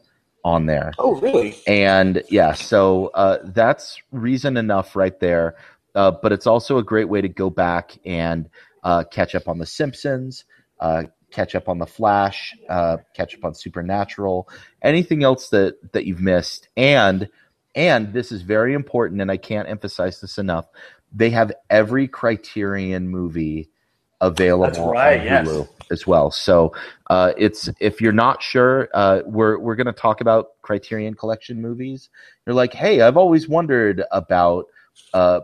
on 0.45 0.67
there. 0.67 0.93
oh, 0.99 1.17
really? 1.17 1.59
And 1.67 2.23
yeah, 2.29 2.53
so 2.53 3.09
uh, 3.15 3.39
that's 3.45 4.01
reason 4.13 4.57
enough 4.57 4.95
right 4.95 5.19
there. 5.19 5.57
Uh, 5.95 6.13
but 6.13 6.33
it's 6.33 6.47
also 6.47 6.79
a 6.79 6.83
great 6.83 7.09
way 7.09 7.21
to 7.21 7.29
go 7.29 7.51
back 7.51 7.99
and 8.05 8.49
uh, 8.85 9.05
catch 9.11 9.35
up 9.35 9.49
on 9.49 9.59
The 9.59 9.67
Simpsons, 9.67 10.45
uh, 10.81 11.05
catch 11.31 11.55
up 11.55 11.69
on 11.69 11.79
The 11.79 11.87
Flash, 11.87 12.55
uh, 12.69 12.99
catch 13.15 13.35
up 13.35 13.45
on 13.45 13.55
Supernatural, 13.55 14.49
anything 14.81 15.23
else 15.25 15.49
that 15.51 15.93
that 15.93 16.07
you've 16.07 16.21
missed. 16.21 16.69
And 16.77 17.29
and 17.75 18.13
this 18.13 18.33
is 18.33 18.43
very 18.43 18.75
important, 18.75 19.21
and 19.21 19.31
I 19.31 19.37
can't 19.37 19.69
emphasize 19.69 20.21
this 20.21 20.39
enough. 20.39 20.67
They 21.15 21.31
have 21.31 21.53
every 21.71 22.09
Criterion 22.09 23.09
movie 23.09 23.69
available 24.21 24.65
That's 24.65 24.79
right, 24.79 25.21
on 25.21 25.27
yes. 25.27 25.49
Hulu 25.49 25.69
as 25.91 26.07
well. 26.07 26.31
So 26.31 26.75
uh, 27.11 27.33
it's 27.37 27.69
if 27.81 28.01
you're 28.01 28.13
not 28.13 28.43
sure, 28.43 28.89
uh, 28.95 29.21
we're 29.27 29.59
we're 29.59 29.77
going 29.77 29.87
to 29.87 29.93
talk 29.93 30.21
about 30.21 30.61
Criterion 30.63 31.15
Collection 31.15 31.61
movies. 31.61 32.09
You're 32.47 32.55
like, 32.55 32.73
hey, 32.73 33.03
I've 33.03 33.17
always 33.17 33.49
wondered 33.49 34.03
about 34.11 34.67
uh, 35.13 35.41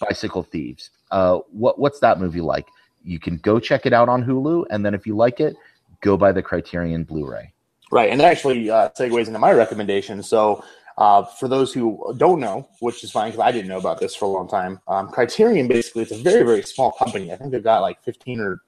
Bicycle 0.00 0.42
Thieves. 0.42 0.90
Uh, 1.10 1.38
what 1.50 1.78
what's 1.78 2.00
that 2.00 2.20
movie 2.20 2.40
like? 2.40 2.66
You 3.02 3.18
can 3.18 3.38
go 3.38 3.58
check 3.60 3.86
it 3.86 3.92
out 3.92 4.08
on 4.08 4.24
Hulu, 4.24 4.66
and 4.70 4.84
then 4.84 4.92
if 4.92 5.06
you 5.06 5.16
like 5.16 5.40
it, 5.40 5.56
go 6.00 6.16
buy 6.16 6.32
the 6.32 6.42
Criterion 6.42 7.04
Blu-ray. 7.04 7.52
Right, 7.92 8.10
and 8.10 8.18
that 8.18 8.26
actually 8.26 8.68
uh, 8.68 8.88
segues 8.98 9.28
into 9.28 9.38
my 9.38 9.52
recommendation. 9.52 10.22
So, 10.24 10.64
uh, 10.98 11.24
for 11.24 11.48
those 11.48 11.72
who 11.72 12.14
don't 12.16 12.40
know, 12.40 12.68
which 12.80 13.04
is 13.04 13.10
fine 13.10 13.30
because 13.30 13.44
I 13.44 13.52
didn't 13.52 13.68
know 13.68 13.78
about 13.78 14.00
this 14.00 14.14
for 14.14 14.24
a 14.24 14.28
long 14.28 14.48
time, 14.48 14.80
um, 14.88 15.08
Criterion 15.08 15.68
basically 15.68 16.02
it's 16.02 16.12
a 16.12 16.22
very 16.22 16.42
very 16.42 16.62
small 16.62 16.92
company. 16.92 17.32
I 17.32 17.36
think 17.36 17.52
they've 17.52 17.62
got 17.62 17.82
like 17.82 18.02
fifteen 18.02 18.40
or 18.40 18.62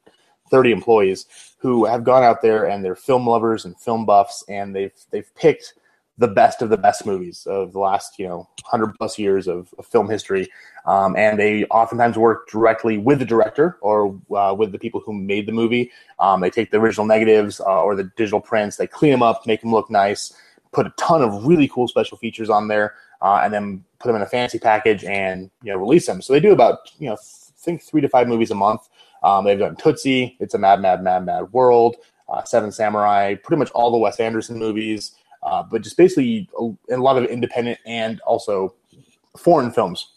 thirty 0.51 0.71
employees 0.73 1.27
who 1.59 1.85
have 1.85 2.05
gone 2.05 2.23
out 2.23 2.43
there 2.43 2.67
and 2.67 2.85
they're 2.85 2.97
film 2.97 3.27
lovers 3.27 3.65
and 3.65 3.79
film 3.79 4.05
buffs, 4.05 4.45
and 4.49 4.75
they've 4.75 4.93
they've 5.11 5.35
picked 5.35 5.75
the 6.19 6.29
best 6.29 6.63
of 6.63 6.69
the 6.69 6.77
best 6.77 7.07
movies 7.07 7.47
of 7.47 7.73
the 7.73 7.79
last 7.79 8.19
you 8.19 8.27
know 8.27 8.47
hundred 8.65 8.93
plus 8.97 9.19
years 9.19 9.47
of, 9.49 9.73
of 9.79 9.87
film 9.87 10.11
history, 10.11 10.49
um, 10.85 11.17
and 11.17 11.39
they 11.39 11.65
oftentimes 11.67 12.19
work 12.19 12.49
directly 12.51 12.99
with 12.99 13.21
the 13.21 13.25
director 13.25 13.79
or 13.81 14.21
uh, 14.37 14.53
with 14.53 14.73
the 14.73 14.79
people 14.79 15.01
who 15.01 15.15
made 15.15 15.47
the 15.47 15.53
movie. 15.53 15.91
Um, 16.19 16.41
they 16.41 16.51
take 16.51 16.71
the 16.73 16.79
original 16.79 17.07
negatives 17.07 17.61
uh, 17.61 17.83
or 17.83 17.95
the 17.95 18.05
digital 18.17 18.41
prints, 18.41 18.77
they 18.77 18.87
clean 18.87 19.13
them 19.13 19.23
up, 19.23 19.47
make 19.47 19.63
them 19.63 19.71
look 19.71 19.89
nice, 19.91 20.35
put 20.73 20.87
a 20.87 20.93
ton 20.97 21.23
of 21.23 21.47
really 21.47 21.69
cool 21.69 21.89
special 21.89 22.19
features 22.19 22.51
on 22.51 22.69
there, 22.69 22.95
uh, 23.23 23.41
and 23.43 23.53
then 23.53 23.85
put 23.99 24.09
them 24.09 24.17
in 24.17 24.23
a 24.23 24.27
fancy 24.27 24.59
package 24.59 25.05
and 25.05 25.51
you 25.63 25.73
know 25.73 25.79
release 25.79 26.07
them. 26.07 26.23
So 26.23 26.33
they 26.33 26.41
do 26.41 26.53
about 26.53 26.91
you 26.99 27.09
know 27.09 27.17
think 27.59 27.83
three 27.83 28.01
to 28.01 28.09
five 28.09 28.29
movies 28.29 28.51
a 28.51 28.55
month. 28.55 28.89
Um, 29.23 29.45
they've 29.45 29.59
done 29.59 29.77
Tootsie, 29.77 30.37
It's 30.39 30.55
a 30.55 30.59
Mad 30.59 30.81
Mad 30.81 31.03
Mad 31.03 31.25
Mad 31.25 31.53
World, 31.53 31.97
uh, 32.29 32.45
Seven 32.45 32.71
Samurai, 32.71 33.35
pretty 33.35 33.59
much 33.59 33.71
all 33.73 33.91
the 33.91 33.99
Wes 33.99 34.21
Anderson 34.21 34.59
movies, 34.59 35.13
uh, 35.43 35.63
but 35.63 35.83
just 35.83 35.97
basically 35.97 36.49
a, 36.59 36.95
a 36.95 36.97
lot 36.97 37.19
of 37.19 37.25
independent 37.25 37.79
and 37.85 38.21
also 38.21 38.75
foreign 39.37 39.71
films 39.71 40.13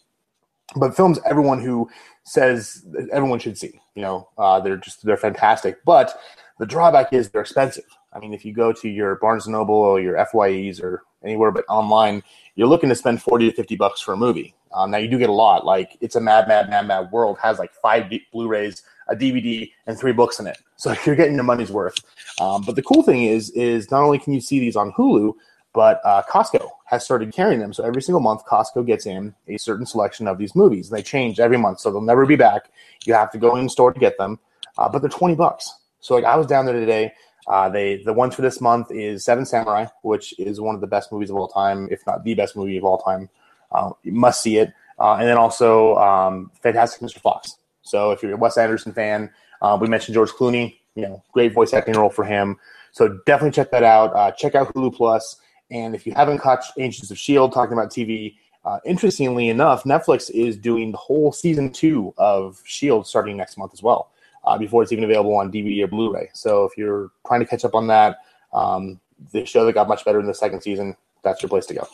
but 0.76 0.96
films 0.96 1.20
everyone 1.26 1.62
who 1.62 1.90
says 2.24 2.86
everyone 3.12 3.40
should 3.40 3.58
see. 3.58 3.80
You 3.96 4.02
know, 4.02 4.30
uh, 4.38 4.60
they're 4.60 4.78
just 4.78 5.04
they're 5.04 5.18
fantastic. 5.18 5.84
But 5.86 6.18
the 6.62 6.68
drawback 6.68 7.12
is 7.12 7.32
they're 7.32 7.42
expensive. 7.42 7.86
I 8.14 8.20
mean, 8.20 8.36
if 8.36 8.46
you 8.46 8.54
go 8.54 8.72
to 8.72 8.88
your 8.88 9.16
Barnes 9.16 9.48
and 9.48 9.54
Noble 9.54 9.74
or 9.74 10.00
your 10.00 10.16
FYEs 10.18 10.80
or 10.80 11.02
anywhere 11.24 11.50
but 11.50 11.66
online, 11.68 12.22
you're 12.54 12.68
looking 12.68 12.90
to 12.90 12.94
spend 12.94 13.20
forty 13.20 13.50
to 13.50 13.56
fifty 13.56 13.76
bucks 13.76 14.00
for 14.00 14.14
a 14.14 14.18
movie. 14.18 14.54
Um, 14.72 14.92
now 14.92 15.00
you 15.00 15.08
do 15.08 15.18
get 15.18 15.30
a 15.30 15.34
lot. 15.34 15.66
Like 15.66 15.98
it's 16.02 16.16
a 16.16 16.22
Mad 16.22 16.48
Mad 16.48 16.70
Mad 16.70 16.86
Mad 16.86 17.12
World 17.12 17.40
has 17.42 17.58
like 17.58 17.74
five 17.74 18.12
B- 18.12 18.28
Blu-rays, 18.32 18.84
a 19.08 19.16
DVD, 19.16 19.72
and 19.88 19.98
three 19.98 20.12
books 20.12 20.40
in 20.40 20.46
it. 20.46 20.60
So 20.76 20.94
you're 21.08 21.16
getting 21.16 21.34
your 21.34 21.44
money's 21.44 21.72
worth. 21.72 21.98
Um, 22.40 22.62
but 22.62 22.76
the 22.76 22.84
cool 22.84 23.02
thing 23.02 23.24
is, 23.24 23.50
is 23.52 23.90
not 23.90 24.04
only 24.04 24.20
can 24.20 24.32
you 24.32 24.40
see 24.40 24.60
these 24.60 24.76
on 24.76 24.92
Hulu, 24.92 25.34
but 25.74 26.00
uh, 26.06 26.22
Costco 26.30 26.70
has 26.86 27.04
started 27.04 27.34
carrying 27.34 27.60
them. 27.60 27.74
So 27.74 27.84
every 27.84 28.04
single 28.04 28.22
month, 28.22 28.46
Costco 28.46 28.86
gets 28.86 29.08
in 29.08 29.34
a 29.48 29.58
certain 29.58 29.88
selection 29.88 30.28
of 30.28 30.38
these 30.38 30.56
movies. 30.56 30.92
And 30.92 31.00
they 31.00 31.02
change 31.02 31.40
every 31.40 31.58
month, 31.58 31.80
so 31.80 31.90
they'll 31.90 32.02
never 32.02 32.28
be 32.28 32.36
back. 32.36 32.70
You 33.06 33.16
have 33.16 33.32
to 33.32 33.40
go 33.40 33.56
in 33.56 33.68
store 33.68 33.92
to 33.92 34.00
get 34.00 34.20
them, 34.20 34.38
uh, 34.78 34.88
but 34.90 35.00
they're 35.02 35.10
twenty 35.10 35.34
bucks. 35.34 35.81
So 36.02 36.16
like 36.16 36.26
I 36.26 36.36
was 36.36 36.48
down 36.48 36.66
there 36.66 36.80
today. 36.80 37.14
Uh, 37.48 37.70
they 37.70 38.04
the 38.04 38.14
one 38.14 38.30
for 38.30 38.42
this 38.42 38.62
month 38.62 38.92
is 38.92 39.26
Seven 39.26 39.46
Samurai, 39.46 39.88
which 40.04 40.38
is 40.40 40.62
one 40.62 40.76
of 40.76 40.82
the 40.82 40.88
best 40.88 41.12
movies 41.12 41.30
of 41.30 41.38
all 41.38 41.48
time, 41.48 41.88
if 41.90 42.06
not 42.06 42.24
the 42.24 42.36
best 42.36 42.56
movie 42.56 42.78
of 42.78 42.84
all 42.84 43.00
time. 43.00 43.30
Uh, 43.72 43.92
you 44.04 44.12
must 44.12 44.42
see 44.42 44.58
it. 44.58 44.74
Uh, 45.00 45.16
and 45.16 45.28
then 45.28 45.38
also 45.38 45.96
um, 45.96 46.52
Fantastic 46.62 47.02
Mr. 47.02 47.20
Fox. 47.20 47.58
So 47.82 48.12
if 48.12 48.22
you're 48.22 48.34
a 48.34 48.38
Wes 48.38 48.58
Anderson 48.58 48.94
fan, 48.94 49.32
uh, 49.62 49.78
we 49.80 49.88
mentioned 49.88 50.14
George 50.14 50.30
Clooney. 50.32 50.78
You 50.96 51.04
know, 51.04 51.24
great 51.32 51.54
voice 51.54 51.74
acting 51.74 51.96
role 51.96 52.10
for 52.10 52.26
him. 52.26 52.58
So 52.92 53.20
definitely 53.26 53.52
check 53.52 53.72
that 53.72 53.84
out. 53.84 54.16
Uh, 54.16 54.32
check 54.32 54.56
out 54.56 54.74
Hulu 54.74 54.94
Plus. 54.94 55.38
And 55.72 55.96
if 55.96 56.06
you 56.06 56.14
haven't 56.14 56.40
caught 56.40 56.64
Agents 56.78 57.10
of 57.10 57.18
Shield 57.18 57.54
talking 57.54 57.74
about 57.74 57.90
TV, 57.90 58.36
uh, 58.66 58.80
interestingly 58.86 59.50
enough, 59.50 59.84
Netflix 59.84 60.30
is 60.30 60.58
doing 60.58 60.92
the 60.92 60.98
whole 60.98 61.32
season 61.32 61.72
two 61.72 62.14
of 62.18 62.62
Shield 62.66 63.08
starting 63.08 63.38
next 63.38 63.58
month 63.58 63.72
as 63.74 63.82
well, 63.82 64.12
uh, 64.44 64.58
before 64.58 64.84
it's 64.84 64.92
even 64.92 65.04
available 65.04 65.36
on 65.36 65.52
DVD 65.52 65.84
or 65.84 65.88
Blu-ray. 65.88 66.30
So 66.34 66.66
if 66.66 66.78
you're 66.78 67.12
trying 67.28 67.42
to 67.42 67.46
catch 67.46 67.66
up 67.66 67.76
on 67.76 67.88
that, 67.88 68.18
um, 68.54 69.00
the 69.32 69.46
show 69.46 69.66
that 69.66 69.74
got 69.74 69.88
much 69.88 70.04
better 70.04 70.20
in 70.20 70.26
the 70.26 70.34
second 70.34 70.62
season, 70.62 70.96
that's 71.24 71.42
your 71.42 71.50
place 71.50 71.66
to 71.68 71.74
go. 71.76 71.88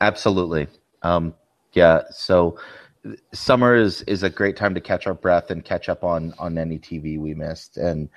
Absolutely. 0.00 0.66
Um, 1.02 1.34
yeah. 1.72 2.02
So 2.10 2.58
summer 3.32 3.74
is 3.74 4.02
is 4.02 4.22
a 4.22 4.30
great 4.30 4.56
time 4.56 4.74
to 4.74 4.80
catch 4.80 5.06
our 5.06 5.14
breath 5.14 5.50
and 5.50 5.64
catch 5.64 5.88
up 5.88 6.04
on 6.04 6.34
on 6.38 6.58
any 6.58 6.78
TV 6.78 7.18
we 7.18 7.34
missed. 7.34 7.76
And 7.76 8.08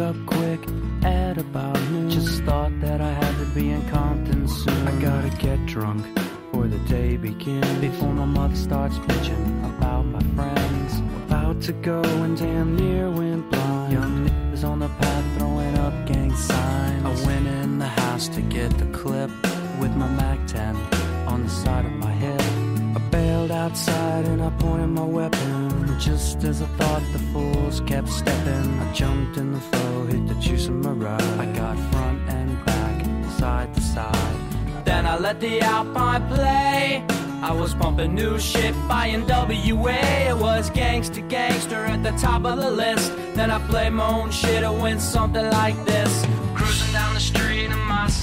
Up 0.00 0.16
quick 0.24 0.60
at 1.02 1.36
about 1.36 1.78
noon. 1.90 2.10
Just 2.10 2.42
thought 2.44 2.72
that 2.80 3.00
I 3.00 3.12
had 3.12 3.38
to 3.38 3.44
be 3.54 3.70
in 3.70 3.86
Compton 3.90 4.48
soon. 4.48 4.88
I 4.88 5.00
gotta 5.00 5.30
get 5.36 5.64
drunk 5.66 6.02
before 6.14 6.68
the 6.68 6.78
day 6.80 7.16
begins. 7.16 7.78
Before 7.80 8.12
my 8.12 8.24
mother 8.24 8.56
starts 8.56 8.96
bitching 8.98 9.64
about 9.76 10.06
my 10.06 10.22
friends. 10.34 10.98
About 11.26 11.60
to 11.62 11.72
go 11.72 12.02
and 12.02 12.36
damn 12.36 12.76
near 12.76 13.10
went 13.10 13.50
blind. 13.50 13.92
Young 13.92 14.28
niggas 14.28 14.64
on 14.64 14.78
the 14.78 14.88
path 14.88 15.38
throwing 15.38 15.76
up 15.78 15.94
gang 16.06 16.34
signs. 16.34 17.04
I 17.04 17.26
went 17.26 17.46
in 17.46 17.78
the 17.78 17.88
house 18.02 18.28
to 18.28 18.40
get 18.40 18.70
the 18.78 18.86
clip 18.86 19.30
with 19.78 19.94
my 19.96 20.08
Mac 20.08 20.46
10 20.46 20.76
on 21.26 21.42
the 21.44 21.50
side 21.50 21.84
of 21.84 21.92
outside 23.70 24.24
and 24.24 24.42
I 24.42 24.50
pointed 24.58 24.88
my 24.88 25.04
weapon. 25.04 25.98
Just 26.00 26.42
as 26.42 26.60
I 26.60 26.66
thought 26.78 27.02
the 27.12 27.20
fools 27.32 27.80
kept 27.82 28.08
stepping, 28.08 28.80
I 28.80 28.92
jumped 28.92 29.36
in 29.36 29.52
the 29.52 29.60
flow, 29.60 30.06
hit 30.06 30.26
the 30.26 30.34
juice 30.34 30.66
in 30.66 30.80
my 30.80 30.90
ride. 30.90 31.22
I 31.38 31.46
got 31.52 31.76
front 31.92 32.20
and 32.28 32.64
back, 32.64 32.96
side 33.38 33.72
to 33.74 33.80
side. 33.80 34.36
Then 34.84 35.06
I 35.06 35.16
let 35.18 35.40
the 35.40 35.60
Alpine 35.60 36.26
play. 36.26 37.04
I 37.42 37.52
was 37.52 37.74
pumping 37.74 38.14
new 38.14 38.38
shit 38.40 38.74
by 38.88 39.10
NWA. 39.10 40.30
It 40.30 40.36
was 40.36 40.68
gangster 40.70 41.22
gangster 41.22 41.84
at 41.86 42.02
the 42.02 42.12
top 42.12 42.44
of 42.44 42.56
the 42.58 42.70
list. 42.70 43.12
Then 43.34 43.50
I 43.52 43.58
played 43.68 43.92
my 43.92 44.06
own 44.06 44.30
shit. 44.32 44.64
It 44.64 44.72
went 44.72 45.00
something 45.00 45.48
like 45.50 45.78
this. 45.84 46.12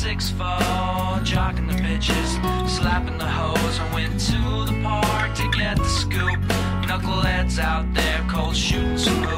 Six 0.08 0.30
four, 0.30 1.20
jocking 1.32 1.68
the 1.68 1.78
bitches, 1.84 2.30
slapping 2.70 3.18
the 3.18 3.26
hoes. 3.26 3.78
I 3.78 3.94
went 3.94 4.18
to 4.32 4.72
the 4.72 4.80
park 4.82 5.36
to 5.36 5.50
get 5.52 5.76
the 5.76 5.84
scoop. 5.84 6.40
Knuckleheads 6.88 7.60
out 7.60 7.94
there, 7.94 8.26
cold 8.30 8.56
shooting 8.56 8.98
some. 8.98 9.37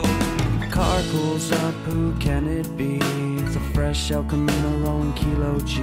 Up, 1.51 1.73
who 1.85 2.13
can 2.19 2.47
it 2.47 2.77
be? 2.77 2.99
It's 3.41 3.55
a 3.55 3.59
fresh 3.73 4.11
El 4.11 4.23
Camino 4.23 4.69
rolling 4.85 5.13
Kilo 5.13 5.59
G. 5.61 5.81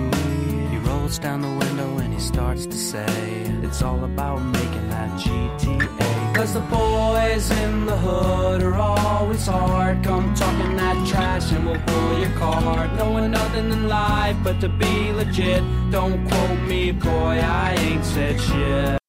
He 0.71 0.79
rolls 0.79 1.19
down 1.19 1.41
the 1.43 1.49
window 1.49 1.99
and 1.99 2.15
he 2.15 2.21
starts 2.21 2.67
to 2.67 2.77
say, 2.77 3.07
It's 3.65 3.83
all 3.83 4.05
about 4.05 4.39
making 4.39 4.89
that 4.91 5.11
GTA. 5.19 6.35
Cause 6.37 6.55
the 6.55 6.61
boys 6.61 7.51
in 7.51 7.87
the 7.87 7.97
hood 7.97 8.63
are 8.63 8.75
always 8.75 9.45
hard. 9.47 10.05
Come 10.05 10.35
talking 10.35 10.77
that 10.77 11.09
trash 11.09 11.51
and 11.51 11.67
we'll 11.67 11.81
pull 11.81 12.19
your 12.21 12.31
card. 12.39 12.93
Knowing 12.97 13.33
nothing 13.33 13.73
in 13.73 13.89
life 13.89 14.37
but 14.45 14.61
to 14.61 14.69
be 14.69 15.11
legit. 15.13 15.65
Don't 15.91 16.29
quote 16.29 16.61
me, 16.61 16.93
boy, 16.93 17.41
I 17.43 17.75
ain't 17.79 18.05
said 18.05 18.41
shit. 18.41 19.06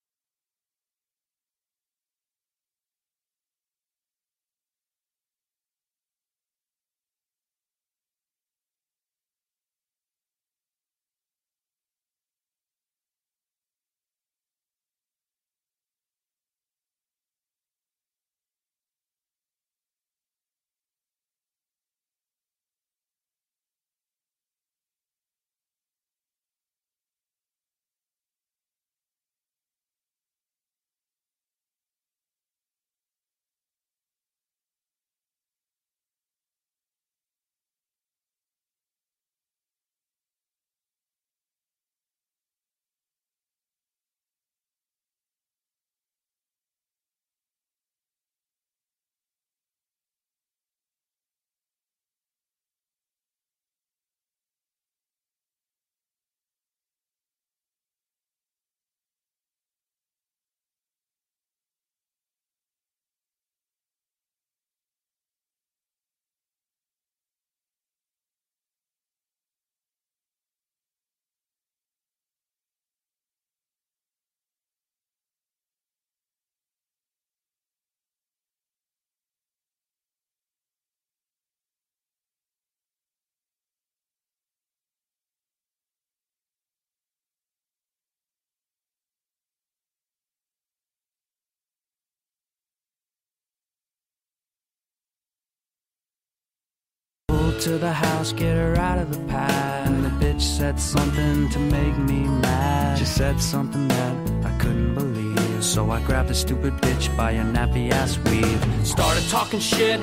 To 97.67 97.77
the 97.77 97.91
house, 97.91 98.31
get 98.31 98.55
her 98.55 98.77
out 98.77 98.97
of 98.97 99.11
the 99.11 99.19
pad. 99.27 99.87
And 99.87 100.05
the 100.05 100.25
bitch 100.25 100.41
said 100.41 100.79
something 100.79 101.49
to 101.49 101.59
make 101.59 101.97
me 101.97 102.21
mad. 102.23 102.97
She 102.97 103.05
said 103.05 103.41
something 103.41 103.89
that 103.89 104.15
I 104.45 104.57
couldn't 104.57 104.95
believe. 104.95 105.63
So 105.63 105.91
I 105.91 105.99
grabbed 106.01 106.29
the 106.29 106.35
stupid 106.35 106.73
bitch 106.75 107.05
by 107.17 107.33
her 107.33 107.43
nappy 107.43 107.91
ass 107.91 108.17
weave. 108.19 108.87
Started 108.87 109.27
talking 109.29 109.59
shit, 109.59 109.99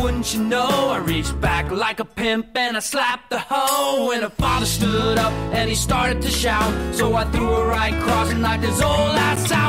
wouldn't 0.00 0.32
you 0.32 0.44
know? 0.44 0.90
I 0.96 0.98
reached 0.98 1.40
back 1.40 1.70
like 1.72 1.98
a 1.98 2.04
pimp 2.04 2.56
and 2.56 2.76
I 2.76 2.80
slapped 2.80 3.30
the 3.30 3.40
hoe. 3.40 4.12
And 4.12 4.22
her 4.22 4.30
father 4.30 4.66
stood 4.66 5.18
up 5.18 5.32
and 5.52 5.68
he 5.68 5.74
started 5.74 6.22
to 6.22 6.28
shout. 6.28 6.72
So 6.94 7.14
I 7.14 7.24
threw 7.32 7.48
her 7.48 7.66
right 7.66 7.94
cross 8.02 8.30
and 8.30 8.42
knocked 8.42 8.64
his 8.64 8.80
old 8.80 9.16
ass 9.28 9.50
out. 9.50 9.68